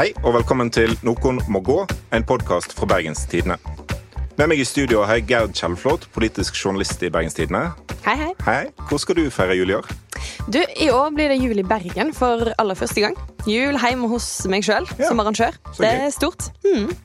Hei 0.00 0.14
og 0.24 0.32
velkommen 0.32 0.70
til 0.72 0.94
Noen 1.04 1.42
må 1.52 1.60
gå, 1.60 1.74
en 2.16 2.22
podkast 2.24 2.72
fra 2.72 2.86
Bergens 2.88 3.26
Tidende. 3.28 3.58
Med 4.38 4.48
meg 4.48 4.62
i 4.62 4.64
studio 4.64 5.02
har 5.04 5.18
jeg 5.18 5.26
Gerd 5.28 5.52
Kjellflot, 5.58 6.06
politisk 6.14 6.56
journalist 6.56 7.02
i 7.04 7.10
Bergens 7.12 7.36
Tidende. 7.36 7.74
Hei, 8.06 8.14
hei. 8.16 8.30
Hei, 8.46 8.62
Hvor 8.88 8.96
skal 9.02 9.18
du 9.18 9.26
feire 9.28 9.58
jul 9.58 9.74
i 9.74 9.76
år? 9.76 9.90
Du, 10.48 10.56
I 10.56 10.88
år 10.88 11.12
blir 11.12 11.28
det 11.28 11.36
jul 11.42 11.60
i 11.60 11.66
Bergen 11.68 12.14
for 12.16 12.48
aller 12.56 12.80
første 12.80 13.04
gang. 13.04 13.18
Jul 13.44 13.76
hjemme 13.76 14.08
hos 14.08 14.30
meg 14.48 14.64
sjøl 14.64 14.88
Ja, 14.96 15.10
som 15.10 15.20
arrangør. 15.20 15.60
så 15.74 15.84
Det 15.84 15.92
gøy. 15.92 16.06
er 16.06 16.16
stort. 16.16 16.48
Mm. 16.64 16.96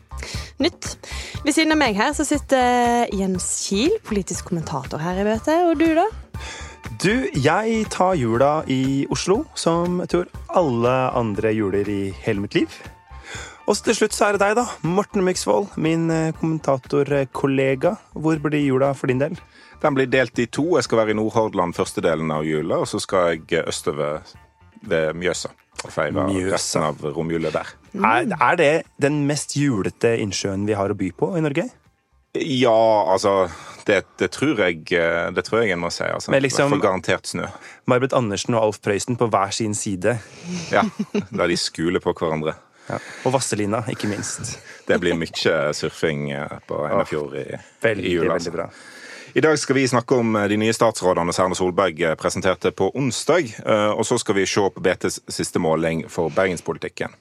Nytt. 0.63 0.95
Ved 1.43 1.51
siden 1.51 1.75
av 1.75 1.77
meg 1.83 1.99
her 1.99 2.15
så 2.15 2.23
sitter 2.23 3.11
Jens 3.11 3.67
Kiel, 3.67 3.99
politisk 4.07 4.47
kommentator 4.47 5.03
her 5.03 5.19
i 5.19 5.27
BT. 5.27 5.51
Og 5.67 5.75
du, 5.83 5.89
da? 5.99 6.07
Du, 7.01 7.27
jeg 7.35 7.85
tar 7.91 8.15
jula 8.15 8.63
i 8.71 9.05
Oslo, 9.11 9.43
som 9.57 9.99
jeg 9.99 10.09
tror 10.09 10.27
alle 10.55 10.93
andre 11.17 11.51
juler 11.51 11.89
i 11.89 12.13
hele 12.23 12.39
mitt 12.39 12.55
liv. 12.55 12.69
Og 13.65 13.77
til 13.81 13.95
slutt 13.97 14.13
så 14.13 14.27
er 14.27 14.35
det 14.35 14.43
deg, 14.43 14.55
da. 14.59 14.65
Morten 14.85 15.23
Myksvold, 15.25 15.71
min 15.81 16.03
eh, 16.13 16.31
kommentatorkollega. 16.37 17.95
Hvor 18.13 18.37
blir 18.43 18.61
jula 18.61 18.91
for 18.93 19.09
din 19.09 19.21
del? 19.23 19.37
Den 19.81 19.95
blir 19.97 20.09
delt 20.09 20.37
i 20.39 20.45
to. 20.45 20.75
Jeg 20.77 20.85
skal 20.85 20.99
være 21.01 21.15
i 21.15 21.17
Nordhordland 21.17 21.73
første 21.77 22.01
delen 22.05 22.29
av 22.33 22.45
jula, 22.45 22.77
og 22.83 22.89
så 22.89 23.01
skal 23.01 23.33
jeg 23.33 23.65
østover 23.65 24.21
ved 24.85 25.15
Mjøsa 25.17 25.49
og 25.85 25.91
feire 25.91 26.27
Mjøsa. 26.29 26.51
resten 26.53 26.85
av 26.85 27.01
romjulet 27.15 27.53
der. 27.57 27.71
Er, 27.97 28.29
er 28.37 28.59
det 28.59 28.69
den 29.01 29.23
mest 29.27 29.55
julete 29.57 30.13
innsjøen 30.21 30.67
vi 30.69 30.77
har 30.77 30.93
å 30.93 30.97
by 30.99 31.09
på 31.17 31.31
i 31.37 31.41
Norge? 31.43 31.65
Ja, 32.35 32.75
altså 33.13 33.47
Det, 33.87 34.01
det, 34.19 34.31
tror, 34.33 34.57
jeg, 34.59 34.79
eh, 34.97 35.29
det 35.33 35.43
tror 35.45 35.61
jeg 35.63 35.73
en 35.75 35.81
må 35.83 35.91
si. 35.93 36.03
Altså. 36.05 36.31
Men 36.33 36.41
liksom- 36.43 36.73
I 36.73 36.79
garantert 36.81 37.27
snø. 37.29 37.45
May-Britt 37.87 38.13
Andersen 38.17 38.55
og 38.57 38.63
Alf 38.63 38.79
Prøysen 38.81 39.17
på 39.17 39.27
hver 39.29 39.51
sin 39.53 39.73
side. 39.77 40.17
Ja, 40.71 40.81
Der 41.31 41.47
de 41.47 41.57
skuler 41.57 41.99
på 42.01 42.13
hverandre. 42.17 42.55
Ja. 42.89 42.99
Og 43.25 43.33
Vasselina, 43.33 43.83
ikke 43.89 44.09
minst. 44.11 44.59
Det 44.87 44.99
blir 45.01 45.17
mye 45.17 45.55
surfing 45.73 46.29
eh, 46.31 46.57
på 46.67 46.83
Enafjord 46.85 47.33
i, 47.41 47.45
Veldig, 47.81 48.05
i 48.05 48.13
jula. 48.13 48.35
veldig 48.35 48.53
bra. 48.53 48.67
I 49.35 49.41
dag 49.43 49.57
skal 49.59 49.75
vi 49.75 49.87
snakke 49.89 50.15
om 50.21 50.35
eh, 50.35 50.47
de 50.51 50.59
nye 50.61 50.73
statsrådene 50.75 51.33
Serne 51.33 51.57
Solberg 51.57 52.01
eh, 52.05 52.15
presenterte 52.15 52.71
på 52.71 52.91
onsdag. 52.95 53.55
Og 53.97 54.05
så 54.05 54.19
skal 54.21 54.37
vi 54.37 54.45
se 54.49 54.69
på 54.69 54.83
BTs 54.85 55.21
siste 55.27 55.59
måling 55.59 56.05
for 56.09 56.29
bergenspolitikken. 56.29 57.13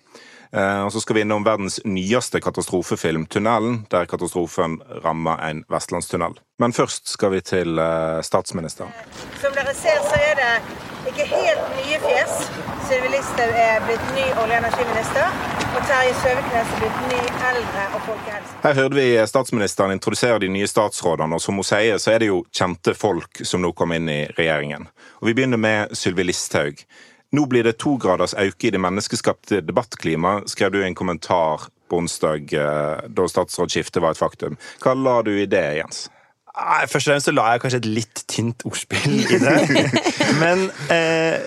Eh, 0.55 0.84
Og 0.84 0.92
så 0.92 1.00
skal 1.00 1.14
vi 1.16 1.20
innom 1.24 1.44
verdens 1.44 1.80
nyeste 1.84 2.41
katastrofefilm, 2.41 3.27
'Tunnelen', 3.27 3.86
der 3.91 4.05
katastrofen 4.05 4.80
rammer 5.05 5.36
en 5.50 5.64
vestlandstunnel. 5.70 6.38
Men 6.58 6.72
først 6.72 7.08
skal 7.08 7.30
vi 7.30 7.41
til 7.41 7.78
eh, 7.78 8.22
statsministeren. 8.22 8.92
Som 9.41 9.52
dere 9.52 9.75
ser, 9.75 9.98
så 10.10 10.14
er 10.30 10.34
det 10.42 10.52
ikke 11.10 11.27
helt 11.27 11.64
nye 11.78 11.98
fjes. 12.06 12.34
Sylvi 12.88 13.08
Listhaug 13.16 13.55
er 13.56 13.80
blitt 13.86 14.06
ny 14.14 14.27
olje- 14.42 14.58
og 14.58 14.64
energiminister. 14.64 15.27
Og 15.77 15.82
Terje 15.88 16.14
Søviknes 16.22 16.69
er 16.75 16.78
blitt 16.80 17.00
ny 17.12 17.20
eldre- 17.50 17.88
og 17.94 18.00
folkehelse. 18.06 18.52
Her 18.62 18.75
hørte 18.75 18.94
vi 18.94 19.27
statsministeren 19.27 19.91
introdusere 19.92 20.38
de 20.38 20.48
nye 20.48 20.66
statsrådene, 20.66 21.34
og 21.34 21.41
som 21.41 21.55
hun 21.55 21.64
sier, 21.64 21.98
så 21.98 22.12
er 22.14 22.19
det 22.19 22.28
jo 22.28 22.44
kjente 22.52 22.94
folk 22.94 23.42
som 23.42 23.60
nå 23.62 23.72
kom 23.75 23.92
inn 23.92 24.08
i 24.08 24.27
regjeringen. 24.38 24.86
Og 25.20 25.27
Vi 25.27 25.34
begynner 25.34 25.56
med 25.58 25.88
Sylvi 25.97 26.22
Listhaug. 26.22 26.84
Nå 27.35 27.47
blir 27.51 27.67
det 27.67 27.79
to 27.83 27.97
graders 28.01 28.35
i 28.39 28.71
det 28.71 28.81
menneskeskapte 28.81 29.63
debattklimaet, 29.65 30.51
skrev 30.53 30.75
du 30.75 30.83
i 30.83 30.87
en 30.87 30.99
kommentar 30.99 31.69
på 31.91 31.99
onsdag 31.99 32.53
eh, 32.55 33.09
da 33.11 33.27
statsrådsskiftet 33.29 34.03
var 34.03 34.15
et 34.15 34.21
faktum. 34.21 34.59
Hva 34.83 34.95
la 34.99 35.19
du 35.27 35.33
i 35.35 35.49
det, 35.51 35.65
Jens? 35.81 36.07
Nei, 36.55 36.85
Først 36.87 37.09
og 37.09 37.12
fremst 37.12 37.29
så 37.29 37.35
la 37.35 37.49
jeg 37.53 37.65
kanskje 37.65 37.83
et 37.83 37.91
litt 37.91 38.25
tynt 38.31 38.65
ordspill 38.69 39.19
i 39.25 39.41
det. 39.43 39.57
Men 40.43 40.69
eh, 40.93 41.43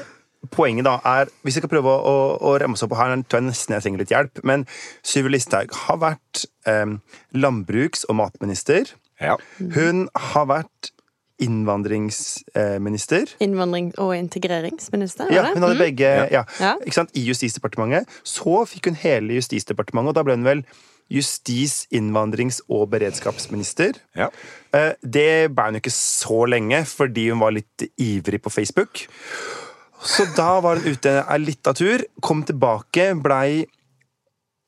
poenget 0.54 0.88
da 0.88 0.98
er 1.08 1.32
Hvis 1.46 1.58
jeg 1.58 1.64
skal 1.64 1.72
prøve 1.72 1.94
å, 1.94 1.98
å, 2.12 2.28
å 2.50 2.54
ramme 2.60 2.78
oss 2.78 2.84
opp 2.86 2.96
her, 3.00 3.16
tror 3.24 3.42
jeg 3.42 3.50
nesten 3.50 3.78
jeg 3.78 3.86
trenger 3.86 4.04
litt 4.04 4.14
hjelp. 4.14 4.44
Men 4.48 4.68
Syvi 5.08 5.32
Listhaug 5.32 5.74
har 5.86 6.02
vært 6.04 6.44
eh, 6.68 6.98
landbruks- 7.36 8.06
og 8.12 8.20
matminister. 8.20 8.92
Ja. 9.24 9.40
Hun 9.58 10.08
har 10.34 10.52
vært 10.52 10.92
innvandringsminister. 11.40 13.26
Innvandring- 13.44 13.94
og 14.00 14.16
integreringsminister? 14.18 15.32
Ja, 15.32 15.44
hun 15.54 15.62
hadde 15.62 15.76
Mm. 15.76 15.84
begge 15.86 16.30
ja. 16.32 16.44
Ja. 16.60 16.76
Ikke 16.86 16.94
sant? 16.94 17.10
i 17.14 17.26
Justisdepartementet. 17.28 18.08
Så 18.24 18.66
fikk 18.68 18.86
hun 18.86 18.96
hele 18.96 19.34
Justisdepartementet, 19.40 20.10
og 20.10 20.16
da 20.16 20.24
ble 20.24 20.36
hun 20.36 20.44
vel 20.44 20.64
justis-, 21.12 21.88
innvandrings- 21.92 22.62
og 22.70 22.90
beredskapsminister. 22.92 23.94
ja. 24.16 24.30
Eh, 24.74 24.94
Det 25.04 25.54
ble 25.56 25.64
hun 25.64 25.76
ikke 25.76 25.92
så 25.92 26.48
lenge, 26.48 26.86
fordi 26.86 27.30
hun 27.30 27.40
var 27.40 27.52
litt 27.52 27.88
ivrig 27.98 28.42
på 28.42 28.52
Facebook. 28.52 29.08
Så 30.04 30.26
da 30.36 30.60
var 30.60 30.76
hun 30.78 30.94
ute 30.94 31.26
ei 31.28 31.38
lita 31.40 31.74
tur, 31.74 32.04
kom 32.22 32.44
tilbake, 32.44 33.20
blei 33.22 33.66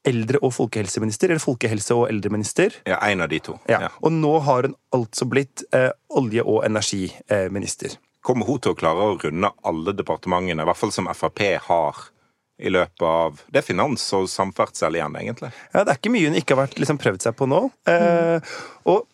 eldre- 0.08 0.40
og 0.42 0.54
folkehelseminister, 0.56 1.30
eller 1.30 1.44
folkehelse- 1.44 1.96
og 1.96 2.08
eldreminister. 2.10 2.76
Ja, 2.86 2.98
En 3.08 3.22
av 3.22 3.30
de 3.30 3.40
to. 3.40 3.60
Ja. 3.68 3.82
Ja. 3.82 3.90
Og 4.02 4.12
nå 4.12 4.40
har 4.40 4.64
hun 4.64 4.76
altså 4.96 5.26
blitt 5.26 5.64
eh, 5.74 5.92
olje- 6.10 6.46
og 6.46 6.64
energiminister. 6.66 7.98
Kommer 8.22 8.46
hun 8.46 8.60
til 8.60 8.74
å 8.74 8.80
klare 8.80 9.10
å 9.10 9.18
runde 9.20 9.52
alle 9.64 9.94
departementene, 9.96 10.62
i 10.62 10.66
hvert 10.66 10.78
fall 10.78 10.92
som 10.92 11.08
Frp 11.14 11.44
har, 11.68 11.96
i 12.60 12.70
løpet 12.70 13.02
av 13.02 13.40
Det 13.48 13.62
er 13.62 13.64
finans 13.64 14.04
og 14.14 14.28
samferdsel 14.28 14.98
igjen, 14.98 15.16
egentlig. 15.16 15.52
Ja, 15.74 15.86
det 15.86 15.94
er 15.94 16.00
ikke 16.02 16.12
mye 16.12 16.28
hun 16.28 16.36
ikke 16.36 16.56
har 16.56 16.66
vært, 16.66 16.80
liksom, 16.80 17.00
prøvd 17.00 17.24
seg 17.24 17.38
på 17.40 17.48
nå. 17.48 17.62
Eh, 17.88 18.50
og 18.92 19.06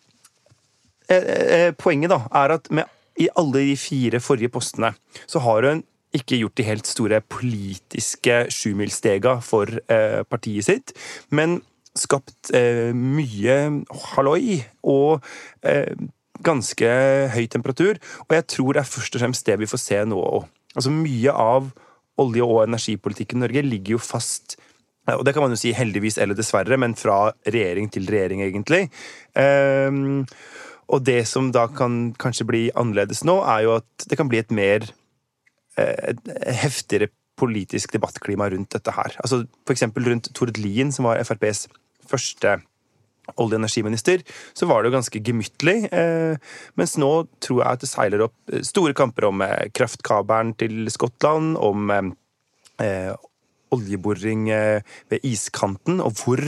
eh, 1.08 1.22
eh, 1.22 1.70
poenget 1.78 2.10
da 2.10 2.24
er 2.42 2.56
at 2.58 2.70
med, 2.74 2.90
i 3.22 3.28
alle 3.38 3.62
de 3.70 3.76
fire 3.80 4.20
forrige 4.20 4.50
postene 4.52 4.90
så 5.26 5.40
har 5.46 5.62
hun 5.70 5.84
ikke 6.18 6.40
gjort 6.40 6.58
de 6.58 6.66
helt 6.66 6.88
store 6.88 7.22
politiske 7.22 8.44
sjumilsstega 8.52 9.38
for 9.44 9.70
eh, 9.92 10.20
partiet 10.28 10.68
sitt, 10.68 10.92
men 11.30 11.60
skapt 11.96 12.52
eh, 12.56 12.92
mye 12.92 13.56
halloi 14.12 14.60
og 14.84 15.24
eh, 15.64 15.94
ganske 16.44 16.92
høy 17.32 17.46
temperatur. 17.52 18.00
Og 18.28 18.36
jeg 18.36 18.46
tror 18.52 18.76
det 18.76 18.82
er 18.82 18.92
først 18.92 19.16
og 19.16 19.24
fremst 19.24 19.48
det 19.48 19.58
vi 19.62 19.70
får 19.70 19.82
se 19.82 20.02
nå 20.04 20.20
òg. 20.20 20.46
Altså 20.76 20.92
mye 20.92 21.32
av 21.32 21.72
olje- 22.20 22.44
og 22.44 22.62
energipolitikken 22.66 23.40
i 23.40 23.46
Norge 23.46 23.64
ligger 23.64 23.96
jo 23.96 24.02
fast 24.02 24.58
og 25.14 25.22
det 25.22 25.36
kan 25.36 25.44
man 25.44 25.52
jo 25.54 25.60
si 25.60 25.70
heldigvis 25.70 26.16
eller 26.18 26.34
dessverre, 26.34 26.74
men 26.82 26.96
fra 26.98 27.28
regjering 27.46 27.86
til 27.94 28.08
regjering, 28.10 28.40
egentlig. 28.42 28.88
Um, 29.38 30.24
og 30.90 31.04
det 31.06 31.20
som 31.30 31.52
da 31.54 31.66
kan 31.70 32.10
kanskje 32.18 32.46
bli 32.48 32.62
annerledes 32.74 33.24
nå, 33.26 33.38
er 33.46 33.66
jo 33.66 33.76
at 33.78 34.06
det 34.10 34.18
kan 34.18 34.30
bli 34.30 34.40
et 34.42 34.54
mer 34.54 34.86
heftigere 35.76 37.10
politisk 37.36 37.92
debattklima 37.92 38.48
rundt 38.52 38.72
dette 38.72 38.94
her. 38.96 39.12
Altså 39.20 39.42
eksempel 39.68 40.06
rundt 40.08 40.30
Tord 40.34 40.56
Lien, 40.56 40.92
som 40.92 41.04
var 41.08 41.20
FrPs 41.24 41.66
første 42.08 42.56
olje- 43.36 43.56
og 43.58 43.58
energiminister, 43.58 44.22
så 44.54 44.68
var 44.70 44.82
det 44.82 44.92
jo 44.92 44.96
ganske 44.96 45.20
gemyttlig. 45.26 45.88
Eh, 45.92 46.36
mens 46.78 46.94
nå 46.96 47.26
tror 47.42 47.62
jeg 47.64 47.72
at 47.74 47.80
det 47.82 47.88
seiler 47.90 48.22
opp 48.28 48.52
eh, 48.54 48.62
store 48.62 48.94
kamper 48.94 49.26
om 49.28 49.42
eh, 49.42 49.66
kraftkabelen 49.74 50.54
til 50.54 50.86
Skottland, 50.94 51.56
om 51.58 51.90
eh, 51.90 52.12
eh, 52.86 53.10
oljeboring 53.74 54.46
eh, 54.54 54.80
ved 55.10 55.26
iskanten, 55.26 55.98
og 56.00 56.14
hvor, 56.22 56.38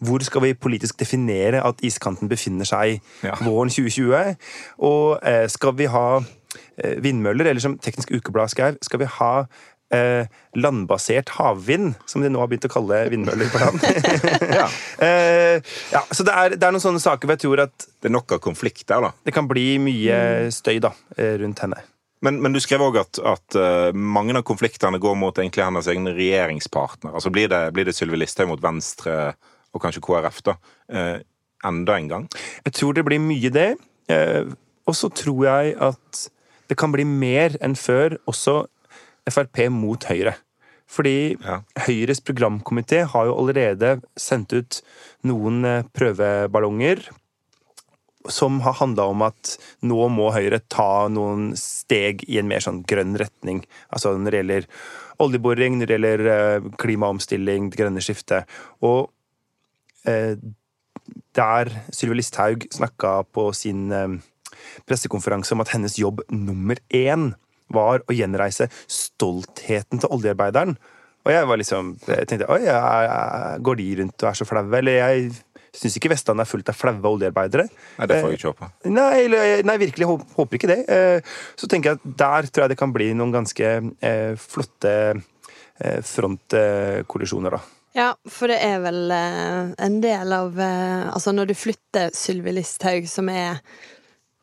hvor 0.00 0.24
skal 0.24 0.46
vi 0.46 0.54
politisk 0.56 0.96
definere 1.04 1.60
at 1.62 1.84
iskanten 1.84 2.32
befinner 2.32 2.64
seg 2.64 3.02
Ja. 3.22 3.36
våren 3.44 3.68
2020? 3.70 4.34
Og 4.80 5.20
eh, 5.22 5.44
skal 5.52 5.76
vi 5.76 5.90
ha 5.92 6.06
eh, 6.24 6.32
vindmøller, 7.04 7.50
eller 7.50 7.62
som 7.62 7.78
Teknisk 7.78 8.12
Ukeblad 8.14 8.52
skrev, 8.52 8.78
skal 8.84 9.02
vi 9.02 9.08
ha 9.18 9.32
eh, 9.94 10.26
landbasert 10.56 11.32
havvind, 11.38 11.94
som 12.06 12.22
de 12.24 12.30
nå 12.32 12.40
har 12.42 12.50
begynt 12.50 12.66
å 12.68 12.72
kalle 12.72 13.00
vindmøller 13.12 13.50
på 13.52 13.62
land. 13.62 13.80
Ja. 14.54 14.66
eh, 15.06 15.58
ja, 15.92 16.04
så 16.14 16.26
det 16.26 16.34
er, 16.34 16.54
det 16.58 16.66
er 16.66 16.74
noen 16.74 16.84
sånne 16.84 17.02
saker 17.02 17.26
hvor 17.26 17.36
jeg 17.36 17.42
tror 17.44 17.62
at 17.64 17.86
Det 17.88 18.10
er 18.10 18.14
nok 18.14 18.36
av 18.36 18.42
konflikt 18.44 18.86
der, 18.90 19.08
da. 19.08 19.10
det 19.26 19.34
kan 19.34 19.48
bli 19.50 19.74
mye 19.82 20.18
støy 20.54 20.78
da, 20.84 20.92
eh, 21.18 21.34
rundt 21.42 21.64
henne. 21.64 21.80
Men, 22.24 22.38
men 22.40 22.54
du 22.54 22.60
skrev 22.62 22.80
òg 22.86 22.96
at, 23.02 23.20
at 23.20 23.56
eh, 23.58 23.90
mange 23.92 24.36
av 24.38 24.44
konfliktene 24.48 25.00
går 25.02 25.16
mot 25.20 25.36
egentlig 25.36 25.64
hennes 25.66 25.88
egne 25.92 26.14
regjeringspartner. 26.16 27.12
Altså 27.12 27.32
Blir 27.34 27.50
det, 27.52 27.66
blir 27.76 27.88
det 27.88 27.96
Sylvi 27.96 28.20
Listhaug 28.20 28.48
mot 28.52 28.62
Venstre 28.64 29.34
og 29.74 29.82
kanskje 29.82 30.04
KrF, 30.06 30.38
da? 30.46 30.54
eh, 30.88 31.18
enda 31.64 31.98
en 31.98 32.08
gang? 32.08 32.28
Jeg 32.64 32.76
tror 32.78 32.96
det 32.96 33.04
blir 33.08 33.20
mye 33.20 33.50
det. 33.52 33.74
Eh, 34.12 34.46
og 34.84 34.96
så 34.96 35.10
tror 35.12 35.44
jeg 35.48 35.74
at 35.82 36.24
det 36.68 36.78
kan 36.80 36.94
bli 36.94 37.04
mer 37.08 37.58
enn 37.64 37.76
før 37.78 38.18
også 38.30 38.64
Frp 39.30 39.66
mot 39.72 40.04
Høyre. 40.04 40.36
Fordi 40.90 41.36
Ja. 41.40 41.62
Høyres 41.86 42.20
programkomité 42.20 43.04
har 43.08 43.26
jo 43.26 43.36
allerede 43.38 44.02
sendt 44.16 44.52
ut 44.52 44.82
noen 45.24 45.64
eh, 45.64 45.82
prøveballonger 45.96 47.08
som 48.28 48.60
har 48.64 48.78
handla 48.78 49.04
om 49.12 49.22
at 49.26 49.56
nå 49.84 50.08
må 50.08 50.30
Høyre 50.32 50.60
ta 50.72 51.08
noen 51.12 51.52
steg 51.60 52.24
i 52.28 52.38
en 52.40 52.48
mer 52.48 52.64
sånn 52.64 52.82
grønn 52.88 53.16
retning. 53.20 53.64
Altså 53.92 54.14
når 54.16 54.30
det 54.30 54.40
gjelder 54.40 54.68
oljeboring, 55.24 55.78
når 55.78 55.86
det 55.86 55.96
gjelder 55.98 56.26
eh, 56.34 56.68
klimaomstilling, 56.80 57.70
det 57.70 57.80
grønne 57.80 58.04
skiftet. 58.04 58.48
Og 58.84 59.10
eh, 60.08 60.36
der 61.36 61.72
Sylvi 61.92 62.20
Listhaug 62.20 62.68
snakka 62.72 63.22
på 63.34 63.50
sin 63.56 63.90
eh, 63.92 64.16
pressekonferanse 64.88 65.52
om 65.56 65.60
at 65.64 65.72
hennes 65.74 65.96
jobb 66.00 66.20
nummer 66.30 66.76
én 66.94 67.32
var 67.74 68.02
å 68.08 68.12
gjenreise 68.14 68.68
stoltheten 68.90 70.00
til 70.02 70.12
oljearbeideren. 70.12 70.76
Og 71.24 71.32
jeg 71.32 71.46
var 71.48 71.56
liksom 71.56 71.94
Jeg 72.06 72.26
tenkte 72.28 72.50
oi, 72.52 72.60
jeg, 72.66 72.76
jeg, 73.08 73.60
går 73.64 73.76
de 73.80 73.86
rundt 74.02 74.22
og 74.22 74.28
er 74.28 74.34
så 74.36 74.44
flaue? 74.44 74.74
Eller 74.76 74.98
jeg 75.00 75.30
syns 75.74 75.96
ikke 75.98 76.10
Vestlandet 76.12 76.44
er 76.44 76.50
fullt 76.50 76.68
av 76.70 76.76
flaue 76.78 77.00
oljearbeidere. 77.16 77.64
Nei, 77.98 78.06
det 78.06 78.18
får 78.20 78.30
jeg 78.34 78.38
ikke 78.38 78.50
håpe. 78.52 78.68
Nei, 78.92 79.24
eller- 79.24 79.62
nei, 79.66 79.76
virkelig 79.80 80.06
håp- 80.10 80.26
håper 80.36 80.58
ikke 80.60 80.68
det. 80.70 80.80
Eh, 80.88 81.20
Så 81.56 81.66
tenker 81.66 81.90
jeg 81.94 81.98
at 82.04 82.16
der 82.20 82.42
tror 82.52 82.62
jeg 82.66 82.74
det 82.74 82.78
kan 82.78 82.92
bli 82.92 83.08
noen 83.16 83.32
ganske 83.32 83.72
eh, 84.04 84.36
flotte 84.36 84.92
eh, 85.80 86.00
frontkollisjoner, 86.04 87.50
da. 87.56 87.60
Ja, 87.94 88.08
for 88.26 88.50
det 88.50 88.56
er 88.66 88.80
vel 88.82 89.10
eh, 89.14 89.72
en 89.86 90.00
del 90.02 90.32
av 90.34 90.56
eh, 90.58 91.10
Altså, 91.14 91.30
når 91.34 91.46
du 91.52 91.54
flytter 91.54 92.10
Sylvi 92.14 92.50
Listhaug, 92.56 93.06
som 93.10 93.28
er 93.30 93.60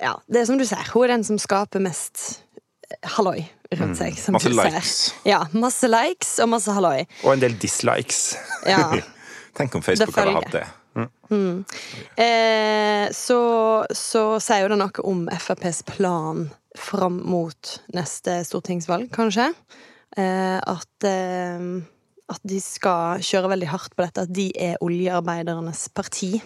Ja, 0.02 0.16
det 0.28 0.42
er 0.42 0.48
som 0.50 0.58
du 0.58 0.66
sier, 0.66 0.86
hun 0.94 1.06
er 1.06 1.16
den 1.16 1.26
som 1.28 1.38
skaper 1.42 1.84
mest 1.84 2.42
eh, 2.90 2.98
halloi 3.16 3.44
rundt 3.78 4.00
seg. 4.00 4.18
Som 4.20 4.36
Masse 4.36 4.52
likes. 4.52 4.96
Ja, 5.28 5.44
masse 5.54 5.90
likes 5.92 6.36
og 6.44 6.52
masse 6.52 6.74
halloi. 6.76 7.06
Og 7.24 7.36
en 7.36 7.44
del 7.44 7.56
dislikes. 7.62 8.34
Ja. 8.68 8.88
Tenk 9.58 9.76
om 9.78 9.84
Facebook 9.86 10.16
hadde 10.18 10.38
hatt 10.40 10.56
det. 10.56 10.66
Eh, 12.20 13.06
så, 13.16 13.40
så 13.96 14.24
sier 14.44 14.66
jo 14.66 14.74
det 14.74 14.80
noe 14.82 15.06
om 15.08 15.24
FrPs 15.32 15.86
plan 15.88 16.50
fram 16.78 17.20
mot 17.28 17.72
neste 17.96 18.42
stortingsvalg, 18.48 19.10
kanskje. 19.16 19.50
Eh, 20.18 20.58
at, 20.60 21.08
eh, 21.08 21.68
at 22.32 22.44
de 22.48 22.60
skal 22.64 23.24
kjøre 23.24 23.54
veldig 23.54 23.72
hardt 23.72 23.96
på 23.96 24.06
dette, 24.06 24.26
at 24.26 24.34
de 24.36 24.50
er 24.56 24.80
oljearbeidernes 24.84 25.88
parti. 25.96 26.38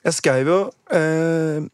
Jeg 0.00 0.16
skrev 0.16 0.48
jo 0.48 0.60
eh, 0.96 1.66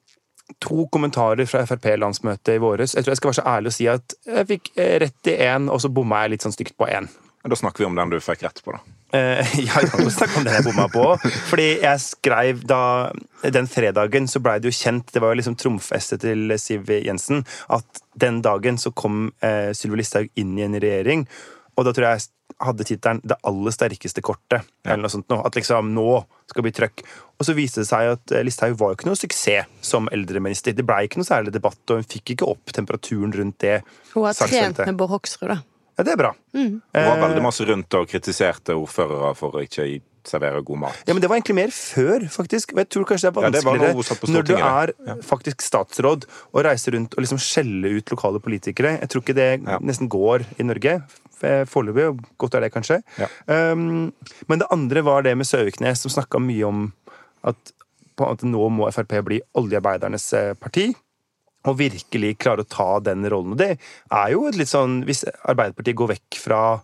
to 0.62 0.86
kommentarer 0.92 1.48
fra 1.48 1.64
Frp-landsmøtet 1.66 2.56
i 2.56 2.62
våres. 2.62 2.94
Jeg 2.94 3.04
tror 3.04 3.14
jeg 3.14 3.20
skal 3.20 3.32
være 3.32 3.40
så 3.40 3.48
ærlig 3.52 3.72
å 3.72 3.76
si 3.76 3.88
at 3.90 4.18
jeg 4.26 4.50
fikk 4.50 4.72
eh, 4.76 4.96
rett 5.02 5.32
i 5.32 5.38
én, 5.46 5.70
og 5.72 5.82
så 5.82 5.92
bomma 5.92 6.24
jeg 6.24 6.36
litt 6.36 6.46
sånn 6.46 6.54
stygt 6.54 6.76
på 6.78 6.88
én. 6.90 7.08
Da 7.46 7.56
snakker 7.56 7.84
vi 7.84 7.86
om 7.86 7.98
den 7.98 8.10
du 8.10 8.18
fikk 8.22 8.42
rett 8.42 8.62
på, 8.64 8.74
da. 8.74 8.80
Eh, 9.14 9.58
ja, 9.66 9.80
jeg 9.82 9.90
kan 9.92 10.02
jo 10.02 10.10
snakke 10.10 10.40
om 10.40 10.46
den 10.46 10.56
jeg 10.56 10.66
bomma 10.66 10.86
på. 10.90 11.04
Fordi 11.50 11.68
jeg 11.84 12.02
skrev 12.02 12.64
da 12.66 13.12
Den 13.54 13.68
fredagen 13.70 14.26
så 14.26 14.40
blei 14.42 14.56
det 14.58 14.72
jo 14.72 14.74
kjent, 14.74 15.12
det 15.14 15.22
var 15.22 15.30
jo 15.30 15.38
liksom 15.38 15.58
trumfestet 15.60 16.24
til 16.24 16.56
Siv 16.58 16.88
Jensen, 16.90 17.44
at 17.70 18.00
den 18.18 18.40
dagen 18.42 18.80
så 18.80 18.90
kom 18.90 19.28
eh, 19.44 19.70
Sylvi 19.76 20.00
Listhaug 20.00 20.32
inn 20.40 20.56
i 20.58 20.64
en 20.66 20.74
regjering. 20.82 21.26
Og 21.76 21.84
da 21.84 21.92
tror 21.92 22.08
jeg 22.08 22.24
jeg 22.56 22.64
hadde 22.64 22.84
tittelen 22.88 23.20
'Det 23.20 23.36
aller 23.44 23.70
sterkeste 23.74 24.22
kortet'. 24.24 24.64
eller 24.84 25.02
noe 25.02 25.12
sånt 25.12 25.28
nå. 25.28 25.44
At 25.44 25.56
liksom 25.58 25.92
nå 25.92 26.24
skal 26.48 26.62
det 26.62 26.72
bli 26.72 26.76
trøkk. 26.78 27.02
Og 27.38 27.44
så 27.44 27.54
viste 27.54 27.82
det 27.82 27.88
seg 27.88 28.12
at 28.14 28.32
eh, 28.32 28.44
Listhaug 28.46 28.78
var 28.78 28.92
jo 28.92 28.96
ikke 28.96 29.08
noe 29.10 29.18
suksess 29.18 29.66
som 29.82 30.08
eldreminister. 30.08 30.72
Det 30.72 30.86
blei 30.86 31.04
ikke 31.04 31.20
noe 31.20 31.28
særlig 31.28 31.52
debatt, 31.52 31.82
og 31.90 32.00
hun 32.00 32.08
fikk 32.08 32.32
ikke 32.32 32.48
opp 32.48 32.72
temperaturen 32.72 33.34
rundt 33.34 33.58
det. 33.60 33.82
Hun 34.14 34.24
har 34.24 34.32
trent 34.32 34.78
med 34.78 34.96
Bård 34.96 35.10
Hoksrud, 35.10 35.48
da. 35.52 35.58
Ja, 35.98 36.04
det 36.04 36.12
er 36.12 36.20
bra. 36.20 36.34
Hun 36.52 36.80
var 36.92 37.20
veldig 37.20 37.42
masse 37.42 37.64
rundt 37.64 37.94
og 37.96 38.08
kritiserte 38.08 38.76
ordførere 38.76 39.34
for 39.36 39.56
å 39.56 39.64
ikke 39.64 39.88
gi- 40.26 40.30
servere 40.34 40.62
god 40.66 40.78
mat. 40.82 40.98
Ja, 41.06 41.14
men 41.14 41.22
Det 41.22 41.28
var 41.30 41.36
egentlig 41.38 41.54
mer 41.56 41.72
før, 41.74 42.26
faktisk. 42.34 42.72
Og 42.74 42.82
jeg 42.82 42.88
tror 42.90 43.04
kanskje 43.06 43.30
det 43.30 43.36
er 43.36 43.46
Ja, 43.46 43.50
det 43.50 43.64
vanskeligere 43.64 44.32
når 44.34 44.46
du 44.50 44.54
er 44.56 45.22
faktisk 45.22 45.62
statsråd 45.62 46.26
og 46.52 46.64
reiser 46.66 46.92
rundt 46.98 47.14
og 47.16 47.22
liksom 47.24 47.38
skjeller 47.38 47.96
ut 48.00 48.10
lokale 48.10 48.40
politikere. 48.40 48.98
Jeg 49.00 49.08
tror 49.08 49.22
ikke 49.22 49.34
det 49.38 49.62
Ja. 49.66 49.78
nesten 49.78 50.08
går 50.08 50.44
i 50.58 50.62
Norge. 50.66 51.02
Eh, 51.42 51.64
Foreløpig. 51.68 52.24
Godt 52.38 52.54
er 52.54 52.60
det, 52.60 52.72
kanskje. 52.72 53.02
Um, 53.46 54.12
men 54.48 54.58
det 54.58 54.66
andre 54.72 55.02
var 55.04 55.22
det 55.22 55.36
med 55.36 55.46
Søviknes, 55.46 55.98
som 56.00 56.10
snakka 56.10 56.40
mye 56.40 56.64
om 56.66 56.92
at, 57.44 57.56
på 58.16 58.30
at 58.30 58.38
nå 58.42 58.70
må 58.72 58.88
Frp 58.92 59.22
bli 59.24 59.40
oljearbeidernes 59.54 60.32
eh, 60.32 60.54
parti. 60.54 60.94
Og 61.66 61.76
virkelig 61.78 62.38
klare 62.38 62.62
å 62.64 62.68
ta 62.68 63.00
den 63.00 63.24
rollen. 63.28 63.52
Og 63.52 63.58
det 63.58 63.78
er 64.10 64.30
jo 64.32 64.46
et 64.46 64.54
litt 64.56 64.68
sånn 64.70 65.04
Hvis 65.04 65.24
Arbeiderpartiet 65.44 65.96
går 65.98 66.08
vekk 66.14 66.38
fra 66.38 66.80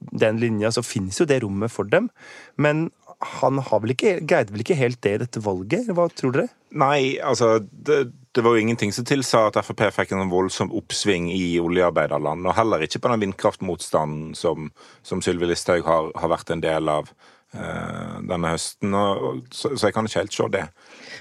den 0.00 0.40
linja, 0.40 0.72
så 0.72 0.84
finnes 0.86 1.20
jo 1.20 1.28
det 1.28 1.42
rommet 1.44 1.72
for 1.72 1.88
dem. 1.88 2.08
Men 2.56 2.88
han 3.20 3.58
har 3.60 3.82
vel 3.82 3.92
ikke, 3.92 4.14
greide 4.24 4.52
vel 4.54 4.64
ikke 4.64 4.78
helt 4.78 5.00
det 5.04 5.12
i 5.12 5.20
dette 5.20 5.42
valget? 5.44 5.90
Hva 5.92 6.06
tror 6.08 6.32
dere? 6.36 6.48
Nei, 6.80 7.18
altså 7.20 7.58
det, 7.60 8.12
det 8.32 8.44
var 8.46 8.54
jo 8.54 8.62
ingenting 8.62 8.94
som 8.96 9.04
tilsa 9.04 9.42
at 9.48 9.58
Frp 9.66 9.82
fikk 9.92 10.14
en 10.16 10.30
voldsom 10.32 10.72
oppsving 10.76 11.28
i 11.34 11.58
oljearbeiderland. 11.60 12.46
Og 12.46 12.56
heller 12.56 12.86
ikke 12.86 13.02
på 13.02 13.12
den 13.12 13.26
vindkraftmotstanden 13.26 14.32
som, 14.38 14.70
som 15.02 15.20
Sylvi 15.24 15.50
Listhaug 15.50 15.84
har, 15.84 16.08
har 16.16 16.32
vært 16.32 16.54
en 16.54 16.64
del 16.64 16.88
av 16.92 17.10
eh, 17.52 18.16
denne 18.30 18.54
høsten. 18.54 18.96
Og, 18.96 19.42
så, 19.52 19.74
så 19.74 19.90
jeg 19.90 19.98
kan 19.98 20.08
ikke 20.08 20.22
helt 20.22 20.38
se 20.38 20.48
det. 20.56 20.64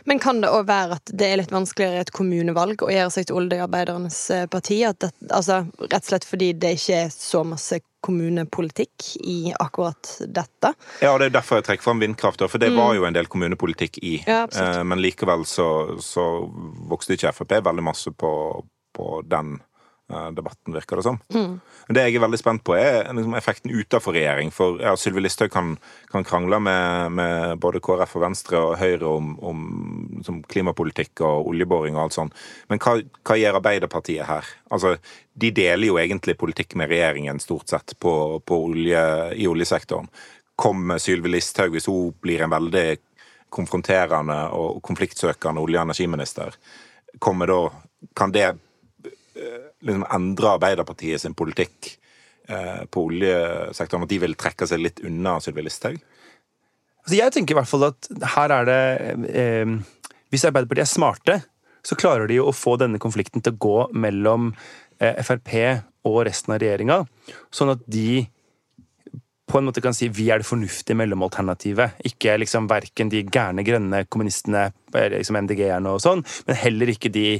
Men 0.09 0.19
kan 0.21 0.41
det 0.43 0.51
òg 0.53 0.67
være 0.69 0.97
at 0.99 1.13
det 1.13 1.27
er 1.27 1.39
litt 1.41 1.53
vanskeligere 1.53 1.99
i 1.99 2.03
et 2.05 2.13
kommunevalg 2.15 2.83
å 2.85 2.91
gjøre 2.91 3.13
seg 3.13 3.29
til 3.29 3.39
oljearbeidernes 3.41 4.19
eh, 4.35 4.47
parti? 4.51 4.81
Det, 5.01 5.11
altså, 5.29 5.63
rett 5.85 6.01
og 6.01 6.11
slett 6.11 6.27
fordi 6.27 6.51
det 6.57 6.75
ikke 6.77 7.03
er 7.05 7.13
så 7.13 7.43
masse 7.47 7.81
kommunepolitikk 8.05 9.09
i 9.27 9.53
akkurat 9.59 10.11
dette? 10.27 10.73
Ja, 11.03 11.13
og 11.13 11.19
det 11.19 11.29
er 11.29 11.37
derfor 11.39 11.59
jeg 11.59 11.67
trekker 11.67 11.89
fram 11.89 12.03
vindkraft, 12.03 12.43
for 12.47 12.61
det 12.61 12.71
var 12.75 12.93
jo 12.95 13.07
en 13.07 13.15
del 13.15 13.27
kommunepolitikk 13.31 13.99
i. 14.01 14.19
Ja. 14.27 14.45
Eh, 14.47 14.83
men 14.87 15.01
likevel 15.03 15.45
så, 15.49 15.69
så 16.03 16.29
vokste 16.89 17.17
ikke 17.17 17.33
Frp 17.35 17.59
veldig 17.65 17.85
masse 17.85 18.13
på, 18.15 18.31
på 18.95 19.09
den 19.27 19.57
debatten, 20.09 20.73
virker 20.73 20.99
det 20.99 21.03
som. 21.03 21.17
Men 21.87 21.95
Det 21.95 22.03
jeg 22.05 22.15
er 22.17 22.23
veldig 22.23 22.39
spent 22.41 22.63
på, 22.65 22.75
er 22.77 23.11
liksom 23.13 23.35
effekten 23.37 23.73
utenfor 23.73 24.15
regjering. 24.17 24.51
For 24.53 24.79
ja, 24.81 24.95
Sylvi 24.97 25.21
Listhaug 25.21 25.51
kan, 25.53 25.75
kan 26.11 26.25
krangle 26.25 26.59
med, 26.59 27.11
med 27.17 27.59
både 27.61 27.81
KrF 27.83 28.15
og 28.17 28.23
Venstre 28.25 28.61
og 28.61 28.77
Høyre 28.81 29.09
om, 29.09 29.31
om 29.39 29.63
liksom 30.17 30.41
klimapolitikk 30.49 31.21
og 31.25 31.51
oljeboring 31.51 31.97
og 31.97 32.07
alt 32.07 32.17
sånt. 32.17 32.37
Men 32.69 32.81
hva, 32.83 32.97
hva 33.25 33.37
gjør 33.39 33.59
Arbeiderpartiet 33.61 34.27
her? 34.29 34.49
Altså, 34.73 34.95
De 35.33 35.51
deler 35.55 35.87
jo 35.87 35.99
egentlig 36.01 36.37
politikk 36.37 36.75
med 36.75 36.89
regjeringen 36.91 37.39
stort 37.39 37.69
sett 37.69 37.93
på, 37.99 38.13
på 38.45 38.63
olje, 38.69 39.03
i 39.35 39.47
oljesektoren. 39.47 40.09
Kommer 40.59 40.99
Sylvi 40.99 41.31
Listhaug, 41.31 41.71
hvis 41.71 41.87
hun 41.87 42.15
blir 42.21 42.43
en 42.43 42.51
veldig 42.51 42.87
konfronterende 43.49 44.41
og 44.53 44.81
konfliktsøkende 44.85 45.61
olje- 45.61 45.79
og 45.79 45.87
energiminister, 45.89 46.57
kommer 47.19 47.49
da 47.49 47.61
Kan 48.15 48.31
det 48.31 48.45
liksom 49.85 50.05
endre 50.11 50.53
Arbeiderpartiet 50.55 51.21
sin 51.23 51.35
politikk 51.37 51.93
eh, 52.49 52.85
på 52.91 53.05
oljesektoren? 53.09 54.05
At 54.05 54.13
de 54.13 54.21
vil 54.23 54.37
trekke 54.39 54.67
seg 54.69 54.83
litt 54.83 55.03
unna 55.05 55.37
Sylvi 55.43 55.65
Listhaug? 55.65 55.99
Altså, 57.03 57.15
jeg 57.15 57.35
tenker 57.35 57.55
i 57.55 57.59
hvert 57.59 57.71
fall 57.71 57.87
at 57.89 58.09
her 58.35 58.53
er 58.53 58.67
det 58.69 58.81
eh, 59.31 59.77
Hvis 60.29 60.45
Arbeiderpartiet 60.49 60.85
er 60.85 60.91
smarte, 60.91 61.37
så 61.85 61.95
klarer 61.99 62.27
de 62.29 62.39
jo 62.41 62.49
å 62.49 62.55
få 62.55 62.75
denne 62.79 62.99
konflikten 63.01 63.41
til 63.41 63.55
å 63.55 63.61
gå 63.65 63.77
mellom 63.97 64.51
eh, 64.99 65.21
Frp 65.23 65.55
og 66.09 66.21
resten 66.27 66.53
av 66.55 66.61
regjeringa, 66.61 67.01
sånn 67.51 67.73
at 67.73 67.81
de 67.91 68.23
på 69.49 69.57
en 69.57 69.65
måte 69.65 69.81
kan 69.81 69.95
si 69.97 70.07
vi 70.13 70.27
er 70.29 70.41
det 70.41 70.47
fornuftige 70.47 70.97
mellomalternativet. 70.99 71.97
Ikke 72.05 72.35
liksom 72.37 72.67
verken 72.69 73.09
de 73.09 73.23
gærne 73.25 73.65
grønne 73.65 74.03
kommunistene, 74.05 74.67
liksom 74.93 75.39
MDG-erne 75.41 75.95
og 75.95 76.03
sånn, 76.03 76.21
men 76.47 76.59
heller 76.59 76.93
ikke 76.93 77.11
de 77.13 77.39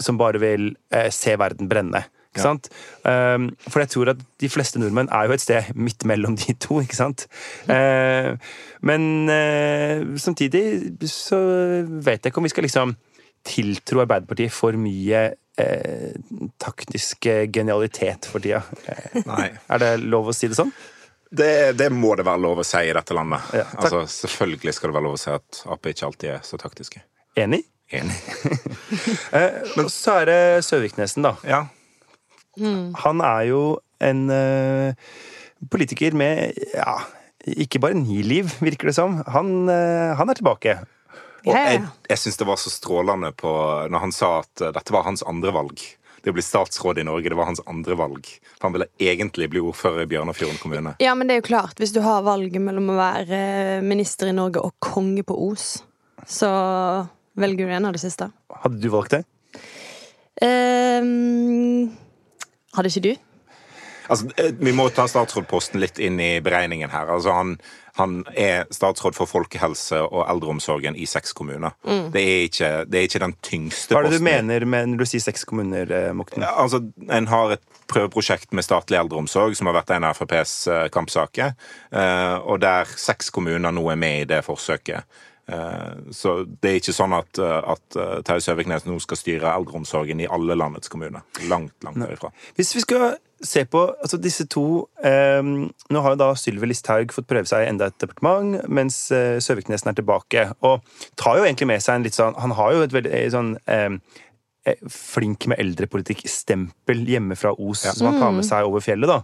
som 0.00 0.18
bare 0.20 0.40
vil 0.42 0.70
eh, 0.94 1.10
se 1.12 1.36
verden 1.40 1.68
brenne. 1.68 2.04
Ikke 2.32 2.40
Ja. 2.40 2.46
sant? 2.48 2.68
Um, 3.04 3.50
for 3.68 3.82
jeg 3.82 3.90
tror 3.92 4.08
at 4.14 4.20
de 4.40 4.48
fleste 4.48 4.80
nordmenn 4.80 5.10
er 5.12 5.26
jo 5.28 5.34
et 5.36 5.42
sted 5.44 5.72
midt 5.86 6.06
mellom 6.08 6.36
de 6.40 6.54
to, 6.56 6.78
ikke 6.80 6.96
sant? 6.96 7.26
Uh, 7.68 8.38
men 8.80 9.28
uh, 9.28 10.16
samtidig 10.16 10.64
så 11.12 11.38
vet 11.88 12.22
jeg 12.24 12.32
ikke 12.32 12.40
om 12.40 12.48
vi 12.48 12.54
skal 12.54 12.64
liksom 12.68 12.96
tiltro 13.44 14.00
Arbeiderpartiet 14.04 14.52
for 14.54 14.76
mye 14.78 15.20
eh, 15.58 16.12
taktisk 16.62 17.26
eh, 17.26 17.48
genialitet 17.50 18.28
for 18.30 18.38
tida. 18.38 18.60
Nei. 19.26 19.48
er 19.66 19.82
det 19.82 19.88
lov 20.06 20.30
å 20.30 20.34
si 20.36 20.46
det 20.46 20.54
sånn? 20.60 20.70
Det, 21.32 21.72
det 21.74 21.88
må 21.90 22.12
det 22.14 22.22
være 22.28 22.38
lov 22.44 22.60
å 22.62 22.66
si 22.66 22.84
i 22.86 22.92
dette 22.94 23.16
landet. 23.18 23.48
Ja, 23.56 23.64
altså, 23.80 24.04
selvfølgelig 24.06 24.76
skal 24.76 24.92
det 24.92 24.96
være 24.98 25.06
lov 25.08 25.16
å 25.18 25.20
si 25.24 25.32
at 25.34 25.62
Ap 25.74 25.90
ikke 25.90 26.06
alltid 26.06 26.30
er 26.36 26.46
så 26.46 26.60
taktiske. 26.60 27.02
Enig? 27.40 27.64
Enig. 27.92 28.18
Eh, 29.32 29.86
så 29.88 30.18
er 30.20 30.26
det 30.28 30.64
Søviknesen, 30.66 31.24
da. 31.24 31.30
Ja. 31.48 31.62
Han 33.00 33.22
er 33.24 33.46
jo 33.48 33.62
en 34.04 34.26
eh, 34.30 34.92
politiker 35.72 36.12
med 36.18 36.58
ja, 36.74 36.98
ikke 37.46 37.80
bare 37.82 37.96
ni 37.98 38.20
liv, 38.26 38.52
virker 38.60 38.90
det 38.90 38.96
som. 38.98 39.22
Han, 39.32 39.68
eh, 39.72 40.12
han 40.18 40.30
er 40.30 40.38
tilbake. 40.38 40.76
Og 41.42 41.56
jeg, 41.56 41.80
jeg 42.10 42.20
syns 42.22 42.38
det 42.38 42.46
var 42.46 42.60
så 42.60 42.70
strålende 42.70 43.32
på 43.34 43.50
når 43.90 44.04
han 44.04 44.14
sa 44.14 44.36
at 44.42 44.62
eh, 44.62 44.74
dette 44.74 44.94
var 44.94 45.08
hans 45.08 45.24
andre 45.26 45.54
valg. 45.54 45.82
Det 46.22 46.30
å 46.30 46.36
bli 46.36 46.44
statsråd 46.44 47.00
i 47.02 47.06
Norge, 47.06 47.32
det 47.32 47.38
var 47.38 47.48
hans 47.48 47.62
andre 47.66 47.96
valg. 47.98 48.28
For 48.54 48.68
han 48.68 48.76
ville 48.76 48.86
egentlig 49.02 49.48
bli 49.50 49.62
ordfører 49.64 50.04
i 50.04 50.10
Bjørnafjorden 50.12 50.60
kommune. 50.62 50.92
Ja, 51.02 51.16
men 51.18 51.26
det 51.26 51.34
er 51.34 51.40
jo 51.40 51.48
klart, 51.48 51.80
hvis 51.82 51.94
du 51.96 51.98
har 52.04 52.22
valget 52.22 52.62
mellom 52.62 52.92
å 52.92 53.00
være 53.00 53.40
minister 53.82 54.30
i 54.30 54.36
Norge 54.36 54.62
og 54.62 54.76
konge 54.82 55.24
på 55.26 55.34
Os, 55.48 55.80
så 56.30 56.52
velger 57.38 57.66
du 57.68 57.72
en 57.76 57.84
av 57.88 57.92
det 57.96 58.02
siste. 58.02 58.30
Hadde 58.62 58.80
du 58.82 58.88
valgt 58.92 59.16
det? 59.18 59.22
Um, 60.42 61.92
hadde 62.76 62.90
ikke 62.90 63.04
du? 63.04 63.12
Altså, 64.10 64.26
eh, 64.36 64.50
vi 64.58 64.72
må 64.74 64.88
ta 64.92 65.04
statsrådposten 65.08 65.78
litt 65.80 66.00
inn 66.02 66.18
i 66.20 66.40
beregningen 66.44 66.90
her. 66.90 67.08
Altså, 67.14 67.32
han, 67.36 67.52
han 67.96 68.16
er 68.36 68.66
statsråd 68.74 69.14
for 69.16 69.30
folkehelse 69.30 70.00
og 70.02 70.24
eldreomsorgen 70.26 70.98
i 70.98 71.06
seks 71.08 71.32
kommuner. 71.38 71.76
Det, 71.86 72.20
er 72.20 72.42
ikke, 72.48 72.70
det 72.90 72.98
er 72.98 73.06
ikke 73.08 73.22
den 73.22 73.36
tyngste 73.46 73.94
posten. 73.94 73.96
Hva 73.96 74.02
er 74.02 74.10
det 74.10 74.18
du 74.18 74.26
mener 74.26 74.66
med 74.74 74.90
når 74.92 75.04
du 75.04 75.08
sier 75.12 75.22
seks 75.24 75.46
kommuner, 75.48 75.94
Mokten? 76.18 76.42
Ja, 76.44 76.50
altså, 76.64 76.82
En 77.08 77.30
har 77.30 77.54
et 77.56 77.64
prøveprosjekt 77.92 78.52
med 78.56 78.66
statlig 78.66 78.98
eldreomsorg, 79.00 79.54
som 79.56 79.70
har 79.70 79.78
vært 79.78 79.94
en 79.96 80.08
av 80.10 80.18
FrPs 80.18 80.56
eh, 80.72 80.86
kampsaker. 80.92 81.54
eh, 81.94 82.36
Og 82.42 82.60
der 82.66 82.90
seks 82.98 83.30
kommuner 83.30 83.72
nå 83.72 83.86
er 83.94 84.00
med 84.02 84.24
i 84.26 84.30
det 84.34 84.42
forsøket. 84.48 85.06
Eh, 85.52 85.98
Så 86.10 86.32
det 86.62 86.70
er 86.70 86.78
ikke 86.80 86.94
sånn 86.96 87.12
at, 87.16 87.38
eh, 87.38 87.72
at 87.74 87.96
eh, 88.00 88.22
Terje 88.26 88.46
Søviknes 88.46 88.86
nå 88.88 88.96
skal 89.04 89.20
styre 89.20 89.52
eldreomsorgen 89.52 90.22
i 90.24 90.30
alle 90.32 90.56
landets 90.56 90.88
kommuner. 90.92 91.22
Langt, 91.50 91.74
langt 91.84 92.00
derifra. 92.00 92.32
Hvis 92.56 92.74
vi 92.76 92.84
skal 92.84 93.16
se 93.42 93.64
på 93.66 93.80
altså 93.90 94.20
disse 94.22 94.44
to 94.46 94.88
eh, 95.02 95.42
Nå 95.42 96.02
har 96.04 96.14
jo 96.14 96.20
da 96.20 96.28
Sylvi 96.38 96.68
Listhaug 96.70 97.10
fått 97.12 97.26
prøve 97.26 97.50
seg 97.50 97.64
i 97.64 97.70
enda 97.72 97.88
et 97.90 97.98
departement, 97.98 98.60
mens 98.70 98.98
eh, 99.12 99.40
Søviknesen 99.42 99.90
er 99.90 99.96
tilbake. 99.98 100.44
Og 100.62 100.84
tar 101.18 101.40
jo 101.40 101.46
egentlig 101.48 101.66
med 101.72 101.82
seg 101.82 101.98
en 101.98 102.06
litt 102.06 102.14
sånn 102.18 102.38
Han 102.38 102.54
har 102.58 102.76
jo 102.76 102.84
et 102.86 102.94
veldig 102.94 103.24
sånn 103.34 103.56
eh, 103.66 103.98
flink 104.94 105.48
med 105.50 105.58
eldrepolitikk-stempel 105.58 107.02
hjemme 107.10 107.34
fra 107.34 107.50
Os, 107.58 107.82
som 107.96 108.06
han 108.12 108.20
tar 108.22 108.34
med 108.36 108.46
seg 108.46 108.68
over 108.68 108.84
fjellet, 108.84 109.10
da. 109.10 109.22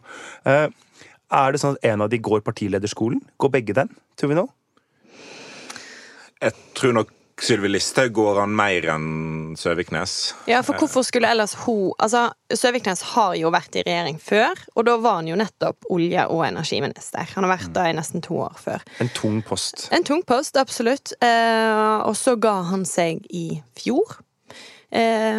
Eh, 0.51 1.05
er 1.39 1.53
det 1.53 1.61
sånn 1.63 1.77
at 1.77 1.85
en 1.93 2.03
av 2.03 2.11
de 2.11 2.19
går 2.19 2.41
partilederskolen? 2.43 3.21
Går 3.39 3.53
begge 3.55 3.77
den, 3.77 3.91
tror 4.19 4.33
vi 4.33 4.39
nå? 4.41 4.49
Jeg 6.43 6.55
tror 6.79 6.93
nok 6.95 7.15
Sylvi 7.39 7.69
Listhaug 7.71 8.13
går 8.17 8.41
han 8.41 8.55
mer 8.59 8.87
enn 8.91 9.55
Søviknes. 9.59 10.15
Ja, 10.51 10.59
for 10.67 10.79
hvorfor 10.81 11.05
skulle 11.07 11.31
ellers 11.31 11.55
hun 11.63 11.93
Altså, 12.03 12.25
Søviknes 12.51 13.05
har 13.15 13.37
jo 13.39 13.53
vært 13.55 13.79
i 13.79 13.85
regjering 13.87 14.19
før, 14.23 14.59
og 14.75 14.87
da 14.89 14.97
var 15.03 15.21
han 15.21 15.29
jo 15.31 15.39
nettopp 15.39 15.87
olje- 15.95 16.27
og 16.27 16.43
energiminister. 16.49 17.29
Han 17.37 17.47
har 17.47 17.55
vært 17.57 17.73
da 17.77 17.87
i 17.89 17.95
nesten 17.95 18.25
to 18.25 18.41
år 18.43 18.59
før. 18.59 18.83
En 19.03 19.11
tung 19.15 19.39
post. 19.47 19.89
En 19.95 20.07
tung 20.07 20.25
post, 20.27 20.59
absolutt. 20.59 21.15
Eh, 21.23 21.99
og 22.09 22.17
så 22.19 22.35
ga 22.41 22.57
han 22.73 22.85
seg 22.89 23.23
i 23.31 23.61
fjor. 23.79 24.19
Eh, 24.91 25.39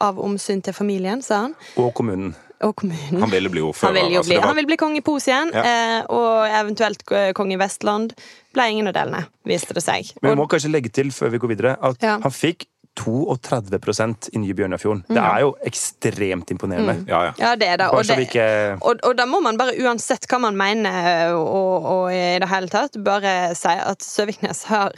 av 0.00 0.20
omsyn 0.22 0.62
til 0.64 0.76
familien, 0.76 1.22
sa 1.22 1.46
han. 1.48 1.56
Og 1.76 1.92
kommunen. 1.98 2.32
Og 2.62 2.76
kommunen. 2.78 3.20
Han 3.20 3.30
vil 3.30 3.48
bli 3.50 3.60
ordfører. 3.60 3.88
Han 3.90 3.94
vil 3.98 4.12
jo 4.14 4.18
altså, 4.20 4.30
bli, 4.30 4.36
var- 4.38 4.46
han 4.46 4.56
vil 4.56 4.66
bli 4.66 4.76
konge 4.76 4.96
i 5.00 5.00
Pos 5.00 5.26
igjen, 5.26 5.50
Ja. 5.52 5.62
eh, 5.62 6.02
og 6.08 6.46
eventuelt 6.48 7.04
kong 7.04 7.32
konge 7.34 7.54
i 7.54 7.56
Vestland. 7.58 8.12
Ble 8.54 8.66
ingen 8.70 8.86
av 8.86 8.94
delene, 8.94 9.24
viste 9.48 9.74
det 9.74 9.82
seg. 9.82 10.12
Men 10.22 10.30
vi 10.30 10.32
Og, 10.32 10.38
må 10.38 10.48
kanskje 10.48 10.70
legge 10.70 10.92
til 10.92 11.10
før 11.10 11.30
vi 11.32 11.38
går 11.38 11.48
videre, 11.56 11.76
at 11.82 11.96
Ja. 12.02 12.18
han 12.22 12.30
fikk 12.30 12.66
32% 13.00 14.28
i 14.32 14.40
Nye 14.42 14.54
Bjørnafjorden. 14.56 15.04
Det 15.08 15.20
er 15.22 15.44
jo 15.44 15.52
ekstremt 15.66 16.50
imponerende. 16.52 16.98
Ja, 17.08 17.22
ja. 17.28 17.32
ja, 17.38 17.52
det 17.56 17.68
er 17.72 17.80
det. 17.80 17.88
Og, 17.92 18.04
det 18.06 18.18
ikke 18.26 18.46
og, 18.80 19.00
og 19.08 19.16
da 19.16 19.26
må 19.28 19.40
man 19.44 19.58
bare, 19.60 19.74
uansett 19.80 20.26
hva 20.30 20.40
man 20.44 20.58
mener 20.58 21.32
og, 21.36 21.86
og 21.88 22.04
i 22.12 22.38
det 22.42 22.48
hele 22.50 22.70
tatt, 22.72 22.98
bare 23.04 23.52
si 23.58 23.72
at 23.72 24.04
Søviknes 24.04 24.64
har 24.70 24.94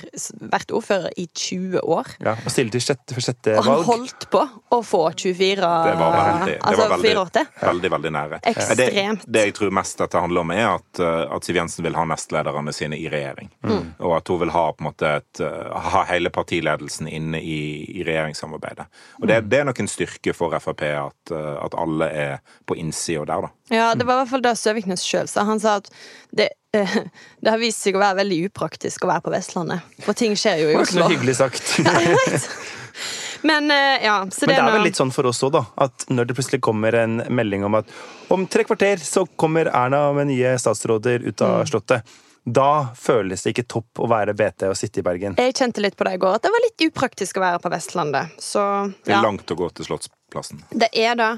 vært 0.52 0.74
ordfører 0.74 1.14
i 1.20 1.28
20 1.30 1.80
år. 1.82 2.10
ja, 2.24 2.34
og 2.34 2.50
stille 2.52 2.74
til 2.74 2.82
sjette, 2.82 3.14
for 3.14 3.24
sjette 3.24 3.56
Og 3.60 3.68
han 3.68 3.84
holdt 3.86 4.28
på 4.32 4.42
å 4.74 4.80
få 4.84 5.04
24 5.14 5.60
Det 5.60 5.94
var 6.00 6.16
veldig, 6.16 6.48
det 6.48 6.58
Altså 6.60 6.82
var 6.82 6.94
veldig, 6.96 7.44
veldig, 7.60 7.90
veldig 7.96 8.12
nære. 8.18 8.40
Ekstremt. 8.50 9.24
Det, 9.24 9.32
det 9.32 9.46
jeg 9.48 9.56
tror 9.58 9.74
mest 9.78 10.00
dette 10.00 10.22
handler 10.24 10.44
om, 10.44 10.52
er 10.54 10.66
at, 10.72 11.02
uh, 11.02 11.36
at 11.36 11.46
Siv 11.46 11.58
Jensen 11.58 11.86
vil 11.86 11.96
ha 11.98 12.04
nestlederne 12.08 12.74
sine 12.74 12.98
i 12.98 13.08
regjering. 13.12 13.50
Mm. 13.64 13.94
Og 14.00 14.16
at 14.18 14.32
hun 14.32 14.40
vil 14.42 14.54
ha, 14.54 14.64
på 14.72 14.84
en 14.84 14.90
måte 14.90 15.12
et, 15.20 15.42
uh, 15.44 15.74
ha 15.92 16.04
hele 16.10 16.32
partiledelsen 16.34 17.10
inne 17.10 17.40
i, 17.40 17.60
i 17.90 18.04
regjeringssamarbeidet. 18.06 18.86
Og 19.20 19.28
det, 19.30 19.38
det 19.50 19.60
er 19.60 19.68
nok 19.68 19.80
en 19.84 19.88
styrke 19.90 20.34
for 20.36 20.54
Frp 20.60 20.82
at, 20.90 21.32
uh, 21.32 21.54
at 21.64 21.74
alle 21.78 22.08
er 22.10 22.38
på 22.66 22.76
innsida 22.80 23.24
der, 23.28 23.46
da. 23.48 23.52
Ja, 23.74 23.88
det 23.94 24.06
var 24.08 24.18
i 24.18 24.22
hvert 24.24 24.32
fall 24.34 24.44
det 24.44 24.54
Søviknes 24.60 25.04
sjøl 25.06 25.28
sa. 25.30 25.44
Han 25.48 25.60
sa 25.62 25.76
at 25.82 25.90
det, 26.34 26.48
eh, 26.76 26.96
det 27.40 27.50
har 27.54 27.58
vist 27.62 27.82
seg 27.84 27.96
å 27.96 28.02
være 28.02 28.20
veldig 28.22 28.40
upraktisk 28.50 29.04
å 29.06 29.10
være 29.12 29.24
på 29.28 29.32
Vestlandet. 29.34 29.84
For 30.04 30.12
ting 30.18 30.34
skjer 30.38 30.62
jo 30.64 30.70
i 30.70 30.74
Det 30.74 30.78
var 30.78 30.84
ikke 30.84 30.90
Oslo. 30.94 31.04
noe 31.04 31.14
hyggelig 31.16 31.36
sagt. 31.40 31.74
Men 33.44 33.70
eh, 33.70 34.04
ja, 34.04 34.26
så 34.32 34.46
Men 34.46 34.54
det 34.56 34.62
er 34.62 34.72
vel 34.78 34.86
litt 34.86 34.96
sånn 34.96 35.10
for 35.12 35.26
oss 35.28 35.42
òg, 35.44 35.52
da. 35.52 35.64
At 35.84 36.06
når 36.08 36.30
det 36.30 36.36
plutselig 36.38 36.62
kommer 36.64 36.96
en 36.96 37.18
melding 37.28 37.66
om 37.68 37.74
at 37.76 37.90
om 38.32 38.46
tre 38.48 38.64
kvarter 38.64 39.02
så 39.04 39.26
kommer 39.36 39.68
Erna 39.68 40.06
med 40.16 40.30
nye 40.32 40.54
statsråder 40.60 41.26
ut 41.28 41.42
Mm. 41.44 41.50
av 41.50 41.66
Slottet, 41.68 42.14
da 42.46 42.90
føles 42.98 43.42
det 43.42 43.54
ikke 43.54 43.66
topp 43.72 44.00
å 44.04 44.08
være 44.10 44.34
BT 44.36 44.66
og 44.68 44.76
sitte 44.76 45.00
i 45.00 45.02
Bergen. 45.06 45.36
Jeg 45.40 45.54
kjente 45.56 45.80
litt 45.80 45.96
på 45.96 46.04
det 46.04 46.14
i 46.18 46.20
går, 46.20 46.34
at 46.36 46.42
det 46.44 46.50
var 46.52 46.60
litt 46.64 46.84
upraktisk 46.90 47.38
å 47.40 47.44
være 47.44 47.60
på 47.64 47.70
Vestlandet. 47.72 48.34
Så 48.42 48.92
Det 49.04 49.14
er 49.14 49.22
langt 49.24 49.48
å 49.50 49.56
gå 49.56 49.70
til 49.74 49.86
Slottsplassen. 49.88 50.60
det 50.70 50.90
er 50.92 51.14
det. 51.16 51.30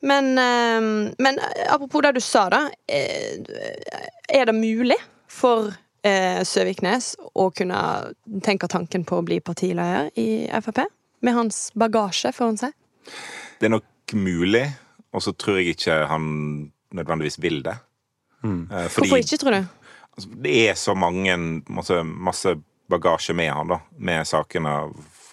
Men, 0.00 0.38
eh, 0.38 1.12
men 1.18 1.38
apropos 1.68 2.00
det 2.02 2.14
du 2.14 2.20
sa, 2.20 2.48
da. 2.48 2.70
eh, 2.88 3.36
Er 4.30 4.44
det 4.46 4.54
mulig 4.54 4.96
for 5.26 5.72
eh, 6.04 6.40
Søviknes 6.44 7.16
å 7.34 7.50
kunne 7.54 8.14
tenke 8.40 8.68
tanken 8.68 9.04
på 9.04 9.18
å 9.18 9.24
bli 9.24 9.40
partileder 9.40 10.10
i 10.16 10.46
Frp? 10.62 10.86
Med 11.20 11.34
hans 11.34 11.72
bagasje, 11.74 12.32
foran 12.32 12.56
seg? 12.56 12.72
Det 13.58 13.66
er 13.66 13.70
nok 13.74 13.84
mulig, 14.14 14.64
og 15.12 15.20
så 15.20 15.32
tror 15.36 15.58
jeg 15.58 15.74
ikke 15.76 16.06
han 16.08 16.72
nødvendigvis 16.94 17.38
vil 17.42 17.62
det. 17.62 17.74
Mm. 18.44 18.68
fordi- 18.70 19.08
Hvorfor 19.10 19.18
ikke, 19.18 19.38
tror 19.42 19.50
du? 19.50 19.68
Altså, 20.18 20.32
det 20.42 20.56
er 20.66 20.74
så 20.78 20.96
mange 20.98 21.36
masse, 21.70 22.02
masse 22.02 22.56
bagasje 22.90 23.36
med 23.38 23.52
han, 23.54 23.70
da. 23.70 23.78
Med 24.02 24.26
sakene 24.26 24.74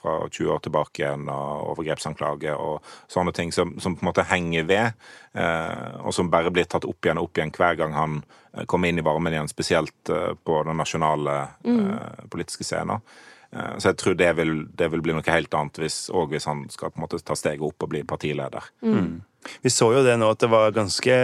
fra 0.05 0.29
20 0.29 0.51
år 0.53 0.59
tilbake 0.61 1.01
igjen, 1.01 1.25
og 1.31 1.71
overgrepsanklage 1.73 2.53
og 2.53 2.85
sånne 3.09 3.33
ting 3.33 3.53
som, 3.55 3.73
som 3.81 3.95
på 3.97 4.05
en 4.05 4.09
måte 4.11 4.25
henger 4.29 4.67
ved, 4.69 5.05
eh, 5.33 5.95
og 6.05 6.13
som 6.13 6.29
bare 6.29 6.53
blir 6.53 6.67
tatt 6.69 6.85
opp 6.85 7.07
igjen 7.07 7.21
og 7.21 7.29
opp 7.29 7.39
igjen 7.39 7.53
hver 7.55 7.79
gang 7.79 7.95
han 7.97 8.19
eh, 8.53 8.67
kommer 8.69 8.91
inn 8.91 9.01
i 9.01 9.05
varmen 9.05 9.33
igjen, 9.33 9.49
spesielt 9.49 10.13
eh, 10.13 10.33
på 10.37 10.61
den 10.67 10.77
nasjonale 10.77 11.39
eh, 11.65 12.25
politiske 12.29 12.67
scenen. 12.67 13.01
Eh, 13.49 13.77
så 13.79 13.91
jeg 13.91 14.01
tror 14.03 14.19
det 14.19 14.31
vil, 14.37 14.55
det 14.77 14.91
vil 14.93 15.05
bli 15.05 15.17
noe 15.17 15.25
helt 15.25 15.57
annet 15.57 15.81
hvis, 15.81 16.03
og 16.13 16.29
hvis 16.33 16.45
han 16.51 16.67
skal 16.69 16.93
på 16.93 17.01
en 17.01 17.07
måte 17.07 17.23
ta 17.25 17.37
steget 17.39 17.65
opp 17.65 17.87
og 17.87 17.95
bli 17.95 18.05
partileder. 18.05 18.69
Vi 19.61 19.69
så 19.73 19.89
jo 19.93 20.05
det 20.05 20.15
nå 20.21 20.29
at 20.33 20.41
det 20.41 20.49
var 20.53 20.73
ganske 20.75 21.17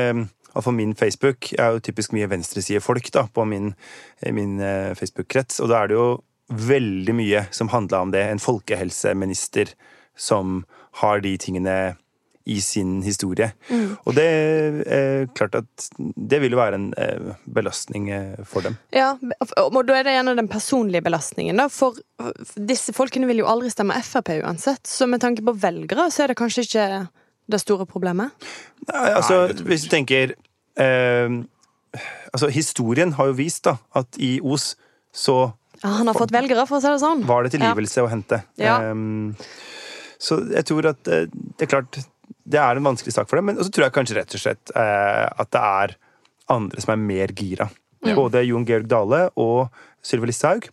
Iallfall 0.51 0.75
min 0.75 0.95
Facebook. 0.97 1.51
Jeg 1.53 1.61
er 1.63 1.77
jo 1.77 1.85
typisk 1.85 2.15
mye 2.15 2.29
venstresidefolk 2.31 3.11
da, 3.15 3.25
på 3.31 3.45
min, 3.47 3.71
min 4.35 4.59
eh, 4.59 4.91
Facebook-krets. 4.99 5.61
Og 5.63 5.71
da 5.71 5.81
er 5.81 5.91
det 5.91 5.99
jo 5.99 6.09
veldig 6.51 7.15
mye 7.15 7.45
som 7.55 7.71
handla 7.71 8.03
om 8.03 8.11
det. 8.11 8.25
En 8.27 8.43
folkehelseminister 8.43 9.73
som 10.19 10.63
har 11.01 11.23
de 11.23 11.37
tingene 11.39 11.77
i 12.45 12.57
sin 12.61 13.01
historie. 13.05 13.51
Og 14.03 14.15
det 14.17 14.25
er 14.25 15.27
klart 15.37 15.55
at 15.59 15.87
det 15.97 16.41
vil 16.41 16.55
jo 16.55 16.59
være 16.59 16.79
en 16.79 16.87
eh, 16.97 17.33
belastning 17.45 18.09
eh, 18.09 18.41
for 18.47 18.65
dem. 18.65 18.77
Ja, 18.95 19.13
og 19.61 19.77
da 19.87 19.99
er 19.99 20.07
det 20.07 20.15
gjerne 20.15 20.35
den 20.39 20.49
personlige 20.51 21.05
belastningen, 21.05 21.61
da. 21.61 21.69
For 21.71 22.01
disse 22.57 22.95
folkene 22.97 23.29
vil 23.29 23.43
jo 23.43 23.49
aldri 23.51 23.69
stemme 23.73 23.99
Frp 24.05 24.33
uansett. 24.41 24.83
Så 24.89 25.07
med 25.09 25.21
tanke 25.21 25.45
på 25.45 25.53
velgere, 25.61 26.09
så 26.11 26.25
er 26.25 26.33
det 26.33 26.39
kanskje 26.41 26.65
ikke 26.65 26.87
det 27.49 27.59
store 27.61 27.85
problemet. 27.89 28.31
Nei, 28.89 29.07
altså, 29.17 29.47
hvis 29.67 29.85
du 29.87 29.89
tenker 29.93 30.35
eh, 30.79 31.41
Altså, 32.31 32.47
historien 32.53 33.11
har 33.17 33.27
jo 33.27 33.33
vist 33.35 33.65
da 33.67 33.73
at 33.99 34.15
i 34.23 34.37
Os 34.39 34.75
så 35.11 35.51
Ja, 35.81 35.89
han 35.97 36.07
har 36.07 36.15
fått 36.15 36.31
velgere, 36.31 36.63
for 36.69 36.77
å 36.77 36.81
si 36.83 36.87
det 36.87 37.01
sånn. 37.01 37.25
var 37.27 37.43
det 37.43 37.51
tilgivelse 37.57 38.05
å 38.05 38.07
hente. 38.07 38.43
Ja. 38.61 38.77
Ehm, 38.85 39.33
så 40.21 40.37
jeg 40.53 40.63
tror 40.69 40.87
at 40.93 41.09
eh, 41.11 41.25
det 41.57 41.65
er 41.67 41.71
klart 41.73 41.99
det 42.51 42.59
er 42.61 42.77
en 42.79 42.85
vanskelig 42.87 43.13
sak 43.15 43.27
for 43.27 43.35
dem, 43.39 43.49
men 43.49 43.59
også 43.59 43.73
tror 43.75 43.87
jeg 43.89 43.95
kanskje 43.97 44.15
rett 44.21 44.35
og 44.37 44.43
slett 44.43 44.71
eh, 44.77 45.25
at 45.43 45.51
det 45.51 45.61
er 45.61 45.95
andre 46.53 46.83
som 46.83 46.93
er 46.95 47.01
mer 47.01 47.33
gira. 47.35 47.67
Både 48.15 48.41
Jon 48.47 48.63
Georg 48.65 48.87
Dale 48.89 49.25
og 49.39 49.67
Sylvi 50.05 50.31
Listhaug. 50.31 50.69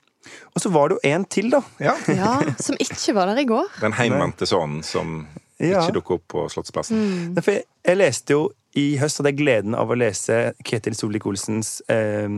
Og 0.55 0.63
så 0.63 0.71
var 0.73 0.89
det 0.91 0.97
jo 0.99 1.11
en 1.11 1.25
til, 1.29 1.51
da. 1.53 1.61
Ja. 1.83 1.95
Ja, 2.15 2.33
Som 2.63 2.79
ikke 2.81 3.15
var 3.17 3.31
der 3.33 3.43
i 3.43 3.47
går. 3.49 3.69
Den 3.83 3.95
heimvendte 3.99 4.47
sønnen 4.49 4.85
som 4.87 5.27
Ja. 5.59 5.83
ikke 5.83 5.99
dukker 5.99 6.19
opp 6.19 6.27
på 6.31 6.45
Slottsplassen. 6.53 7.01
Nei, 7.35 7.43
For 7.43 7.57
jeg, 7.57 7.67
jeg 7.87 7.99
leste 7.99 8.37
jo 8.37 8.45
i 8.79 8.93
høst 9.01 9.19
hadde 9.19 9.33
jeg 9.33 9.41
gleden 9.41 9.75
av 9.75 9.91
å 9.91 9.97
lese 9.99 10.53
Ketil 10.67 10.95
Solvik-Olsens 10.95 11.79
eh, 11.91 12.29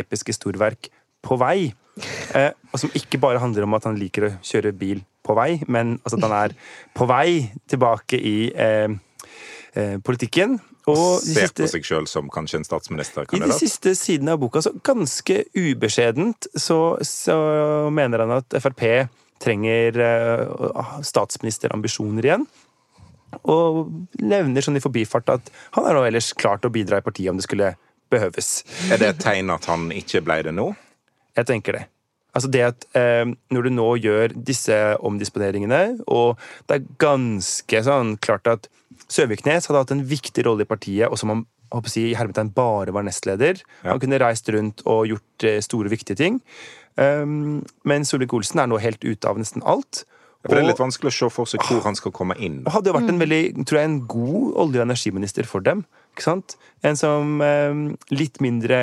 episke 0.00 0.32
storverk 0.36 0.88
På 1.20 1.36
vei. 1.40 1.72
Eh, 2.36 2.52
og 2.70 2.80
som 2.80 2.92
ikke 2.96 3.20
bare 3.20 3.42
handler 3.42 3.66
om 3.66 3.76
at 3.76 3.84
han 3.88 3.98
liker 4.00 4.28
å 4.28 4.32
kjøre 4.46 4.72
bil 4.72 5.02
på 5.26 5.36
vei, 5.36 5.60
men 5.68 5.98
altså 6.00 6.16
at 6.16 6.24
han 6.24 6.36
er 6.38 6.54
på 6.96 7.06
vei 7.10 7.30
tilbake 7.68 8.16
i 8.16 8.36
eh, 8.54 8.88
eh, 9.74 9.96
politikken. 10.00 10.56
Og 10.88 11.20
ser 11.20 11.50
Ser 11.50 11.52
på 11.58 11.68
seg 11.68 11.84
sjøl 11.86 12.08
som 12.08 12.30
kanskje 12.32 12.62
en 12.62 12.66
I 13.36 13.42
de 13.44 13.58
siste 13.58 13.92
sidene 13.98 14.32
av 14.34 14.40
boka, 14.40 14.62
så 14.64 14.72
ganske 14.82 15.42
ubeskjedent, 15.52 16.48
så, 16.56 16.96
så 17.04 17.36
mener 17.92 18.24
han 18.24 18.38
at 18.40 18.56
Frp 18.64 18.86
trenger 19.40 20.00
eh, 20.04 20.96
statsministerambisjoner 21.06 22.30
igjen. 22.30 22.48
Og 23.50 23.86
nevner 24.18 24.64
sånn 24.64 24.78
i 24.80 24.82
forbifart 24.82 25.30
at 25.32 25.52
han 25.76 25.86
nå 25.86 26.02
ellers 26.06 26.32
klart 26.38 26.66
å 26.66 26.72
bidra 26.72 27.00
i 27.00 27.06
partiet 27.06 27.30
om 27.32 27.38
det 27.38 27.46
skulle 27.46 27.74
behøves. 28.10 28.64
Er 28.90 29.00
det 29.00 29.14
et 29.14 29.22
tegn 29.22 29.52
at 29.54 29.68
han 29.70 29.88
ikke 29.94 30.22
ble 30.26 30.40
det 30.48 30.54
nå? 30.56 30.70
Jeg 31.38 31.48
tenker 31.50 31.78
det. 31.78 31.86
Altså 32.36 32.50
det 32.50 32.62
at 32.62 32.84
eh, 32.98 33.26
når 33.50 33.66
du 33.66 33.70
nå 33.74 33.86
gjør 34.02 34.34
disse 34.34 34.76
omdisponeringene, 35.06 36.00
og 36.10 36.38
det 36.70 36.78
er 36.78 36.90
ganske 37.02 37.82
sånn 37.86 38.16
klart 38.22 38.50
at 38.50 38.68
Søviknes 39.10 39.66
hadde 39.66 39.80
hatt 39.82 39.94
en 39.94 40.04
viktig 40.06 40.44
rolle 40.46 40.66
i 40.66 40.70
partiet, 40.70 41.08
og 41.10 41.18
som 41.18 41.32
han 41.32 41.46
håper 41.74 41.90
si, 41.92 42.04
i 42.10 42.18
hermetegn 42.18 42.52
bare 42.54 42.94
var 42.94 43.06
nestleder. 43.06 43.62
Ja. 43.82 43.92
Han 43.92 44.02
kunne 44.02 44.20
reist 44.22 44.50
rundt 44.50 44.84
og 44.86 45.08
gjort 45.10 45.46
eh, 45.46 45.58
store, 45.64 45.90
viktige 45.90 46.18
ting. 46.18 46.40
Um, 47.00 47.62
men 47.86 48.04
Solvik-Olsen 48.04 48.60
er 48.60 48.68
nå 48.68 48.80
helt 48.82 49.04
ute 49.06 49.30
av 49.30 49.38
nesten 49.40 49.64
alt. 49.66 50.04
For 50.40 50.56
det 50.56 50.62
er 50.62 50.70
litt 50.70 50.80
vanskelig 50.80 51.10
å 51.10 51.16
se 51.16 51.28
for 51.34 51.48
seg 51.50 51.64
hvor 51.68 51.82
han 51.84 51.98
skal 51.98 52.14
komme 52.16 52.36
inn. 52.40 52.62
og 52.64 52.72
hadde 52.72 52.88
jo 52.88 52.96
vært 52.96 53.10
en 53.12 53.20
veldig, 53.20 53.40
tror 53.68 53.78
jeg, 53.80 53.88
en 53.90 53.98
god 54.08 54.46
olje- 54.64 54.80
og 54.80 54.86
energiminister 54.86 55.48
for 55.48 55.64
dem. 55.66 55.82
Ikke 56.14 56.24
sant? 56.24 56.54
En 56.86 56.96
som 56.96 57.42
eh, 57.44 57.82
litt 58.14 58.40
mindre 58.40 58.78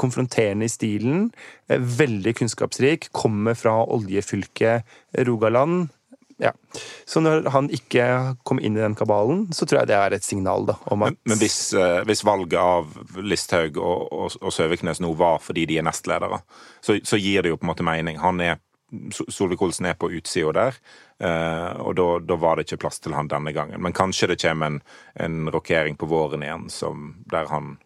konfronterende 0.00 0.66
i 0.66 0.72
stilen, 0.72 1.28
eh, 1.70 1.78
veldig 1.78 2.34
kunnskapsrik, 2.40 3.12
kommer 3.14 3.54
fra 3.54 3.76
oljefylket 3.86 5.22
Rogaland. 5.28 5.86
Ja. 6.38 6.52
Så 7.06 7.22
når 7.22 7.48
han 7.50 7.70
ikke 7.74 8.04
kom 8.46 8.60
inn 8.62 8.76
i 8.78 8.82
den 8.82 8.94
kabalen, 8.98 9.48
så 9.54 9.66
tror 9.66 9.82
jeg 9.82 9.90
det 9.90 9.98
er 9.98 10.14
et 10.14 10.26
signal 10.26 10.68
da, 10.68 10.76
om 10.86 11.02
at 11.06 11.14
Men, 11.14 11.32
men 11.32 11.40
hvis, 11.42 11.58
eh, 11.74 12.02
hvis 12.06 12.22
valget 12.26 12.58
av 12.58 13.22
Listhaug 13.22 13.78
og, 13.78 14.06
og, 14.12 14.38
og 14.42 14.54
Søviknes 14.54 15.02
nå 15.02 15.14
var 15.18 15.42
fordi 15.42 15.66
de 15.70 15.80
er 15.80 15.86
nestledere, 15.86 16.42
så, 16.82 16.98
så 17.02 17.18
gir 17.18 17.42
det 17.42 17.54
jo 17.54 17.58
på 17.58 17.66
en 17.66 17.72
måte 17.72 17.86
mening. 17.86 18.18
Han 18.22 18.42
er 18.42 18.58
Solvik-Olsen 19.28 19.86
er 19.86 19.94
på 20.00 20.10
utsida 20.16 20.52
der, 20.56 20.78
eh, 21.20 21.80
og 21.80 21.96
da, 21.98 22.06
da 22.24 22.36
var 22.40 22.56
det 22.56 22.64
ikke 22.66 22.80
plass 22.86 23.02
til 23.04 23.12
han 23.16 23.28
denne 23.28 23.52
gangen. 23.52 23.82
Men 23.84 23.92
kanskje 23.96 24.30
det 24.30 24.40
kommer 24.40 24.66
en, 24.72 24.78
en 25.14 25.50
rokering 25.52 25.98
på 26.00 26.08
våren 26.08 26.42
igjen 26.46 26.68
som, 26.72 27.10
der 27.28 27.50
han 27.52 27.76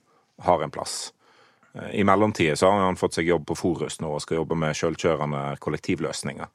har 0.46 0.62
en 0.62 0.70
plass. 0.70 1.12
Eh, 1.74 2.00
I 2.00 2.04
mellomtida 2.06 2.56
så 2.56 2.70
har 2.70 2.86
han 2.86 3.00
fått 3.00 3.18
seg 3.18 3.26
jobb 3.32 3.48
på 3.50 3.58
Forus 3.58 3.98
nå 4.00 4.12
og 4.14 4.22
skal 4.22 4.42
jobbe 4.42 4.58
med 4.58 4.78
sjølkjørende 4.78 5.42
kollektivløsninger. 5.58 6.46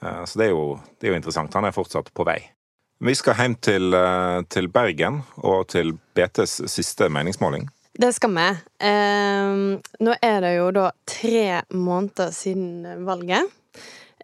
Eh, 0.00 0.24
Så 0.24 0.40
det 0.40 0.48
er, 0.48 0.54
jo, 0.56 0.80
det 0.98 1.08
er 1.08 1.14
jo 1.14 1.20
interessant. 1.20 1.54
Han 1.60 1.68
er 1.68 1.76
fortsatt 1.76 2.08
på 2.16 2.24
vei. 2.24 2.40
Vi 3.00 3.14
skal 3.16 3.36
hjem 3.36 3.54
til, 3.64 3.94
til 4.52 4.66
Bergen 4.68 5.22
og 5.40 5.70
til 5.72 5.94
BTs 6.16 6.58
siste 6.68 7.08
meningsmåling. 7.08 7.68
Det 8.00 8.12
skal 8.12 8.32
vi. 8.36 8.48
Eh, 8.86 9.54
nå 10.04 10.16
er 10.20 10.36
det 10.44 10.50
jo 10.58 10.66
da 10.76 10.90
tre 11.08 11.62
måneder 11.72 12.30
siden 12.32 13.04
valget. 13.08 13.48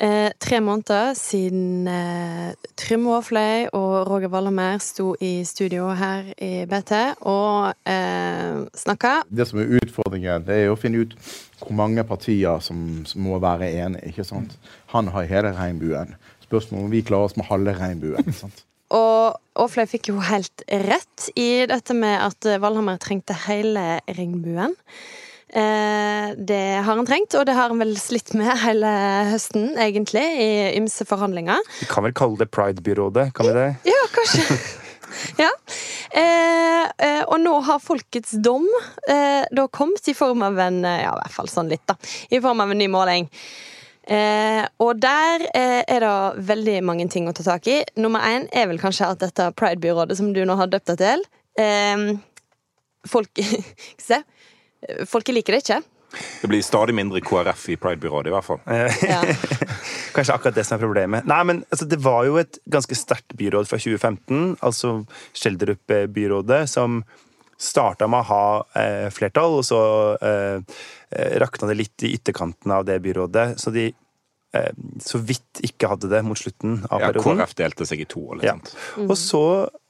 Eh, 0.01 0.31
tre 0.41 0.59
måneder 0.61 1.15
siden 1.17 1.89
eh, 1.89 2.53
Trym 2.77 3.07
Aafløy 3.09 3.71
og 3.73 4.11
Roger 4.11 4.29
Wallermer 4.29 4.77
sto 4.85 5.15
i 5.25 5.41
studio 5.49 5.87
her 5.97 6.27
i 6.37 6.67
BT 6.69 6.93
og 7.25 7.73
eh, 7.89 8.61
snakka. 8.77 9.15
Det 9.33 9.49
som 9.49 9.63
er 9.63 9.73
utfordringen, 9.79 10.45
det 10.45 10.59
er 10.67 10.73
å 10.75 10.77
finne 10.77 11.01
ut 11.01 11.17
hvor 11.63 11.73
mange 11.79 12.05
partier 12.05 12.61
som, 12.61 13.07
som 13.09 13.25
må 13.25 13.41
være 13.41 13.71
enige. 13.73 14.13
ikke 14.13 14.29
sant? 14.29 14.59
Han 14.93 15.09
har 15.15 15.31
hele 15.33 15.55
regnbuen. 15.57 16.13
Spørsmålet 16.45 16.85
om 16.85 16.93
vi 16.93 17.05
klarer 17.07 17.31
oss 17.31 17.41
med 17.41 17.49
halve 17.49 17.79
regnbuen. 17.81 18.33
sant? 18.37 18.67
Og 18.93 19.41
Aafløy 19.57 19.89
fikk 19.89 20.13
jo 20.13 20.21
helt 20.21 20.67
rett 20.69 21.31
i 21.41 21.65
dette 21.67 21.97
med 21.97 22.21
at 22.21 22.53
Valhammer 22.61 23.01
trengte 23.01 23.35
hele 23.49 23.97
regnbuen. 24.13 24.77
Eh, 25.57 26.35
det 26.37 26.65
har 26.85 26.97
han 26.99 27.07
trengt, 27.09 27.33
og 27.39 27.47
det 27.49 27.55
har 27.57 27.71
han 27.73 27.81
vel 27.81 27.95
slitt 27.97 28.35
med 28.37 28.51
hele 28.61 28.91
høsten, 29.31 29.71
egentlig, 29.81 30.25
i 30.43 30.49
ymse 30.77 31.07
forhandlinger. 31.09 31.63
Vi 31.81 31.89
kan 31.89 32.05
vel 32.05 32.13
kalle 32.17 32.37
det 32.43 32.51
Pride-byrådet, 32.53 33.31
kan 33.37 33.49
vi 33.49 33.55
det? 33.57 33.71
Ja, 33.89 34.03
kanskje. 34.13 34.59
ja. 35.45 35.49
Eh, 36.11 36.85
eh, 37.07 37.23
og 37.25 37.41
nå 37.41 37.55
har 37.65 37.81
folkets 37.81 38.37
dom 38.45 38.69
eh, 39.09 39.49
da 39.49 39.67
kommet 39.73 40.13
i 40.13 40.17
form 40.17 40.45
av 40.45 40.61
en 40.61 40.85
eh, 40.85 41.01
Ja, 41.07 41.17
i 41.17 41.23
hvert 41.23 41.39
fall 41.39 41.49
sånn 41.49 41.73
litt, 41.73 41.87
da. 41.89 41.97
I 42.29 42.43
form 42.45 42.61
av 42.61 42.77
en 42.77 42.83
ny 42.83 42.93
måling. 42.93 43.31
Eh, 44.07 44.61
og 44.85 45.01
der 45.01 45.49
er 45.57 46.05
det 46.05 46.15
veldig 46.53 46.79
mange 46.85 47.09
ting 47.11 47.31
å 47.31 47.35
ta 47.35 47.49
tak 47.49 47.73
i. 47.73 47.81
Nummer 47.97 48.29
én 48.29 48.45
er 48.53 48.69
vel 48.69 48.83
kanskje 48.83 49.09
at 49.09 49.25
dette 49.25 49.49
Pride-byrådet 49.57 50.21
som 50.21 50.35
du 50.37 50.45
nå 50.45 50.61
har 50.61 50.69
døpt 50.69 50.93
deg 50.93 51.01
til 51.01 52.19
Folk 53.07 53.41
se. 54.09 54.21
Folket 55.09 55.35
liker 55.35 55.57
det 55.57 55.63
ikke. 55.65 55.83
Det 56.41 56.49
blir 56.49 56.63
stadig 56.63 56.95
mindre 56.95 57.21
KrF 57.21 57.65
i 57.75 57.77
Pride-byrådet, 57.77 58.31
i 58.31 58.35
hvert 58.35 58.47
fall. 58.47 58.61
Ja. 59.05 59.19
Kanskje 60.17 60.37
akkurat 60.37 60.55
det 60.57 60.65
som 60.65 60.77
er 60.79 60.85
problemet. 60.85 61.27
Nei, 61.29 61.41
men 61.45 61.59
altså, 61.71 61.85
Det 61.91 61.99
var 62.01 62.25
jo 62.29 62.39
et 62.41 62.59
ganske 62.73 62.97
sterkt 62.97 63.35
byråd 63.37 63.69
fra 63.69 63.77
2015, 63.83 64.57
altså 64.65 64.93
Skjelderup-byrådet, 65.37 66.63
som 66.71 67.03
starta 67.59 68.07
med 68.09 68.21
å 68.21 68.29
ha 68.31 68.47
eh, 68.77 69.07
flertall, 69.13 69.59
og 69.61 69.65
så 69.65 69.79
eh, 70.21 70.59
eh, 71.11 71.37
rakna 71.41 71.71
det 71.71 71.79
litt 71.81 72.05
i 72.05 72.13
ytterkanten 72.17 72.73
av 72.77 72.85
det 72.89 72.99
byrådet. 73.05 73.47
Så 73.61 73.73
de 73.73 73.87
eh, 73.91 74.73
så 75.03 75.21
vidt 75.25 75.63
ikke 75.65 75.89
hadde 75.89 76.11
det 76.13 76.21
mot 76.27 76.39
slutten 76.39 76.83
av 76.91 77.01
Ja, 77.01 77.11
perioden. 77.11 77.41
KrF 77.41 77.55
delte 77.57 77.89
seg 77.89 78.05
i 78.05 78.09
to. 78.13 78.27
Eller 78.35 78.45
Ja. 78.53 78.57
sånt. 78.59 78.75
Og 79.09 79.17
så, 79.21 79.43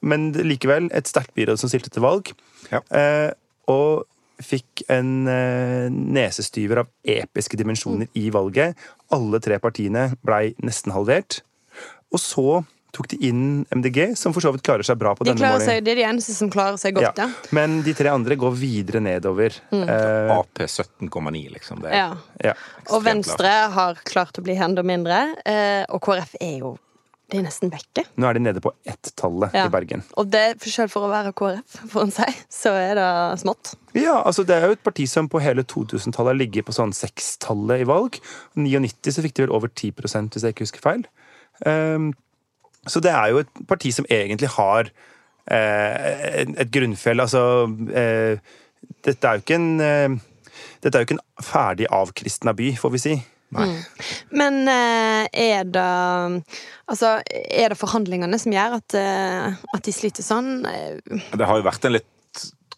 men 0.07 0.31
likevel 0.33 0.89
et 0.95 1.11
sterkt 1.11 1.35
byråd 1.39 1.59
som 1.61 1.71
stilte 1.73 1.91
til 1.93 2.07
valg. 2.07 2.31
Ja. 2.71 2.81
Eh, 2.95 3.33
og 3.71 4.07
fikk 4.43 4.85
en 4.93 5.27
eh, 5.31 5.89
nesestyver 5.91 6.83
av 6.85 6.91
episke 7.17 7.59
dimensjoner 7.59 8.11
i 8.19 8.29
valget. 8.35 8.77
Alle 9.15 9.41
tre 9.43 9.59
partiene 9.63 10.11
blei 10.25 10.51
nesten 10.65 10.95
halvert. 10.97 11.41
Og 12.13 12.21
så 12.23 12.63
tok 12.97 13.11
de 13.13 13.19
inn 13.29 13.67
MDG, 13.75 14.15
som 14.17 14.33
for 14.33 14.45
så 14.45 14.53
vidt 14.55 14.65
klarer 14.65 14.87
seg 14.87 14.99
bra 15.01 15.13
på 15.17 15.27
De 15.27 15.33
denne 15.33 15.43
klarer 15.43 15.65
seg, 15.65 15.83
det 15.85 15.93
er 15.93 16.01
de 16.01 16.07
eneste 16.09 16.33
som 16.37 16.49
klarer 16.53 16.79
seg 16.81 16.97
godt, 16.97 17.19
ja. 17.21 17.27
Men 17.57 17.83
de 17.85 17.93
tre 17.97 18.09
andre 18.13 18.39
går 18.41 18.55
videre 18.57 19.03
nedover. 19.05 19.59
Eh, 19.75 20.33
Ap 20.33 20.63
17,9, 20.65 21.43
liksom. 21.59 21.83
Det 21.85 21.93
er 21.93 21.99
ja. 21.99 22.09
ja. 22.51 22.57
Og 22.97 23.05
Venstre 23.05 23.53
har 23.77 24.01
klart 24.09 24.41
å 24.41 24.45
bli 24.47 24.57
enda 24.57 24.85
mindre. 24.87 25.21
Eh, 25.45 25.85
og 25.93 26.01
KrF 26.07 26.39
er 26.41 26.59
jo 26.63 26.77
Det 27.27 27.41
er 27.41 27.43
nesten 27.43 27.73
vekke. 27.73 28.05
Nå 28.23 28.29
er 28.29 28.37
de 28.37 28.43
nede 28.45 28.61
på 28.63 28.71
ett-tallet 28.87 29.55
Ja. 29.57 29.65
i 29.67 29.73
Bergen. 29.73 30.05
Og 30.17 30.29
det, 30.31 30.61
selv 30.63 30.93
for 30.93 31.09
å 31.09 31.11
være 31.11 31.33
KrF, 31.35 31.79
får 31.91 32.05
en 32.05 32.13
si, 32.15 32.27
så 32.55 32.71
er 32.79 32.95
det 32.95 33.41
smått. 33.43 33.73
Ja, 33.99 34.21
altså 34.23 34.45
Det 34.47 34.55
er 34.55 34.67
jo 34.67 34.77
et 34.77 34.85
parti 34.87 35.09
som 35.11 35.29
på 35.29 35.41
hele 35.43 35.65
2000-tallet 35.65 36.31
har 36.35 36.39
ligget 36.39 36.69
på 36.69 36.77
sånn 36.77 36.95
sekstallet 36.95 37.83
i 37.83 37.89
valg. 37.89 38.21
I 38.55 38.61
99 38.69 39.17
så 39.17 39.25
fikk 39.27 39.35
de 39.35 39.47
vel 39.47 39.57
over 39.59 39.69
10 39.69 39.93
hvis 39.97 40.45
jeg 40.45 40.55
ikke 40.55 40.67
husker 40.69 40.85
feil. 40.85 41.07
Um, 41.67 42.13
så 42.87 43.01
det 43.03 43.11
er 43.11 43.33
jo 43.33 43.43
et 43.43 43.51
parti 43.67 43.91
som 43.91 44.07
egentlig 44.07 44.53
har 44.55 44.93
eh, 45.51 46.43
et, 46.45 46.55
et 46.63 46.71
grunnfjell. 46.71 47.21
Altså 47.21 47.67
eh, 47.91 48.39
Dette 49.03 49.27
er 49.27 49.41
jo 49.41 49.43
ikke 49.43 49.59
en 49.59 49.81
eh, 49.83 50.19
dette 50.83 50.95
er 50.95 51.03
jo 51.03 51.09
ikke 51.09 51.17
en 51.19 51.45
ferdig 51.45 51.89
avkristna 51.93 52.55
by, 52.57 52.71
får 52.79 52.93
vi 52.95 53.01
si. 53.03 53.15
Men 54.37 54.67
eh, 54.69 55.27
er 55.31 55.69
det 55.71 55.87
Altså, 56.87 57.17
er 57.35 57.73
det 57.73 57.79
forhandlingene 57.79 58.39
som 58.39 58.55
gjør 58.55 58.77
at, 58.79 58.95
eh, 58.99 59.57
at 59.75 59.87
de 59.87 59.95
sliter 59.95 60.23
sånn? 60.27 60.61
Det 60.63 61.47
har 61.47 61.59
jo 61.59 61.67
vært 61.67 61.89
en 61.89 61.97
litt 61.97 62.11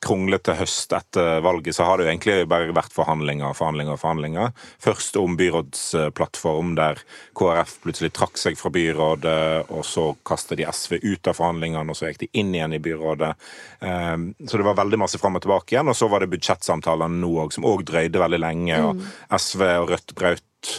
kronglete 0.05 0.55
høst 0.59 0.93
etter 0.97 1.43
valget, 1.45 1.77
så 1.77 1.87
har 1.87 1.99
det 1.99 2.07
jo 2.07 2.11
egentlig 2.13 2.37
bare 2.51 2.75
vært 2.77 2.95
forhandlinger, 2.95 3.55
forhandlinger, 3.59 3.99
forhandlinger. 4.01 4.53
Først 4.83 5.19
om 5.21 5.37
byrådsplattform, 5.39 6.75
der 6.79 7.03
KrF 7.39 7.79
plutselig 7.85 8.13
trakk 8.17 8.41
seg 8.41 8.59
fra 8.61 8.73
byrådet, 8.75 9.69
og 9.75 9.87
så 9.87 10.11
kastet 10.29 10.61
de 10.61 10.69
SV 10.71 10.99
ut 11.03 11.31
av 11.31 11.39
forhandlingene, 11.39 11.89
og 11.91 11.99
så 11.99 12.11
gikk 12.11 12.25
de 12.25 12.31
inn 12.43 12.55
igjen 12.55 12.77
i 12.79 12.83
byrådet. 12.83 13.33
Um, 13.81 14.31
Så 14.47 14.59
det 14.59 14.67
var 14.67 14.79
veldig 14.79 14.99
masse 15.01 15.19
fram 15.21 15.39
og 15.39 15.45
tilbake 15.45 15.75
igjen, 15.75 15.91
og 15.91 15.97
så 15.99 16.09
var 16.11 16.23
det 16.23 16.33
budsjettsamtalene 16.33 17.23
nå 17.23 17.33
òg, 17.45 17.55
som 17.55 17.67
òg 17.69 17.85
drøyde 17.89 18.23
veldig 18.23 18.43
lenge, 18.43 18.83
og 18.85 19.03
SV 19.35 19.65
og 19.79 19.91
Rødt 19.93 20.15
brøt 20.19 20.73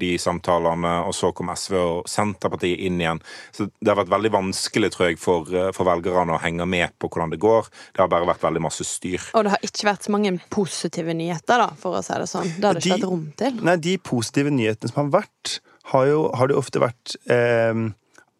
de 0.00 0.14
samtalene, 0.18 0.92
og 1.04 1.12
så 1.12 1.28
kom 1.36 1.50
SV 1.52 1.74
og 1.76 2.06
Senterpartiet 2.08 2.80
inn 2.86 2.96
igjen. 3.02 3.18
Så 3.52 3.66
det 3.80 3.90
har 3.92 3.98
vært 3.98 4.12
veldig 4.14 4.30
vanskelig, 4.32 4.90
tror 4.94 5.10
jeg, 5.10 5.18
for, 5.20 5.44
eh, 5.52 5.70
for 5.76 5.84
velgerne 5.84 6.36
å 6.36 6.40
henge 6.40 6.64
med 6.66 6.94
på 6.98 7.10
hvordan 7.12 7.30
det 7.34 7.40
går. 7.42 7.68
Det 7.92 8.00
har 8.00 8.08
bare 8.08 8.26
vært 8.30 8.40
veldig 8.46 8.62
masse 8.64 8.84
styr. 8.88 9.20
og 9.34 9.44
det 9.44 9.50
har 9.52 9.58
ikke 9.68 9.88
vært 9.90 10.06
så 10.08 10.10
mange 10.16 10.32
positive 10.50 11.12
nyheter, 11.14 11.58
da, 11.58 11.68
for 11.76 11.98
å 11.98 12.02
si 12.04 12.14
det 12.14 12.30
sånn. 12.30 12.48
Det 12.56 12.64
har 12.64 12.74
det 12.74 12.82
ikke 12.82 12.94
De- 12.94 13.00
vært 13.02 13.10
rom 13.10 13.32
til. 13.36 13.60
Nei, 13.64 13.76
De 13.76 13.96
positive 13.98 14.50
nyhetene 14.50 14.90
som 14.92 15.10
har 15.10 15.20
vært, 15.22 15.58
har, 15.92 16.06
jo, 16.06 16.30
har 16.32 16.46
det 16.48 16.56
ofte 16.56 16.80
vært 16.80 17.16
eh, 17.28 17.74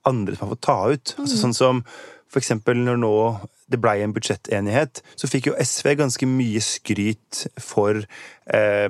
andre 0.06 0.36
som 0.36 0.48
har 0.48 0.54
fått 0.56 0.64
ta 0.64 0.78
ut. 0.92 1.14
Altså, 1.18 1.36
sånn 1.44 1.54
som 1.54 1.84
for 2.28 2.40
eksempel 2.40 2.74
når 2.74 2.96
nå 2.98 3.48
det 3.70 3.78
blei 3.80 4.00
en 4.02 4.12
budsjettenighet, 4.12 5.02
så 5.16 5.28
fikk 5.28 5.46
jo 5.46 5.54
SV 5.60 5.94
ganske 5.96 6.26
mye 6.26 6.60
skryt 6.60 7.46
for 7.62 8.02
eh, 8.46 8.88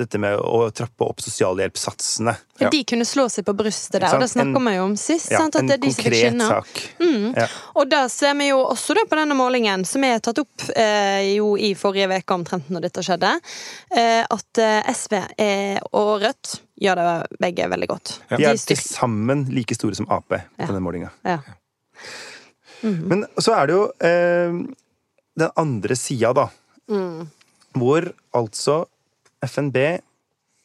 dette 0.00 0.18
med 0.18 0.38
å 0.40 0.70
trappe 0.72 1.04
opp 1.04 1.20
sosialhjelpssatsene. 1.20 2.32
Ja. 2.62 2.70
De 2.72 2.78
kunne 2.88 3.04
slå 3.04 3.26
seg 3.30 3.44
på 3.44 3.52
brystet 3.58 4.00
der, 4.00 4.14
og 4.16 4.22
det? 4.24 4.28
Snakka 4.32 4.62
vi 4.64 4.72
jo 4.76 4.84
om 4.86 4.94
sist. 4.96 5.28
Ja, 5.30 5.42
sant? 5.42 5.58
At 5.60 5.68
det 5.68 5.74
er 5.76 5.82
de 5.82 5.90
som 5.92 6.04
fikk 6.06 6.16
skinne. 6.16 6.48
sak. 6.48 6.80
Ja. 7.36 7.46
Og 7.76 7.90
da 7.92 8.00
ser 8.12 8.34
vi 8.40 8.48
jo 8.48 8.62
også 8.64 8.96
da 8.96 9.04
på 9.10 9.18
denne 9.20 9.36
målingen, 9.36 9.84
som 9.88 10.04
er 10.08 10.18
tatt 10.24 10.40
opp 10.40 10.64
eh, 10.74 11.34
jo 11.36 11.52
i 11.60 11.74
forrige 11.78 12.08
uke 12.22 12.38
omtrent 12.38 12.70
når 12.72 12.86
dette 12.88 13.04
skjedde, 13.04 13.34
eh, 13.96 14.22
at 14.24 14.62
eh, 14.64 14.92
SV 14.96 15.18
og 15.92 16.12
Rødt 16.24 16.54
gjør 16.82 16.98
det 17.02 17.38
begge 17.44 17.68
veldig 17.70 17.90
godt. 17.92 18.14
De 18.32 18.44
er 18.48 18.56
til 18.58 18.80
sammen 18.80 19.44
like 19.52 19.76
store 19.76 19.94
som 20.00 20.08
Ap 20.10 20.24
på 20.32 20.40
Ja. 20.40 20.66
denne 20.70 20.80
målinga. 20.82 21.12
ja. 21.28 21.38
Men 22.82 23.26
så 23.38 23.52
er 23.54 23.68
det 23.70 23.76
jo 23.76 23.84
eh, 24.02 24.56
den 25.38 25.52
andre 25.56 25.94
sida, 25.96 26.32
da. 26.34 26.48
Mm. 26.90 27.28
Hvor 27.78 28.08
altså 28.34 28.80
FNB 29.46 29.78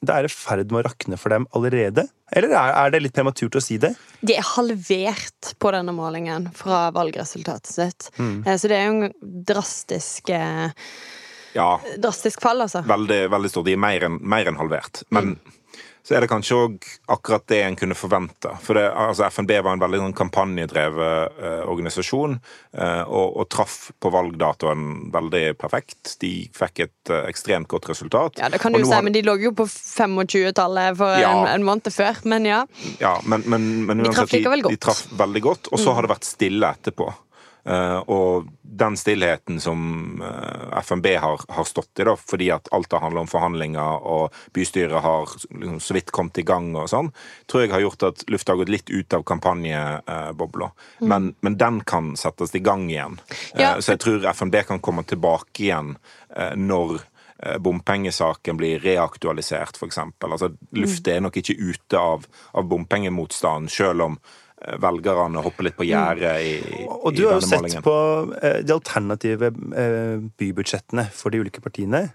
det 0.06 0.14
er 0.14 0.28
i 0.28 0.30
ferd 0.30 0.70
med 0.70 0.84
å 0.84 0.88
rakne 0.92 1.18
for 1.18 1.34
dem 1.34 1.48
allerede? 1.58 2.04
Eller 2.36 2.52
er, 2.54 2.74
er 2.84 2.92
det 2.94 3.00
litt 3.02 3.16
prematurt 3.16 3.56
å 3.58 3.62
si 3.64 3.80
det? 3.82 3.96
De 4.22 4.36
er 4.38 4.46
halvert 4.46 5.54
på 5.58 5.72
denne 5.74 5.96
målingen 5.96 6.50
fra 6.58 6.88
valgresultatet 6.94 7.72
sitt. 7.72 8.10
Mm. 8.20 8.44
Så 8.46 8.70
det 8.70 8.78
er 8.78 8.86
jo 8.86 9.08
en 9.08 9.16
drastisk 9.48 10.30
eh, 10.36 10.68
Ja, 11.58 11.70
Drastisk 11.98 12.44
fall, 12.46 12.62
altså. 12.68 12.84
veldig, 12.86 13.24
veldig 13.34 13.50
stort. 13.50 13.66
De 13.66 13.74
er 13.74 13.82
mer 13.82 14.06
enn 14.06 14.20
mer 14.22 14.52
enn 14.52 14.60
halvert. 14.62 15.02
Men 15.10 15.40
så 16.08 16.16
er 16.16 16.24
det 16.24 16.30
kanskje 16.32 16.56
òg 16.56 16.86
akkurat 17.12 17.44
det 17.52 17.58
en 17.66 17.76
kunne 17.76 17.96
forvente. 18.00 18.54
For 18.64 18.80
det, 18.80 18.86
altså 18.96 19.26
FNB 19.28 19.52
var 19.66 19.74
en 19.76 19.82
veldig 19.82 20.00
sånn 20.06 20.14
kampanjedrevet 20.16 21.42
eh, 21.44 21.64
organisasjon, 21.68 22.38
eh, 22.80 23.02
og, 23.04 23.34
og 23.42 23.50
traff 23.52 23.90
på 24.00 24.12
valgdatoen 24.16 24.86
veldig 25.12 25.44
perfekt. 25.60 26.14
De 26.24 26.32
fikk 26.56 26.86
et 26.86 27.12
eh, 27.12 27.26
ekstremt 27.28 27.68
godt 27.68 27.90
resultat. 27.92 28.40
Ja, 28.40 28.48
det 28.54 28.62
kan 28.64 28.72
du 28.72 28.80
si, 28.86 28.94
har- 28.94 29.04
men 29.04 29.12
de 29.18 29.26
lå 29.28 29.36
jo 29.44 29.52
på 29.60 29.68
25-tallet 29.68 30.98
for 30.98 31.20
Ja. 31.20 31.32
en, 31.44 31.48
en 31.58 31.68
måned 31.68 31.92
før. 31.94 32.24
Men 32.24 32.46
ja. 32.48 32.64
Ja, 33.04 33.18
men, 33.28 33.44
men, 33.46 33.68
men 33.86 33.98
De 34.00 34.08
uansett, 34.08 34.22
traff 34.24 34.36
likevel 34.38 34.64
godt. 34.64 34.72
Mm. 34.72 34.80
De 34.80 34.86
traff 34.88 35.04
veldig 35.20 35.42
godt, 35.44 35.72
og 35.74 35.80
så 35.84 35.94
har 35.98 36.08
det 36.08 36.14
vært 36.16 36.28
stille 36.32 36.72
etterpå. 36.78 37.12
Eh, 37.68 37.98
og 38.08 38.48
den 38.62 38.96
stillheten 38.98 39.60
som 39.60 40.22
eh, 40.24 40.80
FNB 40.80 41.08
har, 41.20 41.42
har 41.50 41.64
stått 41.68 42.00
i, 42.00 42.06
da, 42.08 42.14
fordi 42.16 42.48
at 42.56 42.70
alt 42.72 42.92
har 42.96 43.04
handlet 43.04 43.26
om 43.26 43.32
forhandlinger, 43.32 44.06
og 44.08 44.36
bystyret 44.56 45.04
har 45.04 45.28
liksom, 45.50 45.80
så 45.84 45.98
vidt 45.98 46.14
kommet 46.16 46.40
i 46.40 46.46
gang 46.48 46.70
og 46.78 46.88
sånn, 46.92 47.12
tror 47.52 47.66
jeg 47.66 47.74
har 47.76 47.84
gjort 47.84 48.08
at 48.08 48.24
lufta 48.32 48.54
har 48.56 48.62
gått 48.62 48.72
litt 48.72 48.94
ut 48.94 49.18
av 49.18 49.26
kampanjebobla. 49.28 50.72
Men, 51.12 51.34
men 51.44 51.60
den 51.60 51.82
kan 51.88 52.14
settes 52.20 52.56
i 52.56 52.64
gang 52.64 52.88
igjen. 52.92 53.20
Eh, 53.20 53.36
Mm. 53.58 53.62
Ja. 53.62 53.70
Så 53.82 53.94
jeg 53.94 54.02
tror 54.04 54.26
FNB 54.30 54.56
kan 54.68 54.80
komme 54.84 55.04
tilbake 55.08 55.64
igjen 55.64 55.94
når 56.60 57.00
bompengesaken 57.64 58.58
blir 58.60 58.82
reaktualisert, 58.84 59.78
f.eks. 59.78 60.00
Altså, 60.26 60.50
Luftet 60.78 61.10
er 61.14 61.24
nok 61.24 61.38
ikke 61.40 61.56
ute 61.58 62.02
av, 62.02 62.26
av 62.54 62.68
bompengemotstanden, 62.70 63.70
selv 63.72 64.06
om 64.06 64.18
velgerne 64.82 65.42
hopper 65.46 65.68
litt 65.68 65.78
på 65.78 65.86
gjerdet 65.86 66.38
i, 66.42 66.54
i 66.82 66.86
Og 66.88 67.14
du 67.16 67.28
har 67.28 67.38
jo 67.38 67.46
sett 67.46 67.62
målingen. 67.62 67.84
på 67.86 67.98
eh, 68.42 68.62
de 68.66 68.74
alternative 68.74 69.52
eh, 69.54 70.24
bybudsjettene 70.40 71.06
for 71.14 71.34
de 71.34 71.44
ulike 71.44 71.62
partiene. 71.62 72.08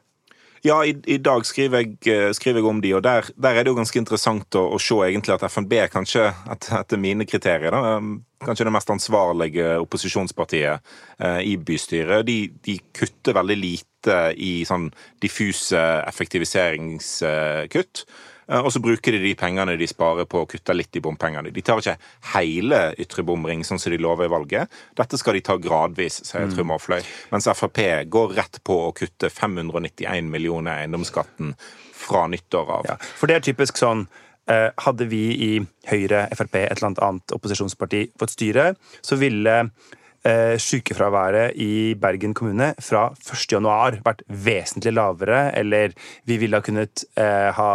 Ja, 0.62 0.76
i, 0.87 0.94
i 1.11 1.16
dag 1.18 1.42
skriver 1.46 1.83
jeg, 1.83 1.96
eh, 2.07 2.28
skriver 2.38 2.61
jeg 2.61 2.68
om 2.70 2.81
de, 2.83 2.92
og 2.94 3.02
der, 3.02 3.26
der 3.35 3.57
er 3.59 3.64
det 3.64 3.72
jo 3.72 3.78
ganske 3.81 3.98
interessant 3.98 4.55
å, 4.55 4.68
å 4.76 4.78
se 4.78 4.94
egentlig 5.09 5.35
at 5.35 5.42
FNB 5.48 5.72
kanskje, 5.90 6.28
et, 6.55 6.68
etter 6.78 7.00
mine 7.02 7.26
kriterier, 7.26 7.74
da, 7.74 7.98
kanskje 8.46 8.68
det 8.68 8.74
mest 8.74 8.92
ansvarlige 8.94 9.72
opposisjonspartiet 9.83 10.94
eh, 11.18 11.40
i 11.50 11.57
bystyret. 11.59 12.22
De, 12.28 12.37
de 12.62 12.76
kutter 12.94 13.35
veldig 13.40 13.59
lite 13.59 14.18
i 14.38 14.62
sånn 14.68 14.87
diffuse 15.22 15.83
effektiviseringskutt. 16.07 18.05
Eh, 18.07 18.31
Og 18.48 18.72
så 18.74 18.81
bruker 18.83 19.14
de 19.14 19.20
de 19.22 19.35
pengene 19.38 19.76
de 19.78 19.87
sparer 19.88 20.26
på 20.28 20.42
å 20.42 20.48
kutte 20.50 20.74
litt 20.74 20.96
i 20.98 21.02
bompengene. 21.05 21.52
De 21.55 21.62
tar 21.64 21.78
ikke 21.78 21.94
hele 22.35 22.81
ytre 23.00 23.24
bomring, 23.26 23.62
sånn 23.64 23.81
som 23.81 23.94
de 23.94 24.00
lover 24.02 24.26
i 24.26 24.33
valget. 24.33 24.81
Dette 24.98 25.20
skal 25.20 25.38
de 25.38 25.44
ta 25.46 25.57
gradvis, 25.62 26.18
sier 26.26 26.50
Trym 26.50 26.74
Aafløy. 26.74 27.00
Mens 27.33 27.48
Frp 27.55 27.81
går 28.12 28.35
rett 28.38 28.59
på 28.66 28.78
å 28.88 28.90
kutte 28.96 29.31
591 29.31 30.28
millioner 30.33 30.83
i 30.83 30.85
eiendomsskatten 30.87 31.55
fra 32.02 32.26
nyttår 32.31 32.76
av. 32.81 32.90
Ja, 32.90 32.98
for 32.98 33.31
det 33.31 33.38
er 33.38 33.46
typisk 33.46 33.78
sånn 33.78 34.07
eh, 34.50 34.68
Hadde 34.85 35.07
vi 35.11 35.22
i 35.46 35.50
Høyre, 35.90 36.26
Frp, 36.35 36.59
et 36.64 36.83
eller 36.83 37.02
annet 37.07 37.35
opposisjonsparti 37.37 38.09
fått 38.18 38.35
styre, 38.35 38.72
så 39.07 39.18
ville 39.20 39.59
eh, 39.62 39.98
sykefraværet 40.23 41.57
i 41.59 41.95
Bergen 41.99 42.35
kommune 42.35 42.69
fra 42.79 43.09
1. 43.11 43.41
januar 43.57 43.97
vært 44.05 44.23
vesentlig 44.29 44.93
lavere, 44.95 45.41
eller 45.59 45.97
vi 46.29 46.37
ville 46.39 46.59
ha 46.59 46.65
kunnet 46.65 47.05
eh, 47.19 47.51
ha 47.57 47.73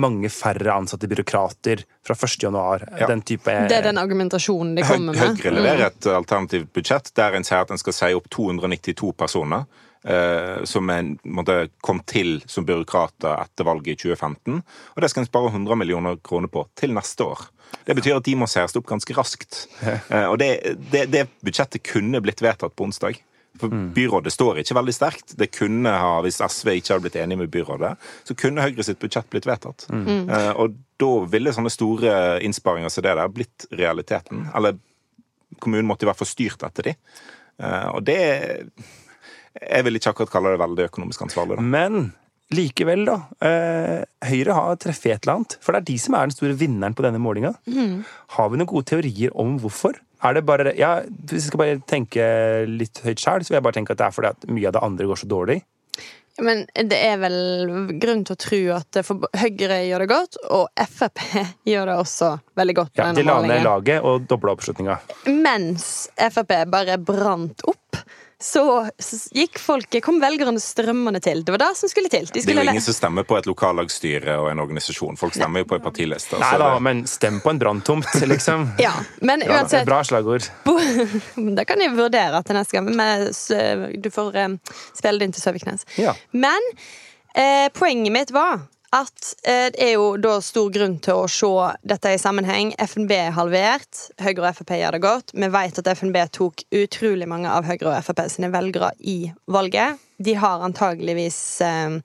mange 0.00 0.30
færre 0.32 0.72
ansatte 0.72 1.10
byråkrater 1.10 1.84
fra 2.06 2.16
1. 2.16 2.38
januar. 2.42 2.86
Ja. 2.98 3.06
Den 3.10 3.22
type 3.22 3.54
Det 3.68 3.76
er 3.76 3.88
den 3.90 4.00
argumentasjonen 4.00 4.74
de 4.78 4.86
kommer 4.88 5.12
med. 5.12 5.22
Høyre 5.22 5.54
leverer 5.54 5.86
et 5.90 6.10
alternativt 6.10 6.72
budsjett 6.72 7.12
der 7.18 7.36
en 7.36 7.46
sier 7.46 7.66
at 7.66 7.72
en 7.74 7.80
skal 7.80 7.96
si 7.96 8.12
opp 8.16 8.30
292 8.32 9.12
personer. 9.12 9.68
Eh, 10.04 10.62
som 10.68 10.90
en, 10.90 11.16
måtte, 11.24 11.68
kom 11.80 12.02
til 12.08 12.40
som 12.50 12.66
byråkrater 12.68 13.34
etter 13.38 13.66
valget 13.68 13.94
i 13.94 14.12
2015. 14.14 14.62
Og 14.94 15.02
det 15.02 15.10
skal 15.12 15.24
en 15.24 15.30
spare 15.30 15.52
100 15.52 15.78
millioner 15.80 16.20
kroner 16.24 16.52
på 16.52 16.66
til 16.78 16.94
neste 16.96 17.26
år. 17.26 17.48
Det 17.86 17.96
betyr 17.96 18.18
at 18.18 18.28
de 18.28 18.36
må 18.36 18.48
sees 18.50 18.76
opp 18.78 18.88
ganske 18.90 19.16
raskt. 19.18 19.66
Eh, 20.12 20.26
og 20.28 20.38
det, 20.40 20.76
det, 20.92 21.06
det 21.12 21.26
budsjettet 21.44 21.84
kunne 21.86 22.20
blitt 22.24 22.42
vedtatt 22.44 22.74
på 22.76 22.84
onsdag. 22.84 23.20
For 23.60 23.72
byrådet 23.94 24.32
står 24.32 24.62
ikke 24.62 24.76
veldig 24.76 24.94
sterkt. 24.96 25.34
Det 25.38 25.50
kunne 25.52 25.90
ha, 26.00 26.14
Hvis 26.24 26.40
SV 26.40 26.70
ikke 26.78 26.94
hadde 26.94 27.04
blitt 27.04 27.18
enig 27.20 27.36
med 27.40 27.50
byrådet, 27.52 27.92
så 28.28 28.36
kunne 28.36 28.64
Høyre 28.64 28.84
sitt 28.86 29.00
budsjett 29.00 29.28
blitt 29.32 29.48
vedtatt. 29.48 29.86
Mm. 29.92 30.30
og 30.56 30.78
da 31.00 31.10
ville 31.28 31.52
sånne 31.52 31.72
store 31.72 32.14
innsparinger 32.46 32.92
som 32.92 33.04
det 33.04 33.14
der 33.18 33.32
blitt 33.32 33.66
realiteten. 33.72 34.46
Eller 34.56 34.78
kommunen 35.62 35.88
måtte 35.88 36.06
i 36.06 36.10
hvert 36.10 36.20
fall 36.20 36.30
styrt 36.30 36.64
etter 36.66 36.90
de. 36.90 36.96
Eh, 37.62 37.88
og 37.92 38.02
det 38.06 38.20
Jeg 39.60 39.86
vil 39.86 39.98
ikke 39.98 40.12
akkurat 40.12 40.32
kalle 40.32 40.54
det 40.54 40.60
veldig 40.62 40.86
økonomisk 40.88 41.24
ansvarlig. 41.26 41.58
Da. 41.58 41.64
Men 41.74 42.12
likevel, 42.52 43.04
da. 43.08 43.18
Eh, 43.44 44.28
Høyre 44.28 44.56
har 44.56 44.78
treffet 44.80 45.14
et 45.14 45.26
eller 45.26 45.40
annet. 45.40 45.58
For 45.64 45.74
det 45.74 45.82
er 45.82 45.90
de 45.90 45.98
som 46.00 46.16
er 46.16 46.28
den 46.28 46.36
store 46.36 46.56
vinneren 46.60 46.96
på 46.96 47.04
denne 47.06 47.20
målinga. 47.22 47.54
Har 48.36 48.52
vi 48.52 48.60
noen 48.60 48.70
gode 48.70 48.88
teorier 48.92 49.34
om 49.38 49.58
hvorfor? 49.62 49.98
Er 50.22 50.36
det 50.36 50.44
bare, 50.46 50.72
ja, 50.78 51.00
Hvis 51.02 51.48
jeg 51.48 51.50
skal 51.50 51.62
bare 51.64 51.82
tenke 51.88 52.24
litt 52.70 53.00
høyt 53.02 53.20
sjøl, 53.20 53.42
så 53.42 53.52
vil 53.52 53.58
jeg 53.58 53.66
bare 53.66 53.78
tenke 53.80 53.94
at 53.96 54.02
det 54.02 54.06
er 54.06 54.16
fordi 54.16 54.30
at 54.30 54.50
mye 54.52 54.68
av 54.70 54.76
det 54.76 54.84
andre 54.86 55.08
går 55.10 55.22
så 55.24 55.30
dårlig. 55.30 55.62
Men 56.40 56.62
det 56.72 56.96
er 56.96 57.18
vel 57.20 57.34
grunn 58.00 58.22
til 58.24 58.32
å 58.36 58.40
tro 58.40 58.60
at 58.78 58.98
for 59.04 59.26
Høyre 59.36 59.82
gjør 59.84 60.04
det 60.04 60.08
godt, 60.12 60.38
og 60.54 60.86
Frp 60.88 61.20
gjør 61.68 61.90
det 61.90 61.96
også 62.00 62.30
veldig 62.56 62.76
godt. 62.78 62.92
Ja, 62.96 63.10
denne 63.10 63.20
de 63.20 63.26
la 63.28 63.36
ned 63.44 63.66
laget 63.66 64.06
og 64.08 64.24
dobla 64.30 64.54
oppslutninga. 64.56 64.96
Mens 65.28 66.08
Frp 66.16 66.54
bare 66.72 66.96
brant 67.02 67.66
opp, 67.68 67.81
så 68.42 68.62
gikk 69.36 69.58
folket, 69.62 70.02
kom 70.02 70.18
velgerne 70.22 70.58
strømmende 70.60 71.20
til. 71.22 71.44
Det 71.46 71.54
var 71.54 71.60
det 71.62 71.70
som 71.78 71.88
skulle 71.92 72.10
til. 72.10 72.26
De 72.26 72.40
Det 72.42 72.50
er 72.50 72.58
jo 72.58 72.70
ingen 72.72 72.82
som 72.84 72.96
stemmer 72.96 73.22
på 73.28 73.36
et 73.38 73.46
lokallagsstyre 73.46 74.34
og 74.42 74.50
en 74.50 74.58
organisasjon. 74.64 75.16
Folk 75.20 75.36
stemmer 75.38 75.62
jo 75.62 75.68
på 75.70 75.78
en 75.78 75.84
partiliste. 75.84 76.38
Nei 76.42 76.50
da, 76.58 76.72
det- 76.74 76.82
men 76.82 77.04
stem 77.06 77.40
på 77.44 77.50
en 77.54 77.58
branntomt, 77.62 78.08
liksom. 78.32 78.68
Ja, 78.82 78.92
men 79.20 79.40
Ja, 79.46 79.60
uansett 79.60 79.86
Bra 79.86 80.02
slagord. 80.04 80.48
Det 81.56 81.66
kan 81.68 81.80
jeg 81.80 81.94
vurdere 81.96 82.42
til 82.46 82.56
neste 82.58 82.76
gang. 82.78 82.90
Men 82.96 83.28
du 84.02 84.10
får 84.10 84.36
eh, 84.36 84.48
spille 84.96 85.18
det 85.18 85.28
inn 85.30 85.32
til 85.38 85.42
Søviknes. 85.46 85.86
Ja. 86.00 86.14
Men 86.32 86.60
eh, 87.34 87.68
poenget 87.74 88.12
mitt 88.12 88.30
var 88.34 88.60
at 88.92 89.32
eh, 89.48 89.70
det 89.72 89.80
er 89.86 89.94
jo 89.94 90.12
da 90.20 90.36
stor 90.44 90.68
grunn 90.72 90.98
til 91.04 91.22
å 91.22 91.30
se 91.30 91.50
dette 91.88 92.12
i 92.12 92.20
sammenheng. 92.20 92.74
FNB 92.76 93.14
er 93.16 93.34
halvert. 93.36 94.04
Høyre 94.20 94.50
og 94.50 94.60
Frp 94.60 94.74
gjør 94.76 94.96
det 94.96 95.02
godt. 95.06 95.32
Vi 95.32 95.48
vet 95.56 95.80
at 95.80 95.90
FNB 95.96 96.18
tok 96.36 96.64
utrolig 96.82 97.28
mange 97.30 97.50
av 97.50 97.66
Høyre 97.68 97.94
og 97.94 98.06
Frp 98.06 98.24
sine 98.32 98.52
velgere 98.52 98.92
i 99.00 99.18
valget. 99.50 100.00
De 100.22 100.36
har 100.38 100.64
antageligvis 100.66 101.40
eh, 101.64 101.98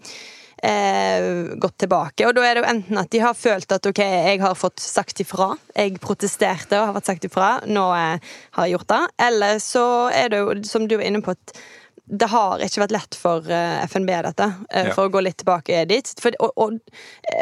eh, 0.64 1.56
gått 1.60 1.78
tilbake. 1.84 2.28
Og 2.28 2.36
da 2.38 2.46
er 2.46 2.56
det 2.56 2.64
jo 2.64 2.70
enten 2.72 3.02
at 3.02 3.12
de 3.14 3.22
har 3.24 3.38
følt 3.38 3.72
at 3.74 3.90
ok, 3.90 4.02
jeg 4.02 4.42
har 4.42 4.56
fått 4.58 4.84
sagt 4.84 5.22
ifra. 5.24 5.52
Jeg 5.76 6.00
protesterte 6.04 6.80
og 6.80 6.90
har 6.90 6.96
fått 6.98 7.12
sagt 7.12 7.28
ifra. 7.28 7.50
Nå 7.68 7.90
eh, 7.98 8.38
har 8.58 8.70
jeg 8.70 8.78
gjort 8.78 8.94
det. 8.94 9.02
Eller 9.28 9.60
så 9.64 9.88
er 10.14 10.32
det 10.32 10.42
jo, 10.42 10.56
som 10.68 10.88
du 10.88 10.98
var 10.98 11.08
inne 11.10 11.24
på, 11.26 11.36
at 11.36 11.60
det 12.08 12.30
har 12.32 12.62
ikke 12.64 12.82
vært 12.86 12.96
lett 12.96 13.18
for 13.20 13.52
eh, 13.52 13.84
FNB, 13.84 14.12
dette. 14.30 14.48
for 14.72 15.04
Ja. 15.04 15.08
Å 15.08 15.12
gå 15.12 15.22
litt 15.26 15.38
tilbake 15.42 15.84
dit. 15.90 16.12
For, 16.24 16.36
og 16.40 16.54
og, 16.56 16.78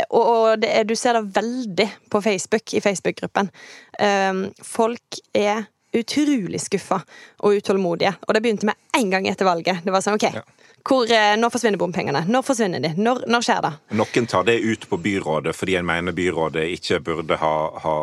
og, 0.09 0.23
og 0.25 0.59
det 0.63 0.71
du 0.89 0.95
ser 0.97 1.19
det 1.19 1.27
veldig 1.35 1.87
på 2.09 2.21
Facebook, 2.25 2.73
i 2.73 2.81
Facebook-gruppen. 2.81 3.51
Um, 4.01 4.47
folk 4.65 5.21
er 5.37 5.67
utrolig 5.95 6.59
skuffa 6.63 6.99
og 7.45 7.59
utålmodige. 7.61 8.15
Og 8.27 8.35
det 8.35 8.41
begynte 8.43 8.67
med 8.67 8.97
en 8.97 9.13
gang 9.13 9.29
etter 9.29 9.47
valget. 9.47 9.85
Det 9.85 9.93
var 9.93 10.03
sånn, 10.03 10.17
ok, 10.19 10.27
Ja. 10.33 10.43
Hvor, 10.85 11.09
eh, 11.09 11.33
Når 11.37 11.49
forsvinner 11.49 11.79
bompengene? 11.81 12.21
Når 12.29 12.43
forsvinner 12.45 12.79
de? 12.83 12.91
Når, 12.97 13.23
når 13.27 13.41
skjer 13.47 13.61
det? 13.65 13.71
Noen 13.97 14.27
tar 14.29 14.43
det 14.45 14.59
ut 14.61 14.85
på 14.89 14.99
byrådet 15.01 15.55
fordi 15.57 15.75
en 15.79 15.85
mener 15.87 16.13
byrådet 16.13 16.67
ikke 16.77 16.99
burde 17.07 17.37
ha, 17.41 17.53
ha 17.81 17.95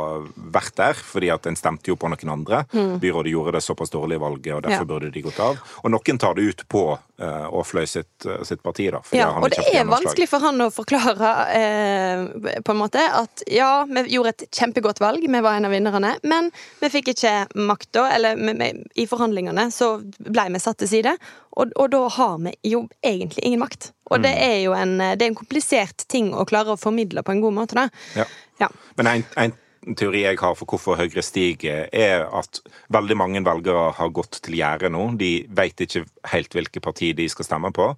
vært 0.53 0.75
der, 0.81 0.95
fordi 0.95 1.31
at 1.31 1.47
en 1.47 1.57
stemte 1.59 1.93
jo 1.93 1.97
på 1.97 2.11
noen 2.11 2.33
andre. 2.35 2.65
Byrådet 2.73 3.33
gjorde 3.33 3.53
det 3.59 3.63
såpass 3.63 3.93
dårlig 3.95 4.19
i 4.19 4.23
valget, 4.25 4.55
og 4.57 4.63
derfor 4.67 4.73
Mm. 4.73 4.79
Ja. 4.83 4.85
burde 4.89 5.11
de 5.13 5.23
gått 5.23 5.39
av. 5.41 5.59
Og 5.85 5.91
noen 5.93 6.19
tar 6.19 6.35
det 6.35 6.43
ut 6.43 6.63
på 6.69 6.83
uh, 7.23 7.47
Åfløy 7.55 7.87
sitt, 7.87 8.27
eh, 8.27 8.43
sitt 8.43 8.63
parti, 8.65 8.89
da. 8.91 8.99
Ja, 9.15 9.29
og 9.39 9.51
det 9.53 9.61
ikke 9.61 9.79
er 9.79 9.87
vanskelig 9.87 10.27
for 10.29 10.43
han 10.43 10.59
å 10.65 10.71
forklare 10.75 11.29
eh, 11.55 12.59
på 12.65 12.73
en 12.75 12.81
måte 12.81 12.99
at 12.99 13.45
ja, 13.53 13.85
vi 13.87 14.03
gjorde 14.17 14.33
et 14.35 14.45
kjempegodt 14.51 14.99
valg, 15.03 15.23
vi 15.23 15.41
var 15.45 15.55
en 15.61 15.69
av 15.69 15.75
vinnerne, 15.75 16.17
men 16.27 16.51
vi 16.81 16.91
fikk 16.91 17.13
ikke 17.15 17.35
makta, 17.55 18.09
eller 18.17 18.41
vi, 18.41 18.57
vi, 18.59 18.71
i 19.05 19.07
forhandlingene 19.07 19.69
så 19.71 19.95
ble 20.19 20.49
vi 20.57 20.63
satt 20.65 20.81
til 20.83 20.91
side, 20.97 21.15
og, 21.53 21.71
og 21.77 21.91
da 21.93 22.03
har 22.17 22.39
vi 22.43 22.57
jo 22.73 22.85
egentlig 23.05 23.45
ingen 23.49 23.61
makt. 23.63 23.93
Og 24.11 24.23
det 24.25 24.35
Mm. 24.35 24.43
er 24.51 24.59
jo 24.65 24.73
en, 24.77 24.99
det 24.99 25.23
er 25.23 25.31
en 25.31 25.39
komplisert 25.39 26.05
ting 26.09 26.33
å 26.35 26.45
klare 26.49 26.75
å 26.75 26.81
formidle 26.81 27.23
på 27.25 27.33
en 27.33 27.41
god 27.41 27.55
måte, 27.63 27.75
da. 27.79 27.89
Ja. 28.17 28.25
Ja. 28.61 28.69
Men 28.97 29.07
en, 29.07 29.25
en 29.37 29.97
teori 29.97 30.21
jeg 30.23 30.39
har 30.39 30.55
for 30.55 30.67
hvorfor 30.71 30.95
Høyre 31.01 31.23
stiger, 31.27 31.89
er 31.93 32.27
at 32.39 32.61
veldig 32.95 33.17
mange 33.19 33.41
velgere 33.43 33.89
har 33.97 34.13
gått 34.15 34.39
til 34.45 34.55
gjerdet 34.61 34.93
nå. 34.95 35.17
De 35.19 35.47
vet 35.51 35.81
ikke 35.83 36.05
helt 36.31 36.53
hvilke 36.55 36.81
parti 36.85 37.13
de 37.19 37.27
skal 37.29 37.45
stemme 37.49 37.73
på. 37.75 37.89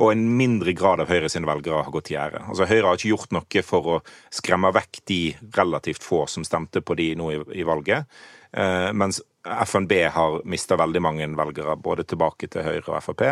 Og 0.00 0.12
en 0.12 0.26
mindre 0.36 0.74
grad 0.76 1.00
av 1.00 1.08
Høyre 1.08 1.30
sine 1.32 1.46
velgere 1.48 1.82
har 1.84 1.90
gått 1.94 2.10
til 2.10 2.18
gjerdet. 2.18 2.42
Altså, 2.48 2.66
Høyre 2.68 2.86
har 2.90 2.98
ikke 3.00 3.14
gjort 3.14 3.32
noe 3.32 3.62
for 3.64 3.88
å 3.94 3.96
skremme 4.32 4.72
vekk 4.76 5.00
de 5.08 5.20
relativt 5.56 6.04
få 6.04 6.26
som 6.28 6.44
stemte 6.44 6.82
på 6.84 6.96
de 7.00 7.14
nå 7.16 7.30
i, 7.32 7.40
i 7.62 7.64
valget. 7.64 8.04
Eh, 8.52 8.90
mens 8.92 9.22
FNB 9.44 9.92
har 10.12 10.42
mista 10.44 10.76
veldig 10.76 11.00
mange 11.00 11.26
velgere, 11.38 11.76
både 11.80 12.04
tilbake 12.04 12.50
til 12.52 12.66
Høyre 12.66 12.90
og 12.98 13.02
Frp 13.06 13.22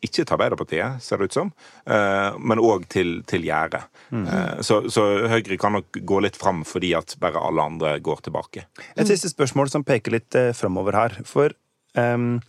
ikke 0.00 0.24
til 0.24 0.34
Arbeiderpartiet, 0.36 1.02
ser 1.04 1.20
det 1.20 1.28
ut 1.28 1.36
som, 1.36 1.50
eh, 1.84 2.38
men 2.40 2.62
òg 2.62 2.86
til, 2.92 3.18
til 3.28 3.44
Gjære. 3.44 3.82
Mm. 4.10 4.24
Så, 4.64 4.82
så, 4.90 5.04
Høyre 5.30 5.58
kan 5.60 5.76
nok 5.76 6.00
gå 6.08 6.20
litt 6.24 6.38
fram 6.40 6.64
fordi 6.66 6.94
at 6.98 7.14
bare 7.20 7.40
alle 7.40 7.66
andre 7.72 7.98
går 8.02 8.24
tilbake. 8.26 8.64
Et 8.96 9.08
siste 9.08 9.30
spørsmål 9.32 9.70
som 9.72 9.84
peker 9.86 10.16
litt 10.16 10.38
eh, 10.38 10.54
framover 10.56 10.96
her. 10.96 11.18
For 11.28 11.52
um, 11.94 12.40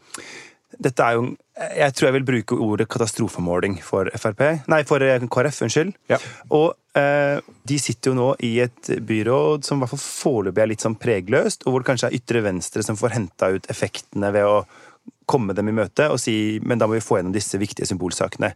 dette 0.81 1.03
er 1.03 1.17
jo 1.19 1.31
Jeg 1.77 1.93
tror 1.93 2.07
jeg 2.07 2.15
vil 2.15 2.25
bruke 2.25 2.57
ordet 2.63 2.87
katastrofemåling 2.89 3.75
for 3.85 4.07
Frp. 4.17 4.39
Nei, 4.71 4.79
for 4.87 5.03
KrF, 5.03 5.59
unnskyld. 5.67 5.91
Ja. 6.09 6.17
Og 6.49 6.71
uh, 6.97 7.37
de 7.67 7.77
sitter 7.77 8.09
jo 8.09 8.17
nå 8.17 8.29
i 8.47 8.55
et 8.63 8.89
byråd 9.05 9.67
som 9.67 9.77
i 9.77 9.83
hvert 9.83 9.91
fall 9.91 10.01
foreløpig 10.01 10.63
er 10.63 10.71
litt 10.71 10.85
sånn 10.85 10.97
pregløst, 10.97 11.67
og 11.67 11.75
hvor 11.75 11.83
det 11.83 11.91
kanskje 11.91 12.09
er 12.09 12.17
ytre 12.17 12.41
venstre 12.47 12.85
som 12.87 12.97
får 12.97 13.13
henta 13.19 13.51
ut 13.53 13.69
effektene 13.69 14.31
ved 14.33 14.47
å 14.47 14.63
komme 15.31 15.55
dem 15.57 15.71
i 15.71 15.75
møte 15.75 16.09
og 16.11 16.19
si 16.21 16.33
men 16.65 16.81
da 16.81 16.89
må 16.89 16.97
vi 16.97 17.05
få 17.05 17.19
gjennom 17.19 17.35
disse 17.35 17.59
viktige 17.61 17.89
symbolsakene. 17.89 18.51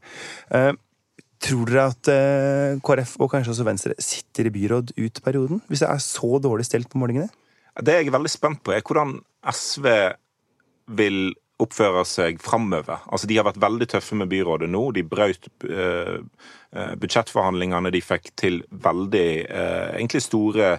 Uh, 0.52 0.74
tror 1.44 1.72
dere 1.72 1.88
at 1.92 2.12
uh, 2.12 2.84
KrF 2.86 3.16
og 3.22 3.32
kanskje 3.34 3.56
også 3.56 3.68
Venstre 3.68 3.96
sitter 4.02 4.50
i 4.50 4.54
byråd 4.56 4.94
ut 4.98 5.24
perioden? 5.26 5.64
Hvis 5.70 5.86
det 5.86 5.90
er 5.92 6.04
så 6.04 6.36
dårlig 6.44 6.68
stelt 6.68 6.92
på 6.92 7.02
målingene? 7.02 7.30
Det 7.84 7.98
jeg 7.98 8.08
er 8.08 8.16
veldig 8.16 8.32
spent 8.32 8.62
på, 8.64 8.72
er 8.72 8.86
hvordan 8.86 9.18
SV 9.52 9.90
vil 10.96 11.20
oppføre 11.60 12.02
seg 12.08 12.40
framover. 12.44 13.06
Altså, 13.08 13.28
de 13.32 13.38
har 13.40 13.46
vært 13.48 13.62
veldig 13.64 13.88
tøffe 13.94 14.16
med 14.20 14.28
byrådet 14.32 14.68
nå. 14.68 14.82
De 14.96 15.04
brøt 15.08 15.48
uh, 15.64 16.18
budsjettforhandlingene. 17.00 17.92
De 17.96 18.02
fikk 18.04 18.34
til 18.40 18.60
veldig 18.84 19.28
egentlig 19.48 20.20
store 20.26 20.74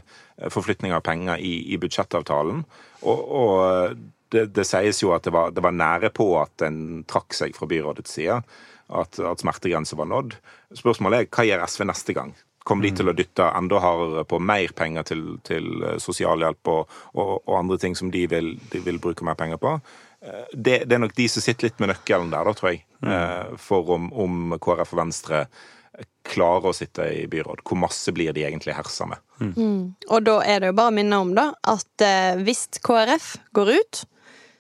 forflytninger 0.53 0.99
av 0.99 1.05
penger 1.05 1.41
i, 1.41 1.55
i 1.73 1.79
budsjettavtalen. 1.81 2.61
Og, 3.09 3.23
og 3.41 3.97
det, 4.35 4.47
det, 4.57 4.65
sies 4.67 5.03
jo 5.03 5.13
at 5.17 5.27
det 5.27 5.35
var, 5.35 5.53
det 5.55 5.63
var, 5.65 5.75
nære 5.77 6.11
på 6.15 6.31
at 6.41 6.65
en 6.67 7.05
trakk 7.09 7.37
seg 7.37 7.55
fra 7.57 7.69
byrådets 7.71 8.19
side. 8.19 8.41
At, 8.87 9.19
at 9.19 9.43
smertegrensa 9.43 9.97
var 9.99 10.07
nådd. 10.07 10.37
Spørsmålet 10.79 11.25
er 11.25 11.31
hva 11.35 11.47
gjør 11.47 11.65
SV 11.67 11.89
neste 11.89 12.15
gang? 12.15 12.37
Kommer 12.67 12.89
de 12.89 12.97
til 12.99 13.07
å 13.07 13.15
dytte 13.15 13.47
enda 13.55 13.79
hardere 13.79 14.25
på 14.27 14.41
mer 14.43 14.73
penger 14.75 15.07
til, 15.07 15.23
til 15.47 15.85
eh, 15.87 16.01
sosialhjelp 16.03 16.71
og, 16.73 16.97
og, 17.15 17.31
og, 17.45 17.53
andre 17.61 17.79
ting 17.79 17.95
som 17.95 18.11
de 18.11 18.25
vil, 18.31 18.57
de 18.73 18.81
vil, 18.83 18.99
bruke 19.03 19.27
mer 19.27 19.39
penger 19.39 19.61
på? 19.63 19.77
Eh, 20.19 20.49
det, 20.51 20.81
det, 20.89 20.97
er 20.97 21.03
nok 21.05 21.15
de 21.15 21.29
som 21.31 21.45
sitter 21.45 21.69
litt 21.69 21.79
med 21.83 21.93
nøkkelen 21.93 22.33
der, 22.35 22.51
da, 22.51 22.57
tror 22.59 22.73
jeg. 22.73 22.83
Mm. 23.07 23.13
Eh, 23.15 23.55
for 23.63 23.95
om, 23.95 24.09
om 24.11 24.57
KrF 24.59 24.97
og 24.97 25.03
Venstre 25.05 25.45
klarer 26.27 26.67
å 26.73 26.75
sitte 26.75 27.07
i 27.15 27.23
byråd. 27.31 27.63
Hvor 27.63 27.79
masse 27.87 28.11
blir 28.13 28.35
de 28.35 28.43
egentlig 28.49 28.75
hersa 28.75 29.07
med? 29.13 29.23
Mm. 29.39 29.55
Mm. 29.55 29.81
Og 30.11 30.27
da 30.27 30.37
er 30.43 30.61
det 30.65 30.73
jo 30.73 30.79
bare 30.83 30.91
å 30.91 30.99
minne 30.99 31.23
om 31.23 31.33
da, 31.39 31.47
at 31.71 32.07
hvis 32.43 32.67
KrF 32.83 33.31
går 33.55 33.77
ut, 33.79 34.03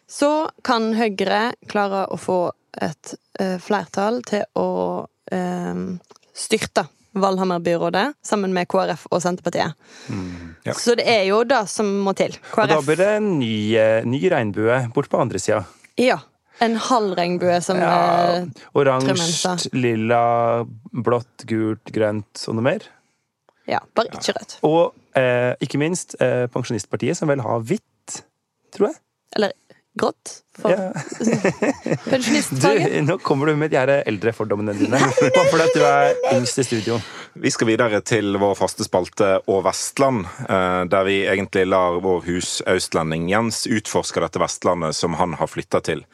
så 0.08 0.48
kan 0.64 0.92
Høyre 0.96 1.50
klare 1.70 2.06
å 2.12 2.18
få 2.20 2.40
et 2.76 3.14
uh, 3.40 3.56
flertall 3.62 4.20
til 4.26 4.44
å 4.58 4.68
uh, 5.06 5.80
styrte 6.36 6.86
Valhammer-byrådet 7.16 8.12
sammen 8.24 8.52
med 8.54 8.68
KrF 8.68 9.06
og 9.10 9.22
Senterpartiet. 9.24 9.76
Mm, 10.12 10.54
ja. 10.66 10.74
Så 10.76 10.96
det 10.98 11.06
er 11.08 11.24
jo 11.30 11.42
det 11.48 11.62
som 11.72 11.88
må 12.04 12.12
til. 12.18 12.36
KrF. 12.52 12.64
Og 12.64 12.72
da 12.74 12.80
blir 12.84 13.00
det 13.00 13.10
en 13.18 13.30
ny, 13.40 13.56
eh, 13.80 14.04
ny 14.04 14.20
regnbue 14.32 14.80
bort 14.94 15.10
på 15.12 15.20
andre 15.20 15.40
sida. 15.42 15.64
Ja. 16.00 16.20
En 16.60 16.76
halv 16.80 17.16
regnbue 17.18 17.58
som 17.60 17.76
ja, 17.76 18.44
Oransje, 18.72 19.56
lilla, 19.76 20.64
blått, 20.92 21.44
gult, 21.48 21.92
grønt 21.92 22.46
og 22.48 22.56
noe 22.56 22.64
mer. 22.64 22.86
Ja, 23.68 23.82
bare 23.98 24.14
ikke 24.14 24.36
rødt. 24.38 24.56
Og 24.64 24.94
eh, 25.18 25.52
ikke 25.60 25.80
minst 25.82 26.16
eh, 26.22 26.46
Pensjonistpartiet, 26.52 27.18
som 27.18 27.28
vel 27.28 27.42
har 27.44 27.60
hvitt, 27.66 28.22
tror 28.72 28.88
jeg. 28.88 28.98
Eller 29.36 29.52
grått 29.98 30.32
for 30.58 30.72
ja. 30.72 30.92
pensjonistfaget. 32.10 33.04
Nå 33.04 33.18
kommer 33.24 33.46
du 33.46 33.56
med 33.56 33.72
de 33.72 33.78
her 33.80 33.92
eldrefordommene 34.02 34.74
dine. 34.76 35.00
Bare 35.36 35.46
fordi 35.52 35.68
du 35.74 35.84
er 35.86 36.12
yngst 36.34 36.60
i 36.60 36.66
studio. 36.66 36.98
Vi 37.36 37.52
skal 37.52 37.68
videre 37.68 38.00
til 38.00 38.38
vår 38.40 38.54
faste 38.56 38.84
spalte 38.86 39.26
Og 39.52 39.60
Vestland, 39.66 40.24
eh, 40.48 40.82
der 40.88 41.08
vi 41.08 41.18
egentlig 41.28 41.66
lar 41.68 42.00
vår 42.04 42.22
husøstlending 42.28 43.28
Jens 43.32 43.66
utforske 43.68 44.22
dette 44.24 44.40
Vestlandet 44.40 44.96
som 44.96 45.18
han 45.20 45.36
har 45.40 45.50
flytta 45.52 45.82
til. 45.84 46.06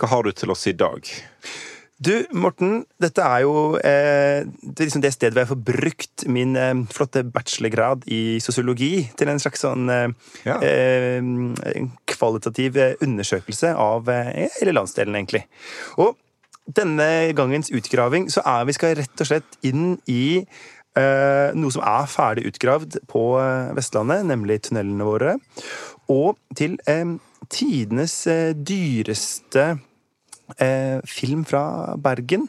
Hva 0.00 0.14
har 0.14 0.24
du 0.24 0.32
til 0.32 0.56
oss 0.56 0.66
i 0.70 0.76
dag? 0.76 1.12
Du, 2.00 2.14
Morten, 2.32 2.86
dette 2.96 3.20
er 3.20 3.42
jo 3.44 3.76
eh, 3.76 4.46
det, 4.48 4.86
liksom 4.86 5.02
det 5.04 5.10
stedet 5.12 5.34
hvor 5.34 5.42
jeg 5.42 5.50
får 5.50 5.64
brukt 5.68 6.22
min 6.32 6.54
eh, 6.56 6.72
flotte 6.88 7.26
bachelorgrad 7.28 8.06
i 8.08 8.38
sosiologi 8.40 9.04
til 9.20 9.28
en 9.28 9.42
slags 9.42 9.60
sånn 9.66 9.92
eh, 9.92 10.06
ja. 10.46 10.56
Eh, 12.20 12.26
kvalitativ 12.26 12.76
eh, 12.76 12.96
undersøkelse 13.00 13.74
av 13.76 14.08
eh, 14.08 14.48
hele 14.58 14.74
landsdelen, 14.76 15.16
egentlig. 15.16 15.46
Og 15.98 16.16
denne 16.66 17.32
gangens 17.34 17.70
utgraving 17.72 18.28
så 18.30 18.42
er 18.46 18.66
vi 18.68 18.76
skal 18.76 18.94
rett 18.98 19.20
og 19.20 19.26
slett 19.26 19.58
inn 19.62 19.98
i 20.06 20.44
noe 21.00 21.70
som 21.70 21.84
er 21.86 22.08
ferdig 22.10 22.48
utgravd 22.50 22.96
på 23.08 23.22
Vestlandet, 23.76 24.24
nemlig 24.26 24.58
tunnelene 24.66 25.06
våre. 25.06 25.36
Og 26.10 26.34
til 26.58 26.74
tidenes 27.48 28.16
dyreste 28.58 29.78
eh, 30.58 30.98
film 31.06 31.46
fra 31.46 31.94
Bergen, 31.96 32.48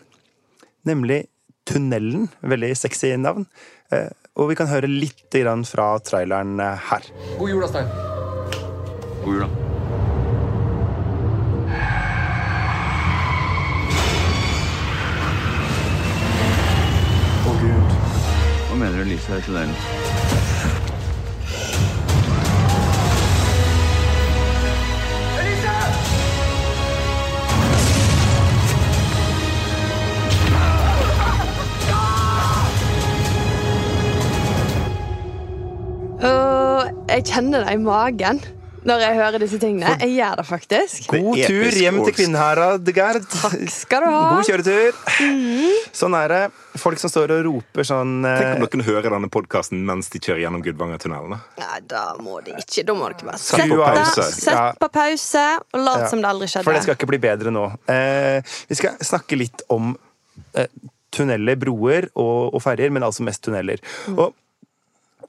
nemlig 0.90 1.24
Tunnelen. 1.70 2.30
Veldig 2.42 2.74
sexy 2.78 3.14
navn. 3.16 3.46
Eh, 3.94 4.10
og 4.36 4.50
vi 4.52 4.58
kan 4.58 4.72
høre 4.72 4.90
litt 4.90 5.30
fra 5.70 5.92
traileren 6.00 6.60
eh, 6.60 6.90
her. 6.90 7.12
God 7.38 7.54
jul, 7.54 7.68
Stein. 7.68 8.11
God 9.24 9.34
jul, 9.34 9.42
da. 9.42 9.50
Å, 17.46 17.56
Gud. 17.62 17.98
Hva 18.70 18.80
mener 18.82 18.98
du 18.98 19.12
lyset 19.14 19.38
i 19.38 19.46
tunnelen? 19.46 19.78
jeg 37.22 37.28
kjenner 37.28 37.66
det 37.66 37.74
i 37.76 37.80
magen 37.84 38.40
når 38.88 39.04
jeg 39.04 39.18
hører 39.18 39.44
disse 39.44 39.60
tingene. 39.62 39.94
Jeg 40.02 40.16
gjør 40.16 40.40
det 40.40 40.46
faktisk. 40.48 41.08
God 41.12 41.38
tur 41.38 41.78
hjem 41.78 42.00
til 42.06 42.16
Kvinnherad, 42.18 42.92
Gerd. 42.96 43.28
Takk 43.30 43.64
skal 43.74 44.06
du 44.06 44.10
ha. 44.10 44.22
God 44.36 44.50
kjøretur. 44.50 44.98
Mm. 45.22 45.78
Sånn 46.02 46.18
er 46.18 46.34
det. 46.34 46.42
Folk 46.82 47.02
som 47.02 47.12
står 47.12 47.34
og 47.36 47.42
roper 47.50 47.84
sånn 47.86 48.22
Tenk 48.24 48.62
om 48.64 48.64
dere 48.64 48.86
hører 48.88 49.14
denne 49.14 49.28
podkasten 49.32 49.82
mens 49.86 50.08
de 50.14 50.22
kjører 50.24 50.46
gjennom 50.46 50.64
Gudvangertunnelene. 50.66 51.42
Nei, 51.62 51.82
da 51.92 52.06
må 52.24 52.40
de 52.46 52.56
ikke. 52.58 52.86
Da 52.88 52.96
må 52.98 53.12
dere 53.12 53.32
bare 53.32 53.42
sette 53.44 53.68
på 53.70 53.82
pause, 53.82 54.28
sett 54.38 54.80
på 54.82 54.92
pause 54.96 55.46
og 55.60 55.84
lat 55.84 56.06
ja. 56.06 56.12
som 56.14 56.24
det 56.24 56.32
aldri 56.32 56.50
skjedde. 56.52 56.68
For 56.70 56.80
det 56.80 56.86
skal 56.88 56.98
ikke 56.98 57.12
bli 57.12 57.22
bedre 57.28 57.54
nå. 57.54 57.68
Eh, 57.92 58.56
vi 58.72 58.80
skal 58.80 58.98
snakke 59.06 59.40
litt 59.40 59.66
om 59.74 59.94
eh, 60.56 60.72
tunneler, 61.12 61.60
broer 61.60 62.08
og, 62.16 62.54
og 62.56 62.64
ferjer, 62.64 62.94
men 62.94 63.06
altså 63.06 63.28
mest 63.28 63.44
tunneler. 63.46 63.84
Mm. 64.08 64.22
Og 64.22 64.38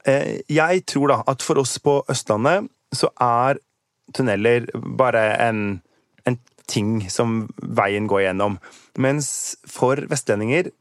Eh, 0.03 0.41
jeg 0.51 0.83
tror 0.89 1.07
da 1.07 1.17
at 1.31 1.43
for 1.45 1.61
oss 1.61 1.77
på 1.79 2.01
Østlandet 2.11 2.67
så 2.95 3.09
er 3.21 3.59
tunneler 4.13 4.67
bare 4.99 5.25
en, 5.41 5.81
en 6.27 6.37
ting 6.69 7.01
som 7.11 7.43
veien 7.57 8.07
går 8.09 8.27
gjennom. 8.27 8.59
Mens 9.01 9.57
for 9.69 9.99
vestlendinger 10.11 10.71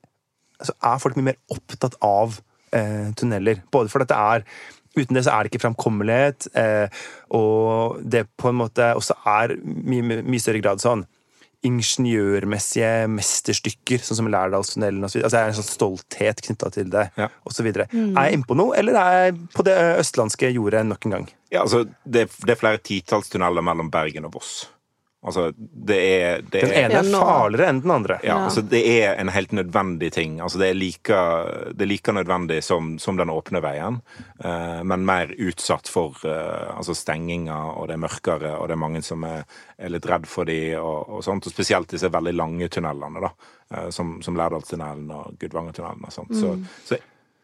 så 0.63 0.75
er 0.87 1.01
folk 1.03 1.19
mye 1.19 1.33
mer 1.33 1.41
opptatt 1.53 1.97
av 2.05 2.39
eh, 2.75 3.11
tunneler. 3.19 3.65
Både 3.73 3.93
fordi 3.93 4.13
det 4.13 4.21
er 4.21 4.49
Uten 4.93 5.17
det 5.17 5.23
så 5.25 5.33
er 5.33 5.47
det 5.47 5.49
ikke 5.49 5.63
framkommelighet, 5.63 6.51
eh, 6.53 7.05
og 7.33 8.03
det 8.05 8.27
på 8.37 8.51
en 8.51 8.59
måte 8.59 8.91
også 8.93 9.15
er 9.25 9.55
mye, 9.65 10.19
mye 10.21 10.43
større 10.43 10.61
grad 10.61 10.83
sånn 10.85 11.07
ingeniørmessige 11.65 13.07
mesterstykker, 13.09 14.03
sånn 14.03 14.19
som 14.19 14.31
Lærdalstunnelen 14.35 15.07
osv. 15.07 15.21
Altså, 15.23 15.37
det 15.37 15.41
er 15.41 15.53
en 15.53 15.59
sånn 15.61 15.69
stolthet 15.69 16.43
knytta 16.45 16.73
til 16.75 16.91
det, 16.93 17.07
ja. 17.17 17.31
osv. 17.49 17.69
Mm. 17.71 18.11
Er 18.11 18.27
jeg 18.27 18.37
inne 18.37 18.49
på 18.49 18.59
noe, 18.59 18.75
eller 18.77 18.99
er 18.99 19.19
jeg 19.19 19.39
på 19.55 19.65
det 19.65 19.79
østlandske 20.03 20.51
jordet 20.53 20.85
nok 20.91 21.07
en 21.07 21.17
gang? 21.17 21.29
Ja, 21.53 21.67
altså, 21.67 21.85
det, 22.05 22.31
det 22.47 22.55
er 22.55 22.61
flere 22.61 22.81
titalls 22.81 23.29
tunneler 23.29 23.65
mellom 23.65 23.91
Bergen 23.93 24.25
og 24.29 24.39
Voss. 24.39 24.63
Altså, 25.23 25.53
det 25.57 25.97
er, 26.03 26.41
det 26.51 26.65
Den 26.65 26.73
ene 26.75 26.99
er 26.99 27.09
farligere 27.15 27.69
enn 27.71 27.81
den 27.85 27.93
andre. 27.95 28.17
ja, 28.25 28.33
Ja. 28.33 28.39
altså 28.49 28.63
Det 28.67 28.81
er 29.05 29.21
en 29.21 29.29
helt 29.29 29.53
nødvendig 29.53 30.13
ting. 30.13 30.41
Altså 30.41 30.59
Det 30.59 30.71
er 30.71 30.75
like, 30.75 31.19
det 31.77 31.83
er 31.83 31.87
like 31.87 32.13
nødvendig 32.13 32.63
som, 32.65 32.99
som 32.99 33.17
den 33.17 33.31
åpne 33.31 33.63
veien, 33.63 34.01
uh, 34.45 34.83
men 34.83 35.07
mer 35.07 35.31
utsatt 35.39 35.87
for 35.87 36.19
uh, 36.27 36.77
altså 36.77 36.95
stenginga, 36.95 37.55
og 37.55 37.89
det 37.89 37.95
er 37.95 38.03
mørkere, 38.03 38.57
og 38.59 38.67
det 38.67 38.75
er 38.75 38.83
mange 38.83 39.03
som 39.03 39.23
er, 39.23 39.45
er 39.79 39.95
litt 39.95 40.07
redd 40.11 40.27
for 40.27 40.45
de, 40.45 40.75
og, 40.81 41.09
og 41.09 41.23
sånt. 41.23 41.47
Og 41.47 41.55
spesielt 41.55 41.95
disse 41.95 42.11
veldig 42.11 42.35
lange 42.35 42.69
tunnelene, 42.69 43.23
da, 43.23 43.31
uh, 43.77 43.91
som, 43.91 44.19
som 44.23 44.35
Lærdalstunnelen 44.35 45.07
og 45.15 45.39
Gudvangertunnelen 45.39 46.03
og 46.03 46.13
sånt. 46.13 46.35
Så, 46.35 46.57
så 46.89 46.99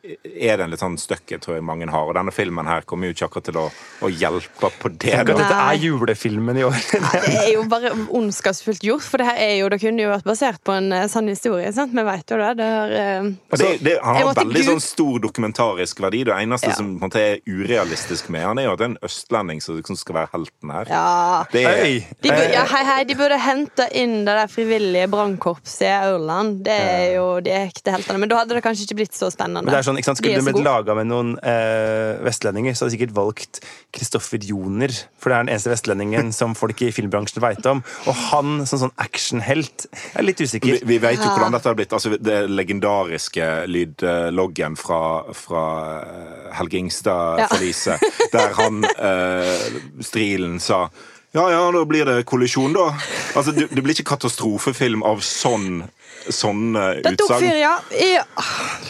er 0.05 0.57
det 0.57 0.65
en 0.65 0.71
litt 0.71 0.81
sånn 0.81 0.95
støkk 1.01 1.35
tror 1.43 1.57
jeg 1.59 1.65
mange 1.67 1.89
har. 1.91 2.07
Og 2.07 2.15
denne 2.17 2.33
filmen 2.33 2.69
her 2.71 2.85
kommer 2.89 3.09
jo 3.11 3.17
ikke 3.17 3.27
akkurat 3.29 3.47
til 3.49 3.57
å, 3.59 3.65
å 4.07 4.11
hjelpe 4.13 4.71
på 4.81 4.91
det. 4.95 5.11
Tenk 5.11 5.33
at 5.35 5.41
dette 5.43 5.59
er 5.59 5.81
julefilmen 5.83 6.61
i 6.61 6.65
år. 6.69 6.77
Det 7.29 7.35
er 7.43 7.51
jo 7.57 7.65
bare 7.69 7.91
ondskapsfullt 8.15 8.85
gjort, 8.87 9.03
for 9.05 9.21
det 9.21 9.27
her 9.29 9.41
er 9.43 9.53
jo, 9.59 9.69
det 9.73 9.79
kunne 9.83 10.05
jo 10.05 10.11
vært 10.13 10.27
basert 10.29 10.61
på 10.65 10.73
en 10.77 10.93
eh, 10.95 11.07
sann 11.11 11.29
historie. 11.29 11.69
sant? 11.75 11.93
Vi 11.97 12.05
vet 12.07 12.31
jo 12.33 12.39
det. 12.41 12.51
det 12.61 12.69
har, 12.71 12.95
uh... 12.95 13.29
Det, 13.59 13.69
det, 13.85 13.95
han 14.05 14.19
har 14.21 14.31
veldig 14.39 14.63
gud- 14.63 14.69
sånn 14.71 14.83
stor 14.85 15.19
dokumentarisk 15.27 16.01
verdi. 16.05 16.23
Det 16.29 16.37
eneste 16.37 16.71
Ja. 16.71 16.77
som 16.79 16.93
på 16.95 17.09
en 17.09 17.11
måte 17.11 17.23
er 17.25 17.43
urealistisk 17.49 18.29
med 18.35 18.47
han, 18.47 18.59
er 18.63 18.69
jo 18.69 18.75
at 18.77 18.81
det 18.83 18.87
er 18.87 18.93
en 18.95 18.99
østlending 19.09 19.63
som 19.65 19.79
liksom 19.81 19.99
skal 19.99 20.19
være 20.21 20.33
helten 20.37 20.75
her. 20.77 20.93
ja. 20.95 21.05
Det 21.53 21.65
er, 21.65 21.79
Hei. 21.83 21.93
De 22.23 22.31
burde, 22.31 22.49
ja, 22.55 22.63
Eh, 22.69 22.73
hei, 22.75 22.85
hei, 22.85 22.99
de 23.09 23.15
burde 23.19 23.37
hente 23.41 23.85
inn 23.97 24.17
det 24.27 24.35
der 24.37 24.51
frivillige 24.53 25.09
brannkorpset 25.13 25.87
i 25.89 25.93
Aurland. 26.09 26.63
Det 26.67 26.75
er 26.79 27.05
jo 27.17 27.27
de 27.45 27.55
ekte 27.57 27.95
heltene. 27.95 28.19
Men 28.23 28.31
da 28.33 28.41
hadde 28.43 28.57
det 28.59 28.63
kanskje 28.65 28.87
ikke 28.89 28.99
blitt 29.03 29.17
så 29.17 29.31
spennende. 29.33 29.65
Men 29.65 29.73
det 29.75 29.81
er 29.83 29.88
sånn, 29.89 29.99
ikke 30.01 30.11
sant, 30.11 30.21
Skulle 30.21 30.39
er 30.41 30.47
blitt 30.47 30.65
laga 30.65 30.95
med 30.99 31.09
noen 31.11 31.35
eh, 31.41 32.19
vestlendinger, 32.25 32.77
så 32.77 32.85
hadde 32.85 32.95
de 32.95 32.99
sikkert 32.99 33.17
valgt 33.17 33.61
Kristoffer 33.95 34.45
Joner. 34.45 34.93
For 35.19 35.33
det 35.33 35.37
er 35.39 35.47
den 35.47 35.53
eneste 35.55 35.73
vestlendingen 35.73 36.33
som 36.39 36.55
folk 36.59 36.83
i 36.85 36.93
filmbransjen 36.95 37.43
veit 37.45 37.67
om. 37.71 37.83
Og 38.07 38.23
han 38.29 38.63
som 38.69 38.85
sånn 38.85 38.95
actionhelt 39.01 39.89
Jeg 39.89 40.17
er 40.21 40.27
litt 40.29 40.43
usikker. 40.45 40.81
vi 40.89 41.01
vet 41.03 41.19
jo 41.19 41.29
hvordan 41.33 41.57
dette 41.57 41.71
har 41.71 41.79
blitt. 41.79 41.95
Altså, 41.97 42.15
det 42.21 42.41
legendariske 42.53 43.51
lydloggen 43.71 44.79
fra, 44.79 45.03
fra 45.37 45.67
eh, 45.99 46.49
Helge 46.59 46.83
Ingstad-forliset, 46.83 48.09
der 48.35 48.59
han, 48.59 48.83
eh, 48.85 49.79
Strilen, 50.05 50.59
sa 50.63 50.87
ja, 51.37 51.51
ja, 51.53 51.61
da 51.73 51.85
blir 51.85 52.05
det 52.09 52.23
kollisjon, 52.25 52.73
da. 52.73 52.89
Altså, 53.37 53.53
Det, 53.53 53.69
det 53.71 53.83
blir 53.85 53.95
ikke 53.95 54.09
katastrofefilm 54.15 55.03
av 55.07 55.21
sånn 55.25 55.87
sånne 56.29 56.81
Det 57.05 57.13
tok 57.17 57.31
utsagn. 57.31 57.45
fyr, 57.45 57.57
ja. 57.61 57.75
Ja, 57.95 58.25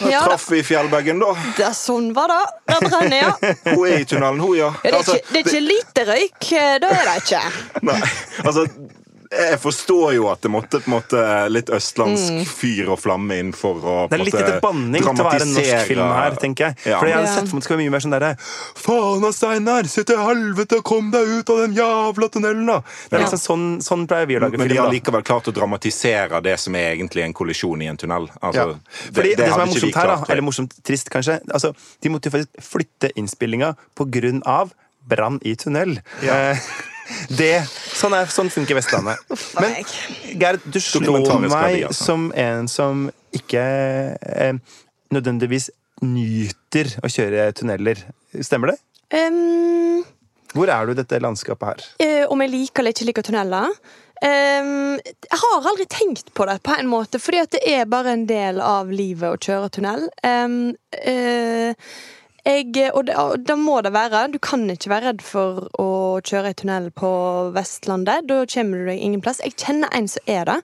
ja. 0.09 0.21
Traff 0.25 0.47
vi 0.51 0.59
fjellbaggen, 0.65 1.19
da? 1.21 1.33
Det 1.57 1.63
er 1.69 1.75
sånn 1.77 2.09
var 2.15 2.31
det. 2.31 2.39
Det 2.71 2.79
brenner, 2.89 3.17
ja. 3.21 3.33
ja 3.43 3.75
Hun 3.75 3.85
er 3.87 3.99
i 4.01 4.05
tunnelen, 4.09 4.39
hun, 4.43 4.55
ja. 4.57 4.71
det, 4.81 4.89
er 4.91 4.97
Altså, 4.97 5.15
ikke, 5.19 5.31
det 5.31 5.39
er 5.39 5.45
ikke 5.47 5.61
lite 5.67 6.05
røyk. 6.09 6.49
eh, 6.59 6.73
Da 6.83 6.89
er 6.95 7.05
det 7.11 7.15
ikke. 7.23 7.43
Nei, 7.91 7.99
altså 8.43 8.65
jeg 9.29 9.59
forstår 9.61 10.13
jo 10.15 10.23
at 10.31 10.41
det 10.41 10.49
måtte 10.49 10.79
på 10.81 10.89
en 10.89 10.93
måte 10.95 11.23
litt 11.53 11.67
østlandsk 11.69 12.47
fyr 12.49 12.87
og 12.95 12.97
flamme 12.97 13.35
inn 13.37 13.51
for 13.53 13.77
å 13.77 13.95
Mm. 13.99 14.09
Det 14.09 14.17
er 14.17 14.23
litt 14.23 14.37
lite 14.39 14.59
banning 14.63 15.03
til 15.03 15.11
å 15.11 15.25
være 15.27 15.45
en 15.45 15.53
norsk 15.53 15.85
film 15.85 16.13
her, 16.15 16.35
tenker 16.41 16.65
jeg. 16.65 16.75
Ja. 16.89 16.97
For 16.97 17.09
jeg 17.09 17.17
hadde 17.19 17.33
sett 17.35 17.49
for 17.49 17.53
meg 17.53 17.59
at 17.59 17.61
det 17.61 17.67
skal 17.67 17.77
være 17.77 17.83
mye 17.83 17.93
mer 17.93 18.03
sånn 18.05 18.15
derre 18.15 18.31
Faen 18.79 19.21
da, 19.21 19.31
Steinar! 19.35 19.89
Se 19.91 20.03
til 20.09 20.17
helvete 20.17 20.81
kom 20.81 21.11
deg 21.13 21.29
ut 21.35 21.53
av 21.53 21.61
den 21.61 21.77
jævla 21.77 22.29
tunnelen, 22.33 22.65
da! 22.71 22.79
Det 22.81 23.19
er 23.19 23.25
liksom 23.25 23.43
sånn, 23.43 23.67
sånn 23.85 24.07
pleier 24.09 24.25
vi 24.31 24.39
å 24.39 24.43
lage 24.47 24.57
Men 24.57 24.71
de 24.71 24.81
har 24.81 24.89
likevel 24.89 25.23
klart 25.27 25.51
å 25.51 25.53
dramatisere 25.53 26.41
det 26.41 26.57
som 26.57 26.75
er 26.79 26.95
egentlig 26.95 27.27
en 27.27 27.37
kollisjon 27.37 27.85
i 27.85 27.91
en 27.91 27.97
tunnel. 28.01 28.29
Altså, 28.41 28.59
Ja. 28.59 29.11
Fordi 29.13 29.35
det, 29.37 29.49
som 29.51 29.61
er 29.61 29.69
morsomt 29.69 29.95
her, 30.01 30.07
da, 30.15 30.19
eller 30.29 30.41
morsomt 30.45 30.73
trist 30.83 31.09
kanskje 31.13 31.39
altså, 31.53 31.73
De 32.01 32.09
måtte 32.09 32.29
jo 32.29 32.37
faktisk 32.39 32.65
flytte 32.73 33.11
innspillinga 33.15 33.75
på 33.95 34.09
grunn 34.09 34.41
av 34.45 34.73
brann 35.09 35.39
i 35.45 35.55
tunnel. 35.59 35.97
Ja. 36.25 36.39
det, 37.39 37.53
sånn, 37.69 38.15
er, 38.17 38.29
sånn 38.33 38.51
funker 38.53 38.77
Vestlandet. 38.79 39.21
Men. 39.61 39.79
Gerd, 40.39 40.65
du 40.65 40.79
slår 40.83 41.19
meg 41.47 41.89
altså. 41.89 42.11
som 42.11 42.29
en 42.37 42.69
som 42.71 43.07
ikke 43.35 43.63
eh, 44.17 44.53
nødvendigvis 45.13 45.69
nyter 46.05 46.93
å 47.03 47.11
kjøre 47.11 47.49
tunneler. 47.57 48.01
Stemmer 48.45 48.73
det? 48.73 48.79
Um, 49.09 50.05
Hvor 50.53 50.69
er 50.69 50.85
du 50.85 50.93
i 50.93 50.99
dette 50.99 51.19
landskapet 51.21 51.71
her? 51.71 51.87
Uh, 52.01 52.25
om 52.33 52.45
jeg 52.45 52.53
liker 52.53 52.83
eller 52.83 52.95
ikke 52.95 53.09
liker 53.09 53.25
tunneler? 53.25 53.73
Um, 54.19 54.99
jeg 54.99 55.39
har 55.41 55.67
aldri 55.71 55.85
tenkt 55.87 56.33
på 56.35 56.45
det 56.49 56.57
på 56.65 56.75
en 56.75 56.89
måte, 56.91 57.21
fordi 57.23 57.39
at 57.39 57.53
det 57.55 57.61
er 57.71 57.89
bare 57.89 58.13
en 58.17 58.25
del 58.29 58.59
av 58.63 58.91
livet 58.91 59.31
å 59.31 59.39
kjøre 59.39 59.69
tunnel. 59.77 60.07
Um, 60.25 60.75
eh, 60.99 61.71
jeg, 62.49 62.91
og, 62.93 63.05
det, 63.07 63.15
og 63.15 63.57
må 63.59 63.79
det 63.85 63.93
være 63.93 64.27
Du 64.33 64.39
kan 64.41 64.69
ikke 64.69 64.89
være 64.89 65.11
redd 65.11 65.21
for 65.25 65.67
å 65.79 65.89
kjøre 66.25 66.53
i 66.53 66.57
tunnel 66.57 66.89
på 66.91 67.11
Vestlandet. 67.55 68.25
Da 68.29 68.41
kommer 68.49 68.81
du 68.81 68.89
deg 68.89 69.03
ingen 69.05 69.21
plass. 69.21 69.41
Jeg 69.45 69.57
kjenner 69.59 69.91
en 69.95 70.09
som 70.09 70.29
er 70.29 70.49
det. 70.49 70.57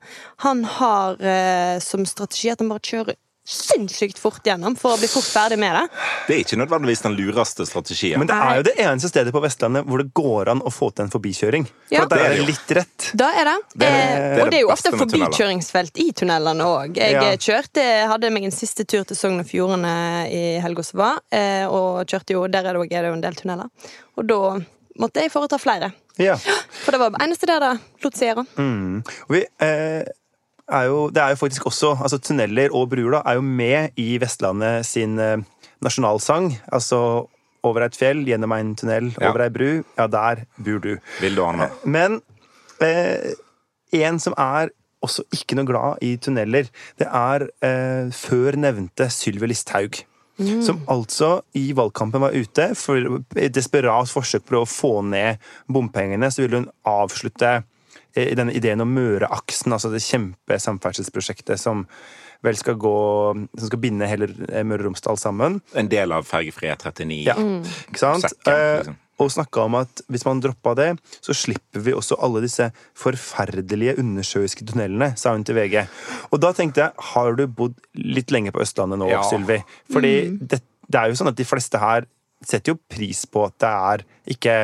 Han 0.46 0.64
har 0.78 1.22
eh, 1.22 1.78
som 1.84 2.06
strategi 2.10 2.52
at 2.54 2.64
han 2.64 2.72
bare 2.74 2.86
kjører 2.86 3.20
sinnssykt 3.46 4.18
fort 4.20 4.42
gjennom 4.48 4.74
for 4.80 4.96
å 4.96 5.00
bli 5.00 5.08
fort 5.08 5.28
ferdig 5.30 5.58
med 5.62 5.76
det. 5.78 5.84
Det 6.28 6.36
er 6.36 6.40
ikke 6.42 6.58
nødvendigvis 6.58 7.04
den 7.06 7.16
lureste 7.18 7.66
strategien. 7.70 8.18
Men 8.20 8.28
det 8.32 8.38
er 8.42 8.56
jo 8.60 8.64
det 8.66 8.74
eneste 8.82 9.12
stedet 9.12 9.34
på 9.36 9.42
Vestlandet 9.44 9.86
hvor 9.86 10.02
det 10.02 10.08
går 10.18 10.50
an 10.56 10.64
å 10.66 10.72
få 10.74 10.90
til 10.96 11.06
en 11.06 11.12
forbikjøring. 11.14 11.68
Ja. 11.94 12.02
For 12.02 12.10
der 12.10 12.24
Det 12.24 12.26
er 12.26 12.36
det 12.40 12.48
litt 12.50 12.74
rett. 12.80 13.10
Da 13.14 13.30
er 13.38 13.46
det. 13.52 13.56
Det 13.76 13.88
er 13.88 13.92
det- 13.92 14.02
eh, 14.02 14.16
det 14.16 14.40
er 14.40 14.42
og 14.46 14.52
det 14.52 14.58
er 14.58 14.62
jo 14.66 14.72
ofte 14.74 14.92
forbikjøringsfelt 14.98 16.02
i 16.02 16.12
tunnelene 16.12 16.64
òg. 16.66 16.98
Jeg 16.98 17.12
Ja. 17.14 17.22
eh, 17.32 17.38
kjørte, 17.38 18.08
hadde 18.10 18.32
meg 18.32 18.44
en 18.46 18.52
siste 18.52 18.84
tur 18.86 19.04
til 19.06 19.16
Sogn 19.16 19.40
og 19.40 19.46
Fjordane 19.46 20.28
i 20.32 20.60
helga 20.60 20.84
som 20.84 20.98
var, 21.00 21.20
eh, 21.32 21.66
og 21.68 22.06
kjørte 22.08 22.32
jo, 22.34 22.48
der 22.48 22.60
er 22.66 22.74
det, 22.74 22.82
også- 22.82 22.98
er 22.98 23.02
det 23.04 23.10
jo 23.10 23.14
en 23.14 23.22
del 23.22 23.34
tunneler. 23.36 23.70
Og 24.18 24.28
da 24.28 24.60
måtte 25.00 25.22
jeg 25.22 25.32
foreta 25.32 25.58
flere. 25.60 25.94
Ja. 26.18 26.36
For 26.38 26.92
det 26.92 27.00
var 27.00 27.10
det 27.12 27.20
eneste 27.22 27.46
der 27.46 27.60
det 27.60 27.80
lot 28.04 28.14
seg 28.16 28.34
gjøre. 28.36 28.48
Og 29.28 29.30
vi, 29.30 29.46
eh, 29.60 30.04
er 30.72 30.88
jo, 30.90 31.10
det 31.14 31.22
er 31.22 31.30
jo 31.36 31.40
faktisk 31.42 31.66
også 31.70 31.94
altså 32.02 32.18
Tunneler 32.22 32.74
og 32.74 32.90
bruer 32.90 33.18
da, 33.18 33.22
er 33.26 33.38
jo 33.40 33.42
med 33.46 33.92
i 34.02 34.18
Vestlandet 34.22 34.86
sin 34.88 35.20
eh, 35.20 35.38
nasjonalsang. 35.86 36.52
Altså 36.74 37.00
over 37.66 37.82
et 37.88 37.96
fjell, 37.98 38.24
gjennom 38.28 38.52
en 38.54 38.76
tunnel, 38.78 39.12
Ja. 39.20 39.30
over 39.32 39.42
ei 39.46 39.50
bru. 39.50 39.70
Ja, 39.98 40.08
der 40.08 40.44
bor 40.58 40.80
du. 40.84 40.98
Vil 41.22 41.36
du, 41.36 41.44
Anna? 41.46 41.70
Men 41.86 42.20
eh, 42.82 43.34
en 43.94 44.20
som 44.22 44.34
er 44.38 44.70
også 45.06 45.24
ikke 45.34 45.58
noe 45.58 45.66
glad 45.70 46.02
i 46.06 46.16
tunneler, 46.18 46.70
det 46.98 47.08
er 47.10 47.48
eh, 47.66 48.12
før 48.14 48.58
nevnte 48.58 49.10
Sylvi 49.14 49.50
Listhaug. 49.52 50.02
Som 50.36 50.82
altså 50.92 51.38
i 51.56 51.70
valgkampen 51.78 52.20
var 52.20 52.34
ute 52.36 52.74
for 52.76 52.98
et 53.40 53.54
desperat 53.56 54.10
forsøk 54.12 54.44
på 54.50 54.58
å 54.60 54.68
få 54.68 54.98
ned 55.08 55.38
bompengene. 55.72 56.28
Så 56.28 56.42
ville 56.44 56.60
hun 56.60 56.70
avslutte 56.92 57.54
eh, 57.62 57.64
denne 58.16 58.54
ideen 58.56 58.82
om 58.82 58.92
Møreaksen, 58.96 59.74
altså 59.76 59.92
det 59.92 60.02
kjempesamferdselsprosjektet 60.06 61.60
som 61.60 61.86
vel 62.46 62.58
skal 62.60 62.76
gå 62.78 62.92
Som 63.58 63.68
skal 63.70 63.80
binde 63.82 64.06
hele 64.08 64.28
eh, 64.52 64.64
Møre 64.68 64.84
og 64.84 64.90
Romsdal 64.92 65.18
sammen. 65.18 65.62
En 65.74 65.88
del 65.90 66.12
av 66.14 66.28
fergefri 66.28 66.70
E39. 66.74 67.18
Ja, 67.26 67.36
ikke 67.40 68.02
sant? 68.02 68.28
Sekken, 68.28 68.54
Eh, 68.54 68.78
liksom. 68.84 68.98
og 69.24 69.32
snakka 69.32 69.64
om 69.66 69.76
at 69.80 70.02
hvis 70.12 70.26
man 70.28 70.42
droppa 70.44 70.74
det, 70.76 70.90
så 71.24 71.34
slipper 71.34 71.80
vi 71.86 71.94
også 71.96 72.18
alle 72.22 72.42
disse 72.44 72.68
forferdelige 73.00 73.96
undersjøiske 74.02 74.66
tunnelene, 74.68 75.14
sa 75.18 75.32
hun 75.34 75.46
til 75.48 75.56
VG. 75.56 75.86
Og 76.32 76.42
da 76.44 76.52
tenkte 76.54 76.84
jeg, 76.84 76.92
har 77.14 77.36
du 77.40 77.46
bodd 77.48 77.76
litt 77.96 78.32
lenge 78.36 78.52
på 78.52 78.62
Østlandet 78.62 79.00
nå, 79.00 79.10
Ja. 79.10 79.24
Sylvi? 79.24 79.62
Fordi 79.92 80.14
det, 80.42 80.60
det 80.92 81.00
er 81.02 81.10
jo 81.10 81.16
sånn 81.22 81.32
at 81.32 81.40
de 81.40 81.48
fleste 81.48 81.80
her 81.82 82.06
setter 82.46 82.76
jo 82.76 82.82
pris 82.92 83.24
på 83.26 83.46
at 83.48 83.56
det 83.64 83.72
er 83.72 84.04
ikke 84.36 84.58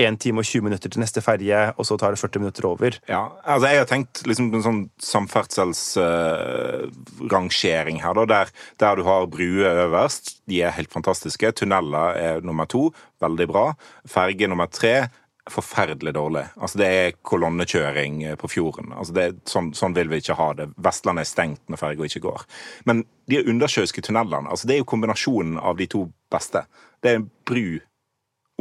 1 0.00 0.16
time 0.22 0.40
og 0.40 0.46
20 0.48 0.62
minutter 0.64 0.88
til 0.88 1.02
neste 1.02 1.20
ferje, 1.24 1.72
og 1.76 1.86
så 1.86 1.96
tar 2.00 2.10
det 2.14 2.22
40 2.22 2.40
minutter 2.40 2.64
over. 2.68 2.90
Ja, 3.08 3.28
altså 3.44 3.68
Jeg 3.68 3.78
har 3.78 3.86
tenkt 3.90 4.26
liksom 4.26 4.54
en 4.54 4.62
sånn 4.64 4.90
samferdselsrangering 5.02 8.02
her, 8.02 8.14
da, 8.16 8.24
der, 8.24 8.46
der 8.80 8.96
du 8.96 9.02
har 9.04 9.26
bruer 9.32 9.84
øverst. 9.86 10.42
De 10.48 10.62
er 10.62 10.76
helt 10.76 10.92
fantastiske. 10.92 11.52
Tunneler 11.52 12.14
er 12.16 12.40
nummer 12.40 12.64
to. 12.64 12.92
Veldig 13.20 13.48
bra. 13.50 13.74
Ferge 14.08 14.48
nummer 14.48 14.66
tre. 14.72 15.08
Forferdelig 15.50 16.14
dårlig. 16.14 16.46
Altså 16.56 16.78
Det 16.78 16.86
er 16.86 17.12
kolonnekjøring 17.26 18.24
eh, 18.24 18.36
på 18.38 18.48
fjorden. 18.48 18.92
Altså 18.94 19.12
det 19.16 19.34
sånn, 19.50 19.74
sånn 19.74 19.94
vil 19.96 20.08
vi 20.08 20.16
ikke 20.22 20.38
ha 20.38 20.52
det. 20.54 20.68
Vestlandet 20.78 21.26
er 21.26 21.30
stengt 21.32 21.62
når 21.66 21.76
ferga 21.80 22.04
ikke 22.06 22.26
går. 22.28 22.40
Men 22.86 23.04
de 23.26 23.48
undersjøiske 23.50 24.02
tunnelene 24.06 24.48
altså 24.48 24.66
det 24.70 24.74
er 24.76 24.80
jo 24.84 24.90
kombinasjonen 24.94 25.58
av 25.58 25.76
de 25.80 25.86
to 25.90 26.06
beste. 26.30 26.62
Det 27.02 27.08
er 27.10 27.16
en 27.18 27.30
bru 27.48 27.80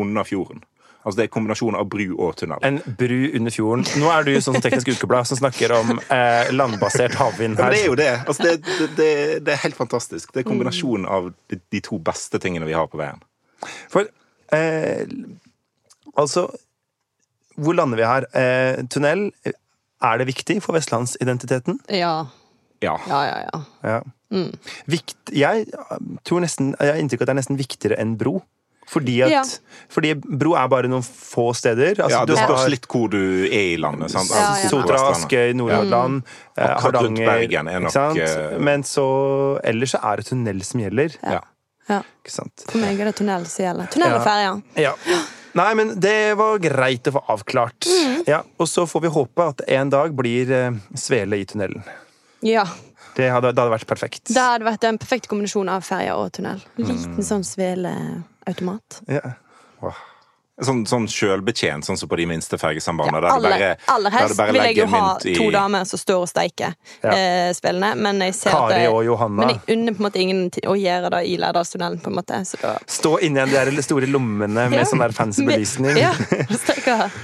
under 0.01 0.23
fjorden. 0.25 0.65
Altså 1.01 1.17
Det 1.17 1.23
er 1.25 1.31
kombinasjonen 1.33 1.79
av 1.79 1.87
bru 1.89 2.03
og 2.13 2.35
tunnel. 2.37 2.61
En 2.67 2.77
bru 2.97 3.31
under 3.39 3.53
fjorden. 3.53 3.85
Nå 3.97 4.09
er 4.13 4.27
du 4.27 4.31
sånn 4.37 4.57
som 4.57 4.63
Teknisk 4.63 4.91
Ukeblad 4.93 5.29
som 5.29 5.39
snakker 5.39 5.73
om 5.73 5.95
eh, 5.97 6.51
landbasert 6.53 7.15
havvind 7.17 7.57
her. 7.57 7.71
Ja, 7.71 7.73
det 7.73 7.79
er 7.81 7.89
jo 7.89 7.97
det. 7.97 8.11
Altså, 8.21 8.45
det, 8.45 8.89
det, 8.99 9.07
det. 9.45 9.55
Er 9.55 9.63
helt 9.63 9.77
fantastisk. 9.79 10.29
Det 10.33 10.43
er 10.43 10.47
kombinasjonen 10.49 11.07
av 11.09 11.31
de, 11.49 11.57
de 11.73 11.81
to 11.85 11.97
beste 12.01 12.41
tingene 12.43 12.69
vi 12.69 12.77
har 12.77 12.85
på 12.91 13.01
veien. 13.01 13.23
For 13.89 14.05
eh, 14.53 15.09
altså 16.17 16.47
Hvor 17.61 17.75
lander 17.77 17.97
vi 17.97 18.07
her? 18.09 18.29
Eh, 18.37 18.85
tunnel, 18.93 19.31
er 20.01 20.21
det 20.21 20.29
viktig 20.29 20.61
for 20.61 20.77
vestlandsidentiteten? 20.77 21.81
Ja. 21.89 22.15
Ja. 22.81 22.95
Ja, 23.09 23.25
ja, 23.25 23.37
ja. 23.49 23.61
Ja. 23.83 23.99
Vikt, 24.89 25.17
jeg 25.35 25.65
tror 26.25 26.41
nesten, 26.41 26.71
jeg 26.79 26.93
har 26.93 27.01
inntrykk 27.01 27.21
av 27.21 27.25
at 27.25 27.29
det 27.29 27.33
er 27.35 27.41
nesten 27.41 27.59
viktigere 27.59 27.97
enn 28.01 28.15
bro. 28.17 28.39
Fordi, 28.91 29.21
at, 29.23 29.31
Ja. 29.31 29.41
fordi 29.89 30.13
bro 30.19 30.51
er 30.59 30.67
bare 30.67 30.89
noen 30.91 31.03
få 31.05 31.53
steder. 31.55 31.95
Altså, 32.03 32.09
Ja, 32.11 32.25
du 32.25 32.33
Det 32.33 32.39
har 32.41 32.49
spørs 32.49 32.69
litt 32.73 32.87
hvor 32.91 33.09
du 33.09 33.45
er 33.47 33.73
i 33.73 33.77
landet. 33.79 34.11
sant? 34.11 34.29
Ja, 34.29 34.35
ja. 34.35 34.47
Altså, 34.57 34.69
Sotra, 34.73 34.97
Askøy, 35.13 35.53
Nordhordland, 35.55 36.23
mm. 36.23 36.81
Hardanger. 36.83 37.25
Bergen 37.25 37.67
er 37.71 37.79
ikke 37.79 37.83
nok, 37.85 37.91
sant? 37.91 38.19
eh, 38.19 38.57
Men 38.59 38.83
så 38.83 39.05
ellers 39.63 39.91
så 39.95 39.99
er 40.03 40.17
det 40.17 40.25
tunnel 40.27 40.61
som 40.67 40.81
gjelder. 40.81 41.15
Ja. 41.23 41.39
Ja. 41.89 42.01
Ikke 42.23 42.31
sant? 42.31 42.65
For 42.67 42.77
meg 42.79 42.99
er 42.99 43.05
det 43.05 43.15
tunnel 43.15 43.45
som 43.47 43.65
gjelder. 43.65 43.87
Tunnel 43.91 44.13
og 44.19 44.23
ferja. 44.25 44.61
Ja. 44.75 44.93
Nei, 45.53 45.73
men 45.73 45.99
det 45.99 46.37
var 46.37 46.59
greit 46.63 47.03
å 47.03 47.11
få 47.11 47.23
avklart. 47.33 47.87
Mm. 47.87 48.23
Ja, 48.27 48.41
og 48.59 48.67
så 48.67 48.85
får 48.87 49.01
vi 49.01 49.07
håpe 49.09 49.47
at 49.49 49.61
en 49.67 49.89
dag 49.89 50.13
blir 50.15 50.51
eh, 50.51 50.71
svele 50.95 51.39
i 51.41 51.45
tunnelen. 51.45 51.83
Ja. 52.41 52.63
Det 53.15 53.27
hadde, 53.29 53.51
det 53.51 53.59
hadde 53.59 53.73
vært 53.77 53.87
perfekt. 53.87 54.23
Det 54.31 54.37
hadde 54.39 54.63
vært 54.63 54.83
en 54.87 54.97
perfekt 54.97 55.27
kombinasjon 55.27 55.67
av 55.69 55.83
ferja 55.83 56.15
og 56.15 56.31
tunnel. 56.31 56.61
Mm. 56.77 56.85
Liten 56.87 57.23
sånn 57.27 57.43
sveleautomat. 58.45 59.01
Ja. 59.07 59.21
Sånn, 60.61 60.83
sånn 60.85 61.07
sjølbetjent, 61.09 61.87
sånn 61.87 61.97
som 61.97 62.05
på 62.11 62.17
de 62.19 62.25
minste 62.29 62.53
fergesambandene. 62.61 63.23
Ja, 63.25 63.33
aller, 63.33 63.49
bare- 63.49 63.77
aller 63.89 64.11
helst 64.13 64.37
bare 64.37 64.51
vil 64.53 64.61
jeg 64.61 64.75
jo 64.77 64.85
ha 64.91 65.17
i- 65.25 65.33
to 65.33 65.49
damer 65.49 65.85
som 65.85 65.97
står 65.97 66.21
og 66.21 66.27
steiker 66.29 66.75
Ja. 67.03 67.09
eh, 67.09 67.53
spillene, 67.53 67.95
men 67.97 68.19
jeg 68.21 68.35
ser 68.35 68.49
at 68.51 68.69
Kari 68.69 68.85
og 68.85 69.03
Johanna. 69.03 69.45
Men 69.47 69.49
jeg 69.49 69.61
unner 69.77 69.93
på 69.93 70.03
en 70.05 70.11
måte 70.11 70.19
ingen 70.21 70.51
å 70.51 70.75
gjøre 70.77 71.09
det 71.09 71.25
i 71.31 71.37
Lærdalstunnelen, 71.37 71.99
på 72.03 72.07
en 72.07 72.15
måte. 72.15 72.61
Da 72.61 72.77
Stå 72.85 73.17
inni 73.23 73.43
de 73.43 73.71
der 73.71 73.81
store 73.81 74.05
lommene 74.05 74.69
med 74.69 74.73
Ja. 74.73 74.83
sånn 74.83 74.99
der 74.99 75.09
fancy 75.11 75.43
belysning. 75.47 75.97
Ja. 75.97 76.13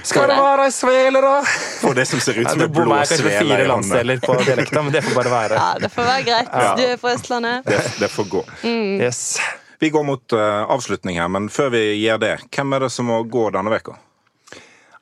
Skal 0.02 0.26
det 0.26 0.36
være 0.36 0.64
ei 0.64 0.70
svele, 0.70 1.20
da? 1.22 1.42
For 1.80 1.94
det 1.94 2.08
som 2.08 2.18
ser 2.18 2.32
ut 2.40 2.50
som 2.50 2.58
ja, 2.58 2.64
en 2.66 2.72
blå 2.72 3.06
svele 3.06 3.38
fire 3.38 3.68
landsdeler 3.68 4.18
på 4.18 4.34
dialekta, 4.44 4.82
men 4.82 4.90
det 4.92 5.04
får 5.04 5.14
bare 5.14 5.30
være. 5.30 5.54
Ja, 5.54 5.74
det 5.78 5.92
får 5.92 6.02
være 6.10 6.24
greit. 6.24 6.76
Du 6.76 6.82
er 6.82 6.96
fra 6.96 7.14
Østlandet. 7.14 7.64
Det, 7.64 7.78
det 8.00 8.10
får 8.10 8.24
gå. 8.28 8.44
Mm. 8.64 9.00
Yes. 9.00 9.38
Vi 9.78 9.90
går 9.94 10.04
mot 10.04 10.32
eh, 10.34 10.62
avslutning 10.74 11.20
her, 11.20 11.28
men 11.30 11.48
før 11.52 11.70
vi 11.76 11.82
gjør 12.00 12.22
det, 12.22 12.34
hvem 12.50 12.74
er 12.74 12.86
det 12.86 12.90
som 12.90 13.06
må 13.10 13.20
gå 13.30 13.44
denne 13.54 13.70
veka? 13.70 13.94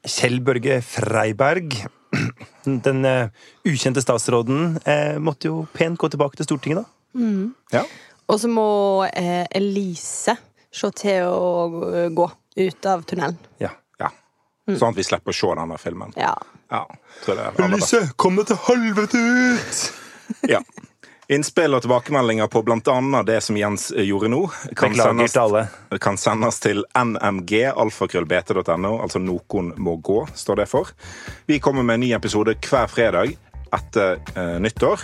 Kjell 0.07 0.43
Børge 0.45 0.81
Freiberg, 0.85 1.79
den 2.87 3.05
eh, 3.09 3.47
ukjente 3.67 4.05
statsråden, 4.05 4.77
eh, 4.85 5.17
måtte 5.23 5.49
jo 5.49 5.63
pent 5.73 5.99
gå 6.01 6.11
tilbake 6.13 6.37
til 6.39 6.49
Stortinget, 6.49 6.85
da. 6.85 6.93
Ja. 7.73 7.87
Og 8.29 8.41
så 8.43 8.51
må 8.53 8.69
eh, 9.09 9.47
Elise 9.57 10.37
se 10.77 10.91
til 10.99 11.31
å 11.31 12.11
gå 12.13 12.27
ut 12.57 12.89
av 12.91 13.07
tunnelen. 13.09 13.39
Ja. 13.63 13.73
ja. 14.03 14.11
Sånn 14.69 14.93
at 14.93 15.01
vi 15.01 15.07
slipper 15.07 15.33
å 15.33 15.39
se 15.39 15.55
denne 15.57 15.81
filmen. 15.81 16.13
Ja. 16.21 16.35
Ja, 16.67 16.83
Elise, 17.63 18.09
kom 18.19 18.37
deg 18.37 18.51
til 18.51 18.59
helvete 18.67 19.23
ut! 19.23 19.87
Ja. 20.51 20.61
Innspill 21.29 21.75
og 21.75 21.83
tilbakemeldinger 21.83 22.47
på 22.47 22.61
bl.a. 22.63 23.23
det 23.27 23.41
som 23.43 23.57
Jens 23.59 23.89
gjorde 23.91 24.29
nå, 24.31 24.45
kan 24.79 24.95
sendes, 24.95 25.35
kan 25.99 26.19
sendes 26.23 26.61
til 26.63 26.85
nmg.alfakrøllbt.no, 26.95 28.93
altså 29.03 29.19
Noen 29.19 29.73
må 29.83 29.97
gå, 30.07 30.21
står 30.39 30.63
det 30.63 30.69
for. 30.71 30.93
Vi 31.51 31.59
kommer 31.59 31.83
med 31.83 31.99
en 31.99 32.05
ny 32.07 32.13
episode 32.15 32.55
hver 32.63 32.87
fredag 32.93 33.35
etter 33.75 34.23
eh, 34.39 34.61
nyttår. 34.63 35.01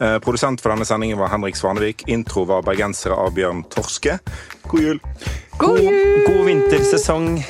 Eh, 0.00 0.16
produsent 0.24 0.64
for 0.64 0.72
denne 0.72 0.88
sendingen 0.88 1.20
var 1.20 1.28
Henrik 1.34 1.60
Svanevik. 1.60 2.08
Intro 2.08 2.46
var 2.48 2.64
bergensere 2.64 3.12
av 3.12 3.36
Bjørn 3.36 3.60
Torske. 3.68 4.16
God 4.72 4.80
jul! 4.80 5.00
God 5.60 5.80
jul! 5.84 6.24
God 6.24 6.44
vintersesong. 6.48 7.36